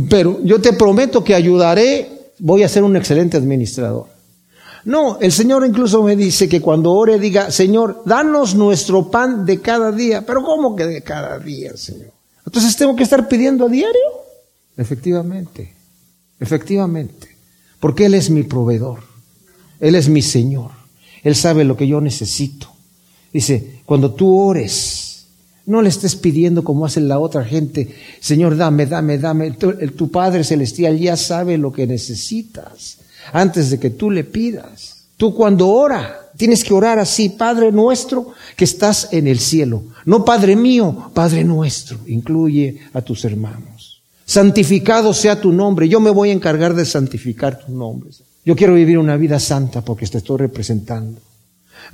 pero 0.09 0.39
yo 0.43 0.61
te 0.61 0.73
prometo 0.73 1.23
que 1.23 1.33
ayudaré, 1.33 2.31
voy 2.39 2.63
a 2.63 2.69
ser 2.69 2.83
un 2.83 2.95
excelente 2.95 3.35
administrador. 3.35 4.05
No, 4.85 5.19
el 5.19 5.31
Señor 5.31 5.65
incluso 5.65 6.03
me 6.03 6.15
dice 6.15 6.47
que 6.47 6.61
cuando 6.61 6.91
ore 6.91 7.17
diga, 7.17 7.49
Señor, 7.49 8.03
danos 8.05 8.53
nuestro 8.53 9.09
pan 9.09 9.43
de 9.43 9.59
cada 9.59 9.91
día. 9.91 10.23
Pero 10.23 10.43
¿cómo 10.43 10.75
que 10.75 10.85
de 10.85 11.01
cada 11.01 11.39
día, 11.39 11.75
Señor? 11.75 12.11
Entonces 12.45 12.77
tengo 12.77 12.95
que 12.95 13.01
estar 13.01 13.27
pidiendo 13.27 13.65
a 13.65 13.69
diario. 13.69 14.01
Efectivamente, 14.77 15.73
efectivamente, 16.39 17.29
porque 17.79 18.05
Él 18.05 18.13
es 18.13 18.29
mi 18.29 18.43
proveedor, 18.43 18.99
Él 19.79 19.95
es 19.95 20.09
mi 20.09 20.21
Señor, 20.21 20.71
Él 21.23 21.35
sabe 21.35 21.63
lo 21.63 21.75
que 21.75 21.87
yo 21.87 21.99
necesito. 22.01 22.67
Dice, 23.33 23.81
cuando 23.85 24.13
tú 24.13 24.37
ores, 24.37 25.04
no 25.65 25.81
le 25.81 25.89
estés 25.89 26.15
pidiendo 26.15 26.63
como 26.63 26.85
hace 26.85 27.01
la 27.01 27.19
otra 27.19 27.43
gente, 27.43 27.95
Señor, 28.19 28.55
dame, 28.55 28.85
dame, 28.85 29.17
dame. 29.17 29.51
Tu, 29.51 30.11
Padre 30.11 30.43
Celestial 30.43 30.97
ya 30.99 31.17
sabe 31.17 31.57
lo 31.57 31.71
que 31.71 31.87
necesitas 31.87 32.97
antes 33.33 33.69
de 33.71 33.79
que 33.79 33.89
tú 33.89 34.11
le 34.11 34.23
pidas. 34.23 35.05
Tú 35.17 35.33
cuando 35.33 35.69
ora, 35.69 36.29
tienes 36.37 36.63
que 36.63 36.73
orar 36.73 36.99
así, 36.99 37.29
Padre 37.29 37.71
nuestro 37.71 38.33
que 38.55 38.65
estás 38.65 39.09
en 39.11 39.27
el 39.27 39.39
cielo. 39.39 39.83
No 40.05 40.23
Padre 40.23 40.55
mío, 40.55 41.11
Padre 41.13 41.43
nuestro. 41.43 41.97
Incluye 42.07 42.79
a 42.93 43.01
tus 43.01 43.25
hermanos. 43.25 44.03
Santificado 44.25 45.13
sea 45.13 45.39
tu 45.39 45.51
nombre. 45.51 45.87
Yo 45.87 45.99
me 45.99 46.09
voy 46.09 46.29
a 46.29 46.33
encargar 46.33 46.73
de 46.75 46.85
santificar 46.85 47.59
tu 47.65 47.71
nombre. 47.71 48.09
Yo 48.43 48.55
quiero 48.55 48.75
vivir 48.75 48.99
una 48.99 49.17
vida 49.17 49.39
santa 49.39 49.81
porque 49.81 50.05
te 50.05 50.19
estoy 50.19 50.37
representando. 50.37 51.19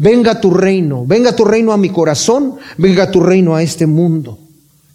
Venga 0.01 0.41
tu 0.41 0.49
reino, 0.49 1.05
venga 1.05 1.35
tu 1.35 1.45
reino 1.45 1.71
a 1.71 1.77
mi 1.77 1.91
corazón, 1.91 2.55
venga 2.79 3.11
tu 3.11 3.19
reino 3.19 3.55
a 3.55 3.61
este 3.61 3.85
mundo 3.85 4.39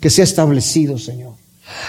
que 0.00 0.10
se 0.10 0.20
ha 0.20 0.24
establecido, 0.24 0.98
Señor. 0.98 1.34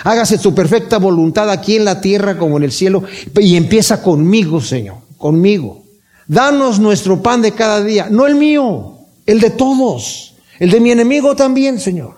Hágase 0.03 0.37
tu 0.37 0.53
perfecta 0.53 0.99
voluntad 0.99 1.49
aquí 1.49 1.77
en 1.77 1.85
la 1.85 1.99
tierra 1.99 2.37
como 2.37 2.57
en 2.57 2.63
el 2.65 2.71
cielo 2.71 3.03
y 3.39 3.55
empieza 3.55 4.03
conmigo, 4.03 4.61
Señor, 4.61 4.97
conmigo. 5.17 5.83
Danos 6.27 6.77
nuestro 6.77 7.23
pan 7.23 7.41
de 7.41 7.53
cada 7.53 7.83
día, 7.83 8.07
no 8.11 8.27
el 8.27 8.35
mío, 8.35 8.99
el 9.25 9.39
de 9.39 9.49
todos, 9.49 10.35
el 10.59 10.69
de 10.69 10.79
mi 10.79 10.91
enemigo 10.91 11.35
también, 11.35 11.79
Señor, 11.79 12.17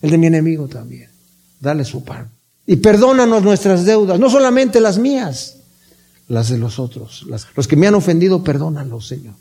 el 0.00 0.10
de 0.10 0.16
mi 0.16 0.28
enemigo 0.28 0.66
también. 0.66 1.10
Dale 1.60 1.84
su 1.84 2.02
pan. 2.02 2.30
Y 2.66 2.76
perdónanos 2.76 3.42
nuestras 3.42 3.84
deudas, 3.84 4.18
no 4.18 4.30
solamente 4.30 4.80
las 4.80 4.96
mías, 4.96 5.58
las 6.26 6.48
de 6.48 6.56
los 6.56 6.78
otros. 6.78 7.26
los 7.54 7.68
que 7.68 7.76
me 7.76 7.86
han 7.86 7.96
ofendido, 7.96 8.42
perdónalos, 8.42 9.06
Señor. 9.06 9.34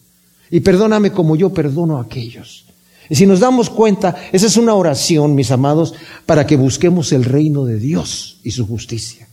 Y 0.50 0.62
perdóname 0.62 1.12
como 1.12 1.36
yo 1.36 1.54
perdono 1.54 1.98
a 1.98 2.04
aquellos. 2.04 2.66
Y 3.10 3.16
si 3.16 3.26
nos 3.26 3.40
damos 3.40 3.70
cuenta, 3.70 4.16
esa 4.32 4.48
es 4.48 4.58
una 4.58 4.74
oración, 4.74 5.36
mis 5.36 5.52
amados, 5.52 5.94
para 6.26 6.46
que 6.46 6.58
busquemos 6.58 7.12
el 7.14 7.24
reino 7.24 7.66
de 7.66 7.80
Dios 7.80 8.40
y 8.44 8.52
su 8.52 8.68
justicia, 8.68 9.28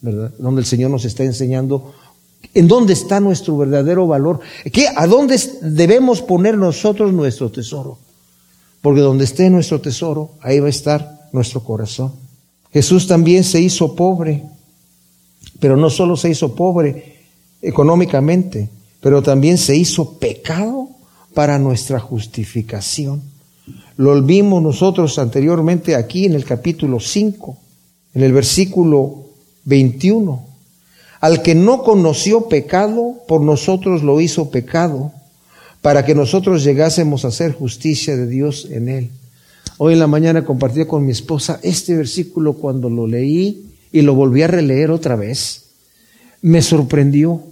¿verdad? 0.00 0.32
Donde 0.38 0.60
el 0.60 0.66
Señor 0.66 0.90
nos 0.90 1.04
está 1.04 1.24
enseñando 1.24 1.94
en 2.54 2.68
dónde 2.68 2.92
está 2.92 3.20
nuestro 3.20 3.56
verdadero 3.56 4.06
valor, 4.06 4.40
¿Qué, 4.72 4.86
a 4.94 5.06
dónde 5.06 5.40
debemos 5.62 6.22
poner 6.22 6.56
nosotros 6.56 7.12
nuestro 7.12 7.50
tesoro. 7.50 7.98
Porque 8.80 9.00
donde 9.00 9.24
esté 9.24 9.50
nuestro 9.50 9.80
tesoro, 9.80 10.32
ahí 10.40 10.60
va 10.60 10.68
a 10.68 10.70
estar 10.70 11.28
nuestro 11.32 11.62
corazón. 11.62 12.12
Jesús 12.72 13.06
también 13.06 13.42
se 13.42 13.60
hizo 13.60 13.94
pobre, 13.96 14.44
pero 15.58 15.76
no 15.76 15.90
solo 15.90 16.16
se 16.16 16.30
hizo 16.30 16.54
pobre 16.54 17.16
económicamente, 17.60 18.70
pero 19.00 19.22
también 19.22 19.58
se 19.58 19.76
hizo 19.76 20.18
pecado 20.18 20.88
para 21.34 21.58
nuestra 21.58 22.00
justificación. 22.00 23.22
Lo 23.96 24.20
vimos 24.22 24.62
nosotros 24.62 25.18
anteriormente 25.18 25.94
aquí 25.94 26.24
en 26.24 26.34
el 26.34 26.44
capítulo 26.44 27.00
5, 27.00 27.56
en 28.14 28.22
el 28.22 28.32
versículo 28.32 29.24
21. 29.64 30.46
Al 31.20 31.42
que 31.42 31.54
no 31.54 31.82
conoció 31.82 32.48
pecado, 32.48 33.16
por 33.26 33.40
nosotros 33.40 34.02
lo 34.02 34.20
hizo 34.20 34.50
pecado, 34.50 35.12
para 35.82 36.04
que 36.04 36.14
nosotros 36.14 36.64
llegásemos 36.64 37.24
a 37.24 37.28
hacer 37.28 37.52
justicia 37.52 38.16
de 38.16 38.26
Dios 38.26 38.68
en 38.70 38.88
él. 38.88 39.10
Hoy 39.78 39.92
en 39.92 40.00
la 40.00 40.06
mañana 40.06 40.44
compartí 40.44 40.84
con 40.86 41.04
mi 41.04 41.12
esposa 41.12 41.60
este 41.62 41.96
versículo 41.96 42.54
cuando 42.54 42.90
lo 42.90 43.06
leí, 43.06 43.68
y 43.92 44.02
lo 44.02 44.14
volví 44.14 44.42
a 44.42 44.48
releer 44.48 44.90
otra 44.90 45.16
vez, 45.16 45.64
me 46.42 46.62
sorprendió, 46.62 47.42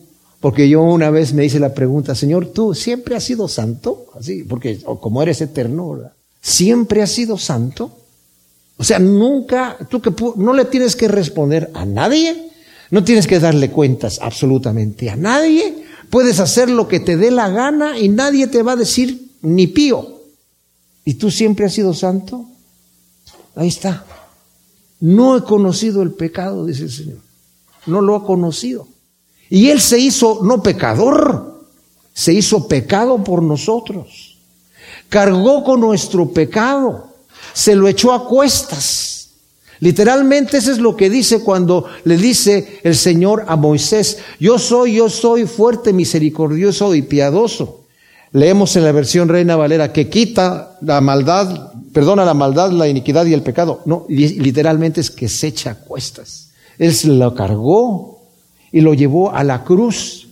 porque 0.40 0.68
yo 0.68 0.82
una 0.82 1.10
vez 1.10 1.32
me 1.32 1.44
hice 1.44 1.58
la 1.58 1.74
pregunta, 1.74 2.14
Señor, 2.14 2.52
¿tú 2.52 2.74
siempre 2.74 3.16
has 3.16 3.24
sido 3.24 3.48
santo? 3.48 4.06
Así, 4.18 4.44
porque 4.44 4.78
como 5.00 5.22
eres 5.22 5.40
eterno, 5.40 5.98
¿siempre 6.40 7.02
has 7.02 7.10
sido 7.10 7.38
santo? 7.38 7.90
O 8.76 8.84
sea, 8.84 8.98
nunca, 8.98 9.78
tú 9.88 10.00
que 10.00 10.12
no 10.36 10.52
le 10.52 10.66
tienes 10.66 10.94
que 10.96 11.08
responder 11.08 11.70
a 11.74 11.86
nadie, 11.86 12.50
no 12.90 13.02
tienes 13.02 13.26
que 13.26 13.40
darle 13.40 13.70
cuentas 13.70 14.18
absolutamente 14.20 15.08
a 15.10 15.16
nadie, 15.16 15.84
puedes 16.10 16.40
hacer 16.40 16.68
lo 16.68 16.86
que 16.86 17.00
te 17.00 17.16
dé 17.16 17.30
la 17.30 17.48
gana 17.48 17.98
y 17.98 18.08
nadie 18.08 18.46
te 18.46 18.62
va 18.62 18.72
a 18.72 18.76
decir 18.76 19.32
ni 19.42 19.66
pío. 19.66 20.20
¿Y 21.04 21.14
tú 21.14 21.30
siempre 21.30 21.66
has 21.66 21.72
sido 21.72 21.94
santo? 21.94 22.44
Ahí 23.54 23.68
está. 23.68 24.04
No 25.00 25.36
he 25.36 25.42
conocido 25.42 26.02
el 26.02 26.12
pecado, 26.12 26.66
dice 26.66 26.84
el 26.84 26.90
Señor. 26.90 27.18
No 27.86 28.00
lo 28.00 28.16
ha 28.16 28.26
conocido. 28.26 28.88
Y 29.48 29.70
Él 29.70 29.80
se 29.80 29.98
hizo 29.98 30.40
no 30.42 30.62
pecador, 30.62 31.64
se 32.12 32.32
hizo 32.32 32.66
pecado 32.66 33.22
por 33.22 33.42
nosotros. 33.42 34.38
Cargó 35.08 35.62
con 35.62 35.80
nuestro 35.80 36.28
pecado, 36.30 37.12
se 37.52 37.76
lo 37.76 37.88
echó 37.88 38.12
a 38.12 38.26
cuestas. 38.26 39.30
Literalmente 39.80 40.56
eso 40.56 40.72
es 40.72 40.78
lo 40.78 40.96
que 40.96 41.10
dice 41.10 41.40
cuando 41.40 41.84
le 42.04 42.16
dice 42.16 42.80
el 42.82 42.96
Señor 42.96 43.44
a 43.46 43.56
Moisés, 43.56 44.18
yo 44.40 44.58
soy, 44.58 44.94
yo 44.94 45.10
soy 45.10 45.46
fuerte, 45.46 45.92
misericordioso 45.92 46.94
y 46.94 47.02
piadoso. 47.02 47.82
Leemos 48.32 48.74
en 48.76 48.84
la 48.84 48.92
versión 48.92 49.28
Reina 49.28 49.56
Valera 49.56 49.92
que 49.92 50.08
quita 50.08 50.78
la 50.80 51.00
maldad, 51.00 51.72
perdona 51.92 52.24
la 52.24 52.34
maldad, 52.34 52.70
la 52.70 52.88
iniquidad 52.88 53.26
y 53.26 53.34
el 53.34 53.42
pecado. 53.42 53.82
No, 53.84 54.06
literalmente 54.08 55.00
es 55.00 55.10
que 55.10 55.28
se 55.28 55.48
echa 55.48 55.70
a 55.72 55.74
cuestas. 55.76 56.50
Él 56.78 56.94
se 56.94 57.08
lo 57.08 57.34
cargó 57.34 58.15
y 58.72 58.80
lo 58.80 58.94
llevó 58.94 59.34
a 59.34 59.44
la 59.44 59.64
cruz. 59.64 60.28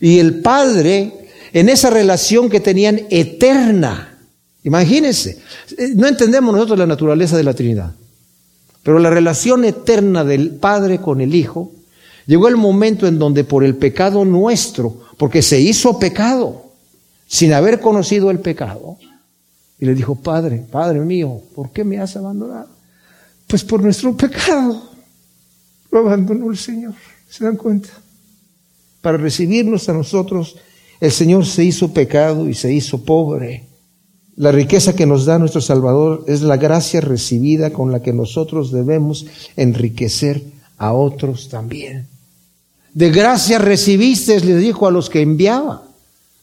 Y 0.00 0.18
el 0.18 0.40
Padre, 0.40 1.12
en 1.52 1.68
esa 1.68 1.90
relación 1.90 2.48
que 2.48 2.60
tenían 2.60 3.02
eterna, 3.10 4.18
imagínense, 4.62 5.40
no 5.94 6.06
entendemos 6.06 6.52
nosotros 6.52 6.78
la 6.78 6.86
naturaleza 6.86 7.36
de 7.36 7.44
la 7.44 7.54
Trinidad, 7.54 7.92
pero 8.82 8.98
la 8.98 9.10
relación 9.10 9.64
eterna 9.64 10.24
del 10.24 10.50
Padre 10.50 10.98
con 11.00 11.20
el 11.20 11.34
Hijo, 11.34 11.72
llegó 12.26 12.48
el 12.48 12.56
momento 12.56 13.06
en 13.06 13.18
donde 13.18 13.44
por 13.44 13.64
el 13.64 13.76
pecado 13.76 14.24
nuestro, 14.24 15.00
porque 15.16 15.42
se 15.42 15.60
hizo 15.60 15.98
pecado, 15.98 16.72
sin 17.26 17.52
haber 17.52 17.80
conocido 17.80 18.30
el 18.30 18.40
pecado, 18.40 18.98
y 19.78 19.86
le 19.86 19.94
dijo, 19.94 20.14
Padre, 20.14 20.64
Padre 20.70 21.00
mío, 21.00 21.40
¿por 21.54 21.70
qué 21.70 21.84
me 21.84 21.98
has 21.98 22.16
abandonado? 22.16 22.68
Pues 23.46 23.62
por 23.62 23.82
nuestro 23.82 24.16
pecado. 24.16 24.90
Lo 25.90 25.98
abandonó 26.00 26.50
el 26.50 26.56
Señor. 26.56 26.94
¿Se 27.28 27.44
dan 27.44 27.56
cuenta? 27.56 27.88
Para 29.00 29.18
recibirnos 29.18 29.88
a 29.88 29.92
nosotros, 29.92 30.56
el 31.00 31.12
Señor 31.12 31.46
se 31.46 31.64
hizo 31.64 31.92
pecado 31.92 32.48
y 32.48 32.54
se 32.54 32.72
hizo 32.72 33.04
pobre. 33.04 33.66
La 34.36 34.52
riqueza 34.52 34.94
que 34.94 35.06
nos 35.06 35.24
da 35.24 35.38
nuestro 35.38 35.60
Salvador 35.60 36.24
es 36.26 36.42
la 36.42 36.56
gracia 36.56 37.00
recibida 37.00 37.70
con 37.70 37.92
la 37.92 38.02
que 38.02 38.12
nosotros 38.12 38.70
debemos 38.70 39.26
enriquecer 39.56 40.42
a 40.76 40.92
otros 40.92 41.48
también. 41.48 42.06
De 42.92 43.10
gracia 43.10 43.58
recibiste, 43.58 44.40
les 44.40 44.60
dijo 44.60 44.86
a 44.86 44.90
los 44.90 45.10
que 45.10 45.22
enviaba. 45.22 45.84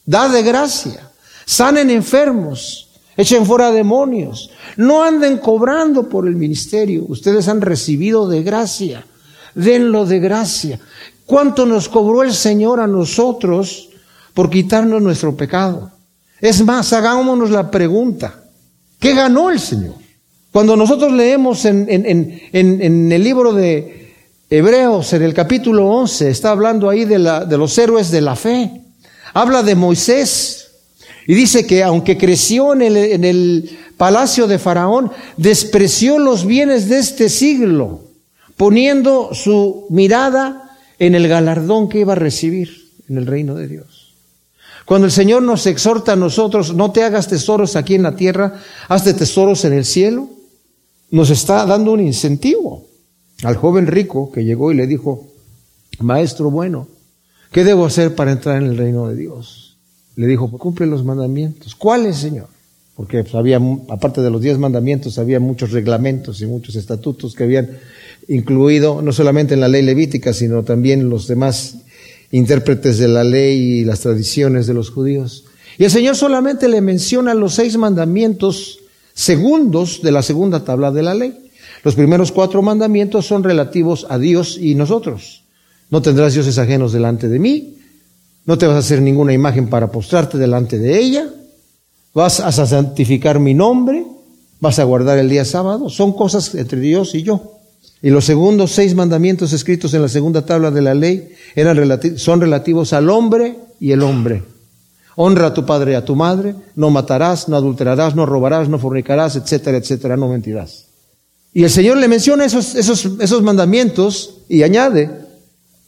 Da 0.06 0.28
de 0.28 0.42
gracia. 0.42 1.10
Sanen 1.46 1.90
enfermos. 1.90 2.88
Echen 3.16 3.46
fuera 3.46 3.70
demonios. 3.70 4.50
No 4.76 5.02
anden 5.02 5.38
cobrando 5.38 6.08
por 6.08 6.26
el 6.26 6.36
ministerio. 6.36 7.04
Ustedes 7.08 7.48
han 7.48 7.60
recibido 7.60 8.28
de 8.28 8.42
gracia. 8.42 9.06
Denlo 9.54 10.04
de 10.06 10.18
gracia. 10.18 10.80
¿Cuánto 11.26 11.64
nos 11.66 11.88
cobró 11.88 12.22
el 12.22 12.32
Señor 12.32 12.80
a 12.80 12.86
nosotros 12.86 13.88
por 14.34 14.50
quitarnos 14.50 15.00
nuestro 15.00 15.36
pecado? 15.36 15.90
Es 16.40 16.62
más, 16.64 16.92
hagámonos 16.92 17.50
la 17.50 17.70
pregunta. 17.70 18.42
¿Qué 18.98 19.14
ganó 19.14 19.50
el 19.50 19.60
Señor? 19.60 19.94
Cuando 20.52 20.76
nosotros 20.76 21.12
leemos 21.12 21.64
en, 21.64 21.88
el 22.52 23.24
libro 23.24 23.52
de 23.52 24.14
Hebreos, 24.48 25.12
en 25.12 25.22
el 25.22 25.34
capítulo 25.34 25.88
11, 25.88 26.30
está 26.30 26.50
hablando 26.50 26.88
ahí 26.88 27.04
de, 27.04 27.18
los 27.18 27.78
héroes 27.78 28.10
de 28.10 28.20
la 28.20 28.36
fe. 28.36 28.70
Habla 29.32 29.62
de 29.62 29.74
Moisés 29.74 30.68
y 31.26 31.34
dice 31.34 31.66
que 31.66 31.82
aunque 31.82 32.16
creció 32.16 32.72
en 32.72 33.24
el 33.24 33.78
palacio 33.96 34.46
de 34.46 34.58
Faraón, 34.58 35.10
despreció 35.36 36.18
los 36.18 36.46
bienes 36.46 36.88
de 36.88 36.98
este 36.98 37.28
siglo, 37.28 38.03
poniendo 38.56 39.34
su 39.34 39.86
mirada 39.90 40.76
en 40.98 41.14
el 41.14 41.28
galardón 41.28 41.88
que 41.88 42.00
iba 42.00 42.12
a 42.12 42.16
recibir 42.16 42.90
en 43.08 43.18
el 43.18 43.26
reino 43.26 43.54
de 43.54 43.68
Dios. 43.68 44.14
Cuando 44.84 45.06
el 45.06 45.12
Señor 45.12 45.42
nos 45.42 45.66
exhorta 45.66 46.12
a 46.12 46.16
nosotros, 46.16 46.74
no 46.74 46.92
te 46.92 47.04
hagas 47.04 47.28
tesoros 47.28 47.74
aquí 47.76 47.94
en 47.94 48.02
la 48.02 48.16
tierra, 48.16 48.60
hazte 48.88 49.14
tesoros 49.14 49.64
en 49.64 49.72
el 49.72 49.84
cielo, 49.84 50.28
nos 51.10 51.30
está 51.30 51.64
dando 51.64 51.92
un 51.92 52.00
incentivo 52.00 52.86
al 53.42 53.56
joven 53.56 53.86
rico 53.86 54.30
que 54.30 54.44
llegó 54.44 54.72
y 54.72 54.76
le 54.76 54.86
dijo, 54.86 55.26
maestro 56.00 56.50
bueno, 56.50 56.88
¿Qué 57.54 57.62
debo 57.62 57.86
hacer 57.86 58.16
para 58.16 58.32
entrar 58.32 58.60
en 58.60 58.70
el 58.70 58.76
reino 58.76 59.06
de 59.06 59.14
Dios? 59.14 59.76
Le 60.16 60.26
dijo, 60.26 60.50
cumple 60.58 60.86
los 60.86 61.04
mandamientos. 61.04 61.76
¿Cuáles, 61.76 62.16
Señor? 62.16 62.48
Porque 62.96 63.22
pues, 63.22 63.36
había, 63.36 63.60
aparte 63.90 64.22
de 64.22 64.30
los 64.30 64.42
diez 64.42 64.58
mandamientos, 64.58 65.20
había 65.20 65.38
muchos 65.38 65.70
reglamentos 65.70 66.42
y 66.42 66.46
muchos 66.46 66.74
estatutos 66.74 67.32
que 67.36 67.44
habían 67.44 67.78
incluido, 68.28 69.02
no 69.02 69.12
solamente 69.12 69.54
en 69.54 69.60
la 69.60 69.68
ley 69.68 69.82
levítica, 69.82 70.32
sino 70.32 70.62
también 70.62 71.08
los 71.08 71.26
demás 71.26 71.76
intérpretes 72.30 72.98
de 72.98 73.08
la 73.08 73.24
ley 73.24 73.80
y 73.80 73.84
las 73.84 74.00
tradiciones 74.00 74.66
de 74.66 74.74
los 74.74 74.90
judíos. 74.90 75.44
Y 75.78 75.84
el 75.84 75.90
Señor 75.90 76.16
solamente 76.16 76.68
le 76.68 76.80
menciona 76.80 77.34
los 77.34 77.54
seis 77.54 77.76
mandamientos 77.76 78.80
segundos 79.14 80.00
de 80.02 80.12
la 80.12 80.22
segunda 80.22 80.64
tabla 80.64 80.90
de 80.90 81.02
la 81.02 81.14
ley. 81.14 81.50
Los 81.82 81.94
primeros 81.94 82.32
cuatro 82.32 82.62
mandamientos 82.62 83.26
son 83.26 83.44
relativos 83.44 84.06
a 84.08 84.18
Dios 84.18 84.58
y 84.60 84.74
nosotros. 84.74 85.44
No 85.90 86.02
tendrás 86.02 86.34
dioses 86.34 86.58
ajenos 86.58 86.92
delante 86.92 87.28
de 87.28 87.38
mí. 87.38 87.76
No 88.46 88.58
te 88.58 88.66
vas 88.66 88.76
a 88.76 88.80
hacer 88.80 89.00
ninguna 89.00 89.32
imagen 89.32 89.68
para 89.68 89.90
postrarte 89.90 90.38
delante 90.38 90.78
de 90.78 90.98
ella. 90.98 91.28
Vas 92.14 92.40
a 92.40 92.52
santificar 92.52 93.38
mi 93.38 93.54
nombre. 93.54 94.04
Vas 94.60 94.78
a 94.78 94.84
guardar 94.84 95.18
el 95.18 95.28
día 95.28 95.44
sábado. 95.44 95.90
Son 95.90 96.12
cosas 96.12 96.54
entre 96.54 96.80
Dios 96.80 97.14
y 97.14 97.22
yo. 97.22 97.53
Y 98.04 98.10
los 98.10 98.26
segundos 98.26 98.72
seis 98.72 98.94
mandamientos 98.94 99.54
escritos 99.54 99.94
en 99.94 100.02
la 100.02 100.10
segunda 100.10 100.44
tabla 100.44 100.70
de 100.70 100.82
la 100.82 100.92
ley 100.92 101.30
eran 101.54 102.18
son 102.18 102.38
relativos 102.38 102.92
al 102.92 103.08
hombre 103.08 103.56
y 103.80 103.92
el 103.92 104.02
hombre. 104.02 104.42
Honra 105.16 105.46
a 105.46 105.54
tu 105.54 105.64
padre 105.64 105.92
y 105.92 105.94
a 105.94 106.04
tu 106.04 106.14
madre, 106.14 106.54
no 106.76 106.90
matarás, 106.90 107.48
no 107.48 107.56
adulterarás, 107.56 108.14
no 108.14 108.26
robarás, 108.26 108.68
no 108.68 108.78
fornicarás, 108.78 109.36
etcétera, 109.36 109.78
etcétera, 109.78 110.18
no 110.18 110.28
mentirás. 110.28 110.84
Y 111.54 111.64
el 111.64 111.70
Señor 111.70 111.96
le 111.96 112.06
menciona 112.06 112.44
esos, 112.44 112.74
esos, 112.74 113.08
esos 113.20 113.42
mandamientos 113.42 114.40
y 114.50 114.64
añade, 114.64 115.10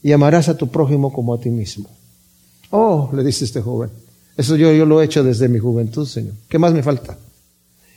y 0.03 0.11
amarás 0.13 0.49
a 0.49 0.57
tu 0.57 0.69
prójimo 0.69 1.13
como 1.13 1.35
a 1.35 1.39
ti 1.39 1.51
mismo. 1.51 1.91
Oh, 2.71 3.11
le 3.13 3.23
dice 3.25 3.45
este 3.45 3.61
joven, 3.61 3.91
eso 4.39 4.57
yo, 4.57 4.73
yo 4.73 4.87
lo 4.87 5.03
he 5.03 5.05
hecho 5.05 5.23
desde 5.23 5.51
mi 5.51 5.59
juventud, 5.59 6.07
Señor. 6.07 6.33
¿Qué 6.49 6.59
más 6.59 6.73
me 6.73 6.83
falta? 6.83 7.19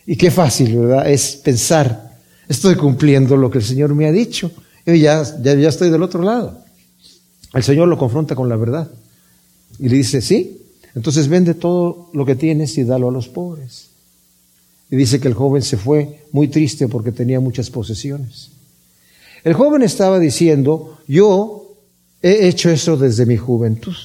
Y 0.05 0.17
qué 0.17 0.29
fácil, 0.29 0.75
¿verdad? 0.75 1.09
Es 1.09 1.37
pensar, 1.37 2.08
estoy 2.49 2.75
cumpliendo 2.75 3.37
lo 3.37 3.49
que 3.49 3.59
el 3.59 3.63
Señor 3.63 3.95
me 3.95 4.07
ha 4.07 4.11
dicho. 4.11 4.51
Yo 4.85 4.93
ya, 4.93 5.23
ya, 5.41 5.55
ya 5.55 5.69
estoy 5.69 5.89
del 5.89 6.03
otro 6.03 6.21
lado. 6.21 6.65
El 7.53 7.63
Señor 7.63 7.87
lo 7.87 7.97
confronta 7.97 8.35
con 8.35 8.49
la 8.49 8.57
verdad. 8.57 8.91
Y 9.79 9.87
le 9.87 9.95
dice, 9.95 10.21
sí, 10.21 10.61
entonces 10.93 11.29
vende 11.29 11.53
todo 11.53 12.09
lo 12.13 12.25
que 12.25 12.35
tienes 12.35 12.77
y 12.77 12.83
dalo 12.83 13.07
a 13.07 13.11
los 13.13 13.29
pobres. 13.29 13.87
Y 14.91 14.97
dice 14.97 15.21
que 15.21 15.29
el 15.29 15.33
joven 15.33 15.61
se 15.61 15.77
fue 15.77 16.25
muy 16.33 16.49
triste 16.49 16.89
porque 16.89 17.13
tenía 17.13 17.39
muchas 17.39 17.69
posesiones. 17.69 18.49
El 19.45 19.53
joven 19.53 19.83
estaba 19.83 20.19
diciendo, 20.19 20.97
yo 21.07 21.59
He 22.21 22.47
hecho 22.47 22.69
eso 22.69 22.97
desde 22.97 23.25
mi 23.25 23.37
juventud. 23.37 23.95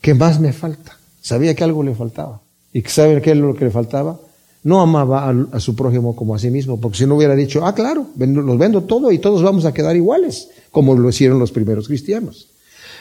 ¿Qué 0.00 0.14
más 0.14 0.38
me 0.40 0.52
falta? 0.52 0.96
Sabía 1.20 1.54
que 1.54 1.64
algo 1.64 1.82
le 1.82 1.94
faltaba. 1.94 2.40
¿Y 2.72 2.82
saben 2.82 3.20
qué 3.20 3.32
es 3.32 3.36
lo 3.36 3.54
que 3.54 3.64
le 3.64 3.70
faltaba? 3.70 4.20
No 4.64 4.80
amaba 4.80 5.28
a, 5.52 5.60
su 5.60 5.74
prójimo 5.74 6.14
como 6.14 6.34
a 6.34 6.38
sí 6.38 6.50
mismo, 6.50 6.80
porque 6.80 6.98
si 6.98 7.06
no 7.06 7.16
hubiera 7.16 7.34
dicho, 7.34 7.66
ah, 7.66 7.74
claro, 7.74 8.06
los 8.16 8.58
vendo 8.58 8.84
todo 8.84 9.10
y 9.10 9.18
todos 9.18 9.42
vamos 9.42 9.64
a 9.64 9.74
quedar 9.74 9.96
iguales, 9.96 10.48
como 10.70 10.94
lo 10.94 11.08
hicieron 11.08 11.38
los 11.38 11.50
primeros 11.50 11.88
cristianos. 11.88 12.48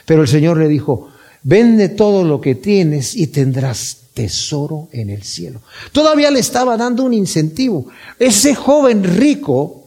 Pero 0.05 0.24
el 0.24 0.28
Señor 0.28 0.57
le 0.57 0.68
dijo, 0.68 1.09
vende 1.43 1.89
todo 1.89 2.24
lo 2.24 2.41
que 2.41 2.55
tienes 2.55 3.16
y 3.16 3.28
tendrás 3.28 3.97
tesoro 4.14 4.89
en 4.91 5.09
el 5.09 5.24
cielo. 5.24 5.62
Todavía 5.91 6.32
le 6.32 6.39
estaba 6.39 6.78
dando 6.78 7.03
un 7.03 7.14
incentivo. 7.14 7.88
Ese 8.20 8.55
joven 8.55 9.03
rico 9.03 9.86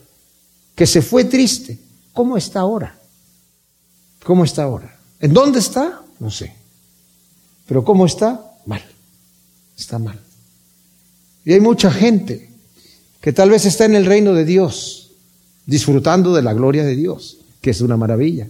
que 0.74 0.86
se 0.86 1.02
fue 1.02 1.24
triste, 1.24 1.78
¿cómo 2.12 2.36
está 2.36 2.60
ahora? 2.60 2.98
¿Cómo 4.24 4.44
está 4.44 4.62
ahora? 4.62 4.96
¿En 5.20 5.32
dónde 5.32 5.58
está? 5.58 6.02
No 6.18 6.30
sé. 6.30 6.54
Pero 7.66 7.84
¿cómo 7.84 8.06
está? 8.06 8.56
Mal. 8.66 8.82
Está 9.76 9.98
mal. 9.98 10.23
Y 11.44 11.52
hay 11.52 11.60
mucha 11.60 11.90
gente 11.90 12.50
que 13.20 13.32
tal 13.32 13.50
vez 13.50 13.64
está 13.64 13.84
en 13.84 13.94
el 13.94 14.06
reino 14.06 14.34
de 14.34 14.44
Dios, 14.44 15.12
disfrutando 15.66 16.34
de 16.34 16.42
la 16.42 16.54
gloria 16.54 16.84
de 16.84 16.96
Dios, 16.96 17.38
que 17.60 17.70
es 17.70 17.80
una 17.80 17.96
maravilla, 17.96 18.48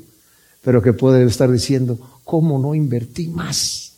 pero 0.63 0.83
que 0.83 0.93
puede 0.93 1.25
estar 1.25 1.51
diciendo, 1.51 1.99
¿cómo 2.25 2.59
no 2.59 2.75
invertí 2.75 3.29
más 3.29 3.93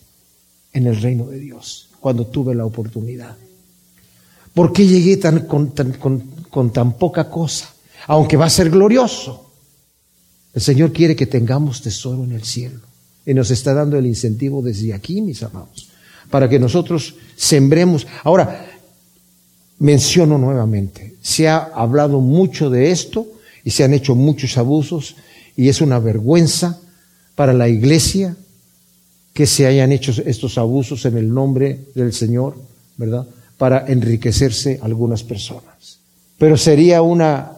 en 0.73 0.87
el 0.87 1.01
reino 1.01 1.27
de 1.27 1.39
Dios 1.39 1.89
cuando 2.01 2.27
tuve 2.27 2.55
la 2.55 2.65
oportunidad? 2.65 3.37
¿Por 4.53 4.73
qué 4.73 4.87
llegué 4.87 5.17
tan, 5.19 5.41
con, 5.47 5.73
tan, 5.73 5.93
con 5.93 6.73
tan 6.73 6.99
poca 6.99 7.29
cosa? 7.29 7.75
Aunque 8.07 8.37
va 8.37 8.47
a 8.47 8.51
ser 8.51 8.71
glorioso. 8.71 9.51
El 10.55 10.63
Señor 10.63 10.93
quiere 10.93 11.15
que 11.15 11.27
tengamos 11.27 11.83
tesoro 11.83 12.25
en 12.25 12.33
el 12.33 12.43
cielo. 12.43 12.81
Y 13.27 13.35
nos 13.35 13.51
está 13.51 13.75
dando 13.75 13.99
el 13.99 14.07
incentivo 14.07 14.63
desde 14.63 14.95
aquí, 14.95 15.21
mis 15.21 15.43
amados, 15.43 15.89
para 16.31 16.49
que 16.49 16.59
nosotros 16.59 17.17
sembremos. 17.35 18.07
Ahora, 18.23 18.76
menciono 19.79 20.39
nuevamente, 20.39 21.17
se 21.21 21.49
ha 21.49 21.59
hablado 21.59 22.21
mucho 22.21 22.71
de 22.71 22.91
esto 22.91 23.27
y 23.65 23.71
se 23.71 23.85
han 23.85 23.95
hecho 23.95 24.15
muchos 24.15 24.57
abusos 24.59 25.17
y 25.57 25.69
es 25.69 25.81
una 25.81 25.99
vergüenza 25.99 26.79
para 27.35 27.53
la 27.53 27.69
iglesia 27.69 28.37
que 29.33 29.47
se 29.47 29.67
hayan 29.67 29.93
hecho 29.93 30.13
estos 30.25 30.57
abusos 30.57 31.05
en 31.05 31.19
el 31.19 31.33
nombre 31.33 31.81
del 31.95 32.13
Señor, 32.13 32.57
¿verdad? 32.97 33.27
Para 33.59 33.87
enriquecerse 33.87 34.81
algunas 34.83 35.23
personas. 35.23 35.99
Pero 36.39 36.57
sería 36.57 37.03
una, 37.03 37.53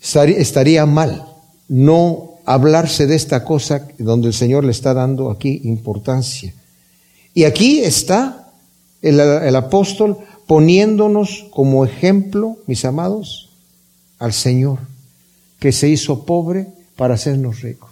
estaría 0.00 0.84
mal 0.86 1.24
no 1.68 2.34
hablarse 2.44 3.06
de 3.06 3.16
esta 3.16 3.44
cosa 3.44 3.88
donde 3.98 4.28
el 4.28 4.34
Señor 4.34 4.64
le 4.64 4.72
está 4.72 4.92
dando 4.92 5.30
aquí 5.30 5.62
importancia. 5.64 6.52
Y 7.32 7.44
aquí 7.44 7.80
está 7.80 8.52
el, 9.02 9.18
el 9.18 9.56
apóstol 9.56 10.18
poniéndonos 10.46 11.46
como 11.50 11.84
ejemplo, 11.84 12.56
mis 12.66 12.84
amados, 12.84 13.50
al 14.18 14.32
Señor, 14.32 14.78
que 15.58 15.72
se 15.72 15.88
hizo 15.88 16.24
pobre 16.24 16.68
para 16.96 17.14
hacernos 17.14 17.60
ricos. 17.60 17.90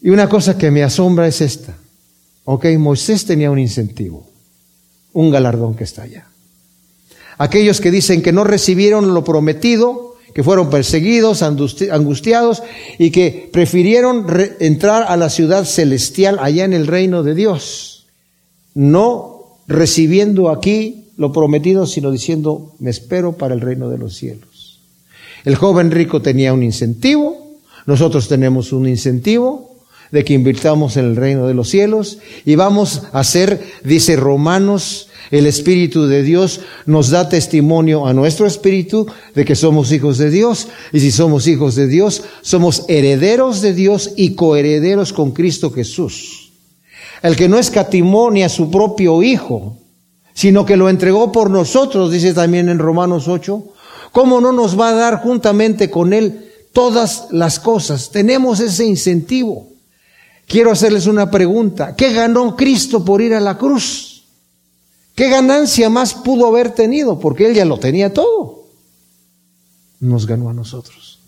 Y 0.00 0.10
una 0.10 0.28
cosa 0.28 0.58
que 0.58 0.70
me 0.70 0.82
asombra 0.82 1.26
es 1.26 1.40
esta. 1.40 1.76
Ok, 2.44 2.66
Moisés 2.78 3.24
tenía 3.24 3.50
un 3.50 3.58
incentivo, 3.58 4.26
un 5.12 5.30
galardón 5.30 5.74
que 5.74 5.84
está 5.84 6.02
allá. 6.02 6.26
Aquellos 7.38 7.80
que 7.80 7.90
dicen 7.90 8.22
que 8.22 8.32
no 8.32 8.44
recibieron 8.44 9.14
lo 9.14 9.24
prometido, 9.24 10.16
que 10.34 10.42
fueron 10.42 10.70
perseguidos, 10.70 11.42
angustiados 11.42 12.62
y 12.98 13.10
que 13.10 13.48
prefirieron 13.52 14.26
entrar 14.60 15.04
a 15.08 15.16
la 15.16 15.28
ciudad 15.28 15.64
celestial 15.64 16.38
allá 16.40 16.64
en 16.64 16.72
el 16.72 16.86
reino 16.86 17.22
de 17.22 17.34
Dios, 17.34 18.06
no 18.74 19.58
recibiendo 19.68 20.50
aquí 20.50 21.01
lo 21.16 21.32
prometido, 21.32 21.86
sino 21.86 22.10
diciendo, 22.10 22.74
me 22.78 22.90
espero 22.90 23.32
para 23.32 23.54
el 23.54 23.60
reino 23.60 23.88
de 23.88 23.98
los 23.98 24.16
cielos. 24.16 24.80
El 25.44 25.56
joven 25.56 25.90
rico 25.90 26.22
tenía 26.22 26.52
un 26.52 26.62
incentivo, 26.62 27.58
nosotros 27.86 28.28
tenemos 28.28 28.72
un 28.72 28.88
incentivo 28.88 29.76
de 30.10 30.24
que 30.24 30.34
invirtamos 30.34 30.96
en 30.96 31.06
el 31.06 31.16
reino 31.16 31.46
de 31.46 31.54
los 31.54 31.68
cielos 31.68 32.18
y 32.44 32.54
vamos 32.54 33.02
a 33.12 33.24
ser, 33.24 33.60
dice 33.82 34.14
Romanos 34.16 35.08
el 35.32 35.46
Espíritu 35.46 36.06
de 36.06 36.22
Dios 36.22 36.60
nos 36.84 37.08
da 37.08 37.28
testimonio 37.28 38.06
a 38.06 38.12
nuestro 38.12 38.46
espíritu 38.46 39.06
de 39.34 39.46
que 39.46 39.56
somos 39.56 39.90
hijos 39.90 40.18
de 40.18 40.30
Dios. 40.30 40.68
Y 40.92 41.00
si 41.00 41.10
somos 41.10 41.46
hijos 41.46 41.74
de 41.74 41.88
Dios, 41.88 42.22
somos 42.42 42.84
herederos 42.86 43.62
de 43.62 43.72
Dios 43.72 44.12
y 44.14 44.34
coherederos 44.34 45.14
con 45.14 45.32
Cristo 45.32 45.70
Jesús. 45.70 46.52
El 47.22 47.34
que 47.34 47.48
no 47.48 47.58
escatimó 47.58 48.30
ni 48.30 48.42
a 48.42 48.50
su 48.50 48.70
propio 48.70 49.22
Hijo, 49.22 49.78
sino 50.34 50.64
que 50.64 50.76
lo 50.76 50.88
entregó 50.88 51.32
por 51.32 51.50
nosotros, 51.50 52.10
dice 52.10 52.34
también 52.34 52.68
en 52.68 52.78
Romanos 52.78 53.28
8, 53.28 53.64
¿cómo 54.12 54.40
no 54.40 54.52
nos 54.52 54.78
va 54.78 54.90
a 54.90 54.94
dar 54.94 55.22
juntamente 55.22 55.90
con 55.90 56.12
Él 56.12 56.52
todas 56.72 57.28
las 57.30 57.60
cosas? 57.60 58.10
Tenemos 58.10 58.60
ese 58.60 58.86
incentivo. 58.86 59.68
Quiero 60.46 60.70
hacerles 60.70 61.06
una 61.06 61.30
pregunta. 61.30 61.94
¿Qué 61.96 62.12
ganó 62.12 62.56
Cristo 62.56 63.04
por 63.04 63.20
ir 63.20 63.34
a 63.34 63.40
la 63.40 63.56
cruz? 63.56 64.24
¿Qué 65.14 65.28
ganancia 65.28 65.90
más 65.90 66.14
pudo 66.14 66.46
haber 66.46 66.74
tenido? 66.74 67.18
Porque 67.18 67.46
Él 67.46 67.54
ya 67.54 67.64
lo 67.64 67.78
tenía 67.78 68.12
todo. 68.12 68.66
Nos 70.00 70.26
ganó 70.26 70.50
a 70.50 70.54
nosotros. 70.54 71.20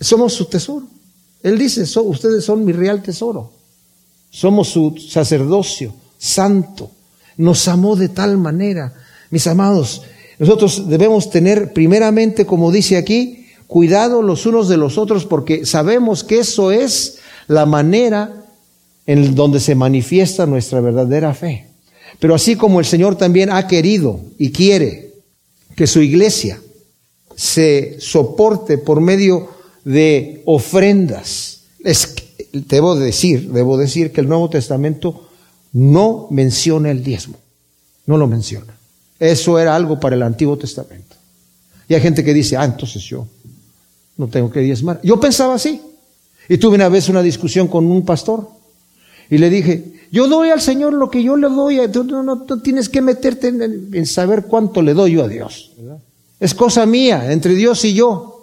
Somos 0.00 0.34
su 0.34 0.46
tesoro. 0.46 0.86
Él 1.42 1.58
dice, 1.58 1.84
ustedes 2.00 2.44
son 2.44 2.64
mi 2.64 2.72
real 2.72 3.02
tesoro. 3.02 3.52
Somos 4.30 4.68
su 4.68 4.96
sacerdocio 4.98 5.94
santo. 6.18 6.90
Nos 7.36 7.68
amó 7.68 7.96
de 7.96 8.08
tal 8.08 8.38
manera. 8.38 8.94
Mis 9.30 9.46
amados, 9.46 10.02
nosotros 10.38 10.88
debemos 10.88 11.30
tener 11.30 11.72
primeramente, 11.72 12.46
como 12.46 12.70
dice 12.70 12.96
aquí, 12.96 13.46
cuidado 13.66 14.22
los 14.22 14.46
unos 14.46 14.68
de 14.68 14.76
los 14.76 14.98
otros 14.98 15.24
porque 15.24 15.66
sabemos 15.66 16.24
que 16.24 16.38
eso 16.40 16.70
es 16.70 17.18
la 17.48 17.66
manera 17.66 18.44
en 19.06 19.34
donde 19.34 19.60
se 19.60 19.74
manifiesta 19.74 20.46
nuestra 20.46 20.80
verdadera 20.80 21.34
fe. 21.34 21.66
Pero 22.18 22.34
así 22.34 22.56
como 22.56 22.80
el 22.80 22.86
Señor 22.86 23.16
también 23.16 23.50
ha 23.50 23.66
querido 23.66 24.20
y 24.38 24.50
quiere 24.50 25.12
que 25.74 25.86
su 25.86 26.00
iglesia 26.00 26.60
se 27.34 27.96
soporte 28.00 28.78
por 28.78 29.00
medio 29.00 29.50
de 29.84 30.42
ofrendas, 30.46 31.64
debo 32.52 32.96
decir, 32.96 33.52
debo 33.52 33.76
decir 33.76 34.12
que 34.12 34.22
el 34.22 34.28
Nuevo 34.28 34.48
Testamento 34.48 35.25
no 35.76 36.26
menciona 36.30 36.90
el 36.90 37.04
diezmo, 37.04 37.36
no 38.06 38.16
lo 38.16 38.26
menciona. 38.26 38.74
Eso 39.20 39.58
era 39.58 39.76
algo 39.76 40.00
para 40.00 40.16
el 40.16 40.22
Antiguo 40.22 40.56
Testamento. 40.56 41.16
Y 41.86 41.92
hay 41.92 42.00
gente 42.00 42.24
que 42.24 42.32
dice, 42.32 42.56
ah, 42.56 42.64
entonces 42.64 43.02
yo 43.02 43.26
no 44.16 44.26
tengo 44.28 44.50
que 44.50 44.60
diezmar. 44.60 45.00
Yo 45.02 45.20
pensaba 45.20 45.54
así. 45.54 45.82
Y 46.48 46.56
tuve 46.56 46.76
una 46.76 46.88
vez 46.88 47.10
una 47.10 47.20
discusión 47.20 47.68
con 47.68 47.90
un 47.90 48.06
pastor 48.06 48.48
y 49.28 49.36
le 49.36 49.50
dije, 49.50 49.92
yo 50.10 50.28
doy 50.28 50.48
al 50.48 50.62
Señor 50.62 50.94
lo 50.94 51.10
que 51.10 51.22
yo 51.22 51.36
le 51.36 51.48
doy, 51.48 51.78
tú 51.92 52.04
no, 52.04 52.46
tienes 52.62 52.88
que 52.88 53.02
meterte 53.02 53.48
en, 53.48 54.06
saber 54.06 54.44
cuánto 54.44 54.80
le 54.80 54.94
doy 54.94 55.12
yo 55.12 55.24
a 55.24 55.28
Dios. 55.28 55.72
Es 56.40 56.54
cosa 56.54 56.86
mía, 56.86 57.32
entre 57.32 57.54
Dios 57.54 57.84
y 57.84 57.92
yo. 57.92 58.35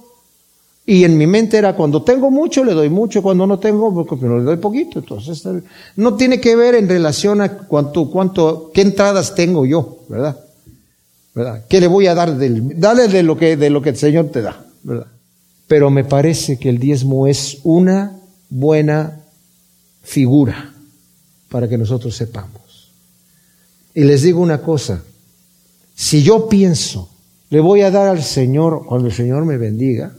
Y 0.86 1.06
en 1.06 1.18
mi 1.18 1.28
mente 1.28 1.58
era, 1.58 1.76
cuando 1.76 2.04
tengo 2.04 2.30
mucho, 2.30 2.64
le 2.64 2.74
doy 2.74 2.90
mucho, 2.90 3.22
cuando 3.22 3.48
no 3.48 3.58
tengo, 3.58 4.06
pues, 4.06 4.22
no 4.22 4.38
le 4.38 4.44
doy 4.44 4.58
poquito. 4.58 5.00
Entonces, 5.00 5.48
no 5.96 6.16
tiene 6.16 6.42
que 6.42 6.56
ver 6.58 6.76
en 6.76 6.90
relación 6.90 7.40
a 7.40 7.58
cuánto, 7.58 8.10
cuánto, 8.10 8.70
qué 8.74 8.82
entradas 8.82 9.34
tengo 9.34 9.66
yo, 9.66 10.00
¿verdad? 10.10 10.38
¿verdad? 11.34 11.66
¿Qué 11.70 11.80
le 11.80 11.88
voy 11.88 12.08
a 12.08 12.16
dar? 12.16 12.36
Del, 12.38 12.80
dale 12.80 13.08
de 13.08 13.24
lo, 13.24 13.38
que, 13.38 13.56
de 13.56 13.70
lo 13.70 13.82
que 13.82 13.92
el 13.92 13.98
Señor 13.98 14.30
te 14.30 14.42
da, 14.42 14.66
¿verdad? 14.84 15.08
Pero 15.68 15.90
me 15.90 16.04
parece 16.04 16.60
que 16.60 16.70
el 16.70 16.80
diezmo 16.80 17.28
es 17.28 17.60
una 17.64 18.20
buena 18.50 19.22
figura 20.02 20.74
para 21.50 21.70
que 21.70 21.78
nosotros 21.78 22.14
sepamos. 22.16 22.92
Y 23.96 24.04
les 24.04 24.22
digo 24.24 24.42
una 24.42 24.62
cosa, 24.62 25.02
si 25.96 26.24
yo 26.24 26.50
pienso, 26.50 27.10
le 27.50 27.62
voy 27.62 27.82
a 27.82 27.92
dar 27.92 28.08
al 28.08 28.22
Señor 28.22 28.86
cuando 28.86 29.08
el 29.08 29.14
Señor 29.14 29.46
me 29.46 29.58
bendiga 29.58 30.14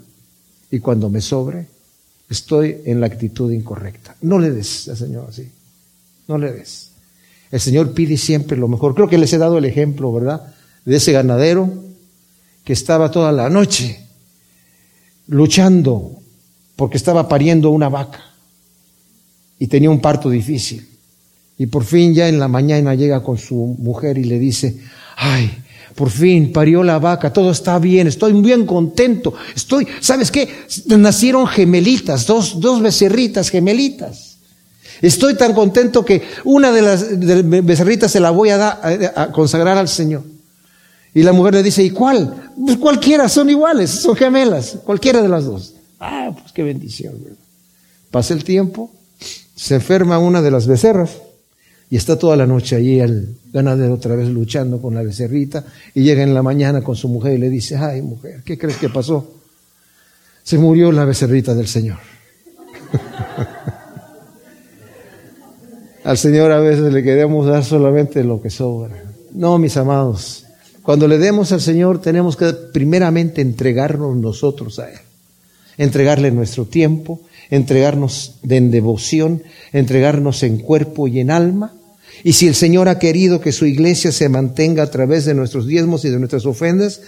y 0.74 0.80
cuando 0.80 1.08
me 1.08 1.20
sobre, 1.20 1.66
estoy 2.28 2.78
en 2.84 3.00
la 3.00 3.06
actitud 3.06 3.52
incorrecta. 3.52 4.16
No 4.22 4.40
le 4.40 4.50
des 4.50 4.88
al 4.88 4.96
Señor 4.96 5.26
así, 5.28 5.48
no 6.26 6.36
le 6.36 6.50
des. 6.50 6.90
El 7.52 7.60
Señor 7.60 7.92
pide 7.92 8.16
siempre 8.16 8.56
lo 8.56 8.66
mejor. 8.66 8.92
Creo 8.96 9.08
que 9.08 9.16
les 9.16 9.32
he 9.32 9.38
dado 9.38 9.58
el 9.58 9.66
ejemplo, 9.66 10.12
¿verdad? 10.12 10.52
De 10.84 10.96
ese 10.96 11.12
ganadero 11.12 11.72
que 12.64 12.72
estaba 12.72 13.12
toda 13.12 13.30
la 13.30 13.48
noche 13.48 14.04
luchando 15.28 16.18
porque 16.74 16.96
estaba 16.96 17.28
pariendo 17.28 17.70
una 17.70 17.88
vaca 17.88 18.24
y 19.60 19.68
tenía 19.68 19.90
un 19.90 20.00
parto 20.00 20.28
difícil. 20.28 20.88
Y 21.56 21.66
por 21.66 21.84
fin 21.84 22.14
ya 22.14 22.28
en 22.28 22.40
la 22.40 22.48
mañana 22.48 22.96
llega 22.96 23.22
con 23.22 23.38
su 23.38 23.76
mujer 23.78 24.18
y 24.18 24.24
le 24.24 24.40
dice, 24.40 24.76
ay, 25.14 25.56
por 25.95 26.11
fin 26.11 26.53
parió 26.53 26.82
la 26.82 26.99
vaca, 26.99 27.32
todo 27.32 27.51
está 27.51 27.78
bien, 27.78 28.07
estoy 28.07 28.32
bien 28.32 28.66
contento, 28.66 29.34
estoy, 29.55 29.86
¿sabes 30.01 30.30
qué? 30.30 30.49
Nacieron 30.86 31.47
gemelitas, 31.47 32.26
dos, 32.26 32.61
dos 32.61 32.82
becerritas 32.82 33.49
gemelitas. 33.49 34.36
Estoy 35.03 35.34
tan 35.34 35.55
contento 35.55 36.05
que 36.05 36.22
una 36.45 36.72
de 36.72 36.82
las 36.82 37.07
becerritas 37.64 38.11
se 38.11 38.20
la 38.20 38.30
voy 38.30 38.51
a, 38.51 38.57
dar, 38.57 39.12
a, 39.14 39.32
consagrar 39.32 39.76
al 39.76 39.88
Señor. 39.88 40.22
Y 41.12 41.22
la 41.22 41.32
mujer 41.32 41.55
le 41.55 41.62
dice, 41.62 41.82
¿y 41.82 41.90
cuál? 41.90 42.51
Pues 42.64 42.78
cualquiera, 42.78 43.28
son 43.28 43.51
iguales, 43.51 43.90
son 43.90 44.16
gemelas, 44.16 44.78
cualquiera 44.84 45.20
de 45.20 45.28
las 45.28 45.45
dos. 45.45 45.74
Ah, 46.01 46.30
pues 46.32 46.53
qué 46.53 46.62
bendición. 46.62 47.14
Pasa 48.11 48.34
el 48.34 48.45
tiempo, 48.45 48.90
se 49.55 49.76
enferma 49.76 50.18
una 50.18 50.42
de 50.42 50.51
las 50.51 50.66
becerras 50.66 51.11
y 51.91 51.97
está 51.97 52.18
toda 52.18 52.37
la 52.37 52.47
noche 52.47 52.76
allí 52.76 53.01
el 53.01 53.37
ganadero 53.53 53.95
otra 53.95 54.16
vez 54.16 54.28
luchando 54.28 54.80
con 54.80 54.95
la 54.95 55.03
becerrita 55.03 55.64
y 55.95 56.03
llega 56.03 56.22
en 56.22 56.35
la 56.35 56.43
mañana 56.43 56.82
con 56.82 56.97
su 56.97 57.09
mujer 57.09 57.35
y 57.35 57.39
le 57.39 57.51
dice, 57.51 57.76
ay 57.76 58.03
mujer, 58.03 58.43
¿qué 58.45 58.59
crees 58.59 58.78
que 58.78 58.89
pasó? 58.89 59.35
Se 60.43 60.59
murió 60.59 60.93
la 60.93 61.05
becerrita 61.05 61.55
del 61.55 61.68
Señor. 61.68 61.99
Al 66.05 66.18
Señor 66.18 66.53
a 66.53 66.61
veces 66.61 66.93
le 66.93 67.03
queremos 67.03 67.47
dar 67.47 67.64
solamente 67.64 68.22
lo 68.22 68.41
que 68.43 68.51
sobra. 68.51 69.03
No, 69.32 69.59
mis 69.59 69.76
amados, 69.78 70.45
Cuando 70.82 71.09
le 71.09 71.16
demos 71.16 71.51
al 71.51 71.62
Señor 71.62 72.03
tenemos 72.03 72.37
que 72.37 72.53
primeramente 72.53 73.41
entregarnos 73.41 74.14
nosotros 74.14 74.78
a 74.78 74.91
Él. 74.91 74.99
Entregarle 75.78 76.30
nuestro 76.30 76.66
tiempo, 76.66 77.22
entregarnos 77.51 78.36
en 78.49 78.70
devoción, 78.70 79.42
entregarnos 79.72 80.42
en 80.42 80.59
cuerpo 80.59 81.09
y 81.09 81.20
en 81.20 81.30
alma. 81.30 81.74
Y 82.22 82.34
si 82.34 82.47
el 82.47 82.55
Señor 82.55 82.88
ha 82.88 82.99
querido 82.99 83.40
que 83.40 83.53
su 83.53 83.66
iglesia 83.66 84.12
se 84.12 84.28
mantenga 84.28 84.82
a 84.82 84.90
través 84.90 85.24
de 85.24 85.34
nuestros 85.34 85.66
diezmos 85.66 86.05
y 86.05 86.11
de 86.11 86.18
nuestras 86.18 86.47
ofrendas, 86.47 87.01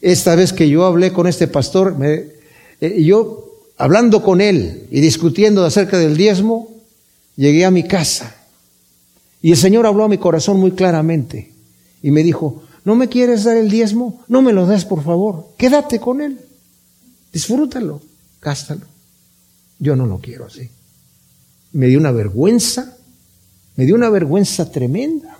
esta 0.00 0.34
vez 0.34 0.52
que 0.52 0.68
yo 0.68 0.84
hablé 0.84 1.12
con 1.12 1.26
este 1.26 1.48
pastor, 1.48 1.96
eh, 2.02 3.02
yo 3.02 3.46
hablando 3.76 4.22
con 4.22 4.40
él 4.40 4.86
y 4.90 5.00
discutiendo 5.00 5.64
acerca 5.64 5.98
del 5.98 6.16
diezmo, 6.16 6.68
llegué 7.36 7.64
a 7.64 7.70
mi 7.70 7.82
casa 7.82 8.36
y 9.42 9.50
el 9.50 9.56
Señor 9.56 9.86
habló 9.86 10.04
a 10.04 10.08
mi 10.08 10.18
corazón 10.18 10.58
muy 10.58 10.72
claramente 10.72 11.52
y 12.02 12.10
me 12.10 12.22
dijo, 12.22 12.62
¿no 12.84 12.94
me 12.94 13.08
quieres 13.08 13.44
dar 13.44 13.56
el 13.56 13.70
diezmo? 13.70 14.22
No 14.28 14.42
me 14.42 14.52
lo 14.52 14.66
des, 14.66 14.84
por 14.84 15.02
favor. 15.02 15.48
Quédate 15.56 15.98
con 15.98 16.20
él. 16.20 16.38
Disfrútalo, 17.32 18.00
gástalo. 18.40 18.95
Yo 19.78 19.96
no 19.96 20.06
lo 20.06 20.18
quiero 20.18 20.46
así. 20.46 20.68
Me 21.72 21.86
dio 21.86 21.98
una 21.98 22.12
vergüenza, 22.12 22.96
me 23.76 23.84
dio 23.84 23.94
una 23.94 24.10
vergüenza 24.10 24.70
tremenda, 24.70 25.38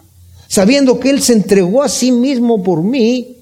sabiendo 0.49 1.01
que 1.01 1.11
Él 1.11 1.23
se 1.23 1.33
entregó 1.33 1.83
a 1.83 1.89
sí 1.89 2.13
mismo 2.13 2.63
por 2.63 2.83
mí 2.83 3.37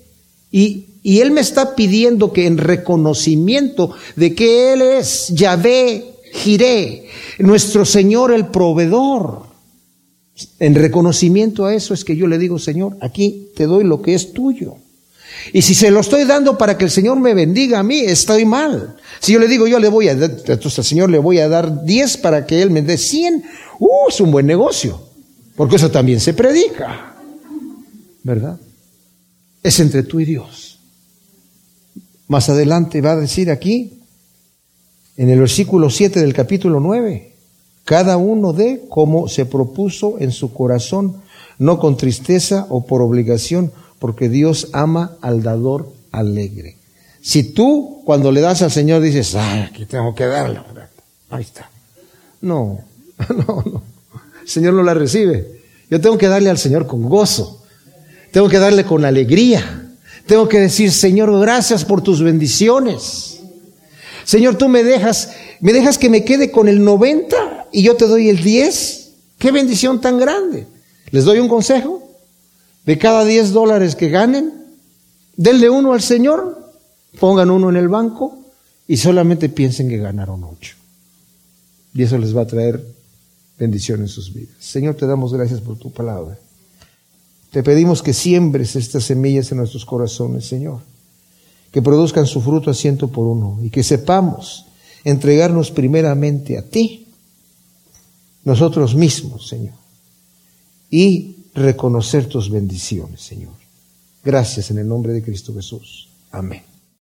y, 0.51 0.87
y 1.03 1.21
Él 1.21 1.31
me 1.33 1.41
está 1.41 1.75
pidiendo 1.75 2.33
que 2.33 2.47
en 2.47 2.59
reconocimiento 2.59 3.95
de 4.17 4.35
que 4.35 4.73
Él 4.73 4.83
es 4.83 5.29
Yahvé, 5.29 6.15
Jiré, 6.33 7.07
nuestro 7.39 7.85
Señor 7.85 8.33
el 8.33 8.47
proveedor, 8.47 9.55
en 10.59 10.75
reconocimiento 10.75 11.65
a 11.65 11.75
eso 11.75 11.95
es 11.95 12.05
que 12.05 12.17
yo 12.17 12.27
le 12.27 12.39
digo, 12.39 12.59
Señor, 12.59 12.97
aquí 13.01 13.51
te 13.55 13.67
doy 13.67 13.85
lo 13.85 14.03
que 14.03 14.15
es 14.15 14.33
tuyo. 14.33 14.77
Y 15.53 15.63
si 15.63 15.75
se 15.75 15.91
lo 15.91 16.01
estoy 16.01 16.25
dando 16.25 16.57
para 16.57 16.79
que 16.79 16.85
el 16.85 16.91
Señor 16.91 17.19
me 17.19 17.35
bendiga 17.35 17.81
a 17.81 17.83
mí, 17.83 18.01
estoy 18.01 18.45
mal. 18.45 18.97
Si 19.21 19.33
yo 19.33 19.39
le 19.39 19.49
digo, 19.49 19.67
yo 19.67 19.79
le 19.79 19.89
voy 19.89 20.09
a 20.09 20.17
dar, 20.17 20.31
entonces 20.31 20.79
al 20.79 20.85
Señor 20.85 21.11
le 21.11 21.19
voy 21.19 21.39
a 21.39 21.49
dar 21.49 21.85
10 21.85 22.17
para 22.19 22.47
que 22.47 22.63
Él 22.63 22.71
me 22.71 22.83
dé 22.83 22.97
100, 22.97 23.45
uh, 23.79 23.89
es 24.09 24.21
un 24.21 24.31
buen 24.31 24.47
negocio. 24.47 25.01
Porque 25.57 25.77
eso 25.77 25.91
también 25.91 26.21
se 26.21 26.35
predica. 26.35 27.15
¿Verdad? 28.23 28.59
Es 29.63 29.79
entre 29.81 30.03
tú 30.03 30.21
y 30.21 30.25
Dios. 30.25 30.79
Más 32.27 32.49
adelante 32.49 33.01
va 33.01 33.13
a 33.13 33.17
decir 33.17 33.51
aquí, 33.51 34.01
en 35.17 35.29
el 35.29 35.41
versículo 35.41 35.91
7 35.91 36.21
del 36.21 36.33
capítulo 36.33 36.81
9, 36.81 37.35
cada 37.85 38.17
uno 38.17 38.53
de 38.53 38.85
como 38.89 39.29
se 39.29 39.47
propuso 39.47 40.17
en 40.19 40.33
su 40.33 40.53
corazón, 40.53 41.23
no 41.59 41.79
con 41.79 41.97
tristeza 41.97 42.67
o 42.71 42.87
por 42.87 43.03
obligación, 43.03 43.73
porque 44.05 44.29
Dios 44.29 44.69
ama 44.75 45.17
al 45.23 45.43
dador 45.43 45.91
alegre. 46.13 46.77
Si 47.23 47.43
tú 47.43 48.03
cuando 48.05 48.33
le 48.33 48.43
das 48.43 48.61
al 48.61 48.71
Señor 48.71 49.01
dices, 49.01 49.35
ah, 49.35 49.69
aquí 49.71 49.87
tengo 49.87 50.15
que 50.15 50.27
darlo, 50.27 50.63
ahí 51.31 51.43
está. 51.43 51.71
No, 52.43 52.81
no, 53.31 53.65
no. 53.65 53.83
El 54.43 54.47
Señor 54.47 54.75
no 54.75 54.83
la 54.83 54.93
recibe. 54.93 55.63
Yo 55.89 56.03
tengo 56.03 56.19
que 56.19 56.29
darle 56.29 56.51
al 56.51 56.59
Señor 56.59 56.87
con 56.87 57.09
gozo. 57.09 57.63
Tengo 58.31 58.47
que 58.51 58.59
darle 58.59 58.85
con 58.85 59.07
alegría. 59.07 59.89
Tengo 60.27 60.51
que 60.51 60.61
decir, 60.61 60.93
Señor, 60.93 61.41
gracias 61.41 61.83
por 61.87 62.03
tus 62.03 62.23
bendiciones. 62.23 63.41
Señor, 64.25 64.59
tú 64.59 64.69
me 64.69 64.85
dejas, 64.85 65.31
me 65.61 65.73
dejas 65.73 65.97
que 65.97 66.11
me 66.11 66.27
quede 66.27 66.51
con 66.51 66.69
el 66.69 66.85
90 66.85 67.69
y 67.73 67.83
yo 67.83 67.97
te 67.97 68.07
doy 68.07 68.29
el 68.29 68.45
10. 68.45 69.13
Qué 69.39 69.51
bendición 69.51 69.99
tan 70.03 70.19
grande. 70.19 70.67
Les 71.11 71.25
doy 71.25 71.39
un 71.39 71.49
consejo. 71.49 72.04
De 72.85 72.99
cada 72.99 73.25
10 73.25 73.53
dólares 73.53 73.97
que 73.97 74.09
ganen, 74.09 74.53
denle 75.37 75.71
uno 75.71 75.93
al 75.93 76.03
Señor, 76.03 76.73
pongan 77.19 77.51
uno 77.51 77.71
en 77.71 77.77
el 77.77 77.89
banco 77.89 78.39
y 78.87 78.97
solamente 78.97 79.49
piensen 79.49 79.89
que 79.89 79.99
ganaron 79.99 80.45
8. 80.45 80.77
Y 81.95 82.03
eso 82.03 82.19
les 82.19 82.37
va 82.37 82.43
a 82.43 82.47
traer 82.47 82.85
bendición 83.59 84.01
en 84.01 84.09
sus 84.09 84.33
vidas. 84.33 84.57
Señor, 84.59 84.97
te 84.97 85.07
damos 85.07 85.33
gracias 85.33 85.61
por 85.61 85.79
tu 85.79 85.93
palabra. 85.93 86.39
Te 87.51 87.63
pedimos 87.63 88.03
que 88.03 88.13
siembres 88.13 88.77
estas 88.77 89.05
semillas 89.05 89.51
en 89.53 89.59
nuestros 89.59 89.85
corazones, 89.85 90.47
Señor 90.47 90.81
que 91.75 91.83
produzcan 91.83 92.25
su 92.25 92.41
fruto 92.41 92.71
a 92.71 92.75
ciento 92.75 93.09
por 93.09 93.27
uno 93.27 93.59
y 93.61 93.69
que 93.69 93.83
sepamos 93.83 94.67
entregarnos 95.03 95.73
primeramente 95.73 96.57
a 96.57 96.63
ti, 96.63 97.09
nosotros 98.45 98.95
mismos, 98.95 99.49
Señor, 99.49 99.75
y 100.89 101.34
reconocer 101.55 102.27
tus 102.27 102.51
bendiciones, 102.51 103.21
Señor. 103.21 103.55
Gracias 104.25 104.71
en 104.71 104.79
el 104.79 104.89
nombre 104.89 105.13
de 105.13 105.23
Cristo 105.23 105.55
Jesús. 105.55 106.09
Amén. 106.31 106.74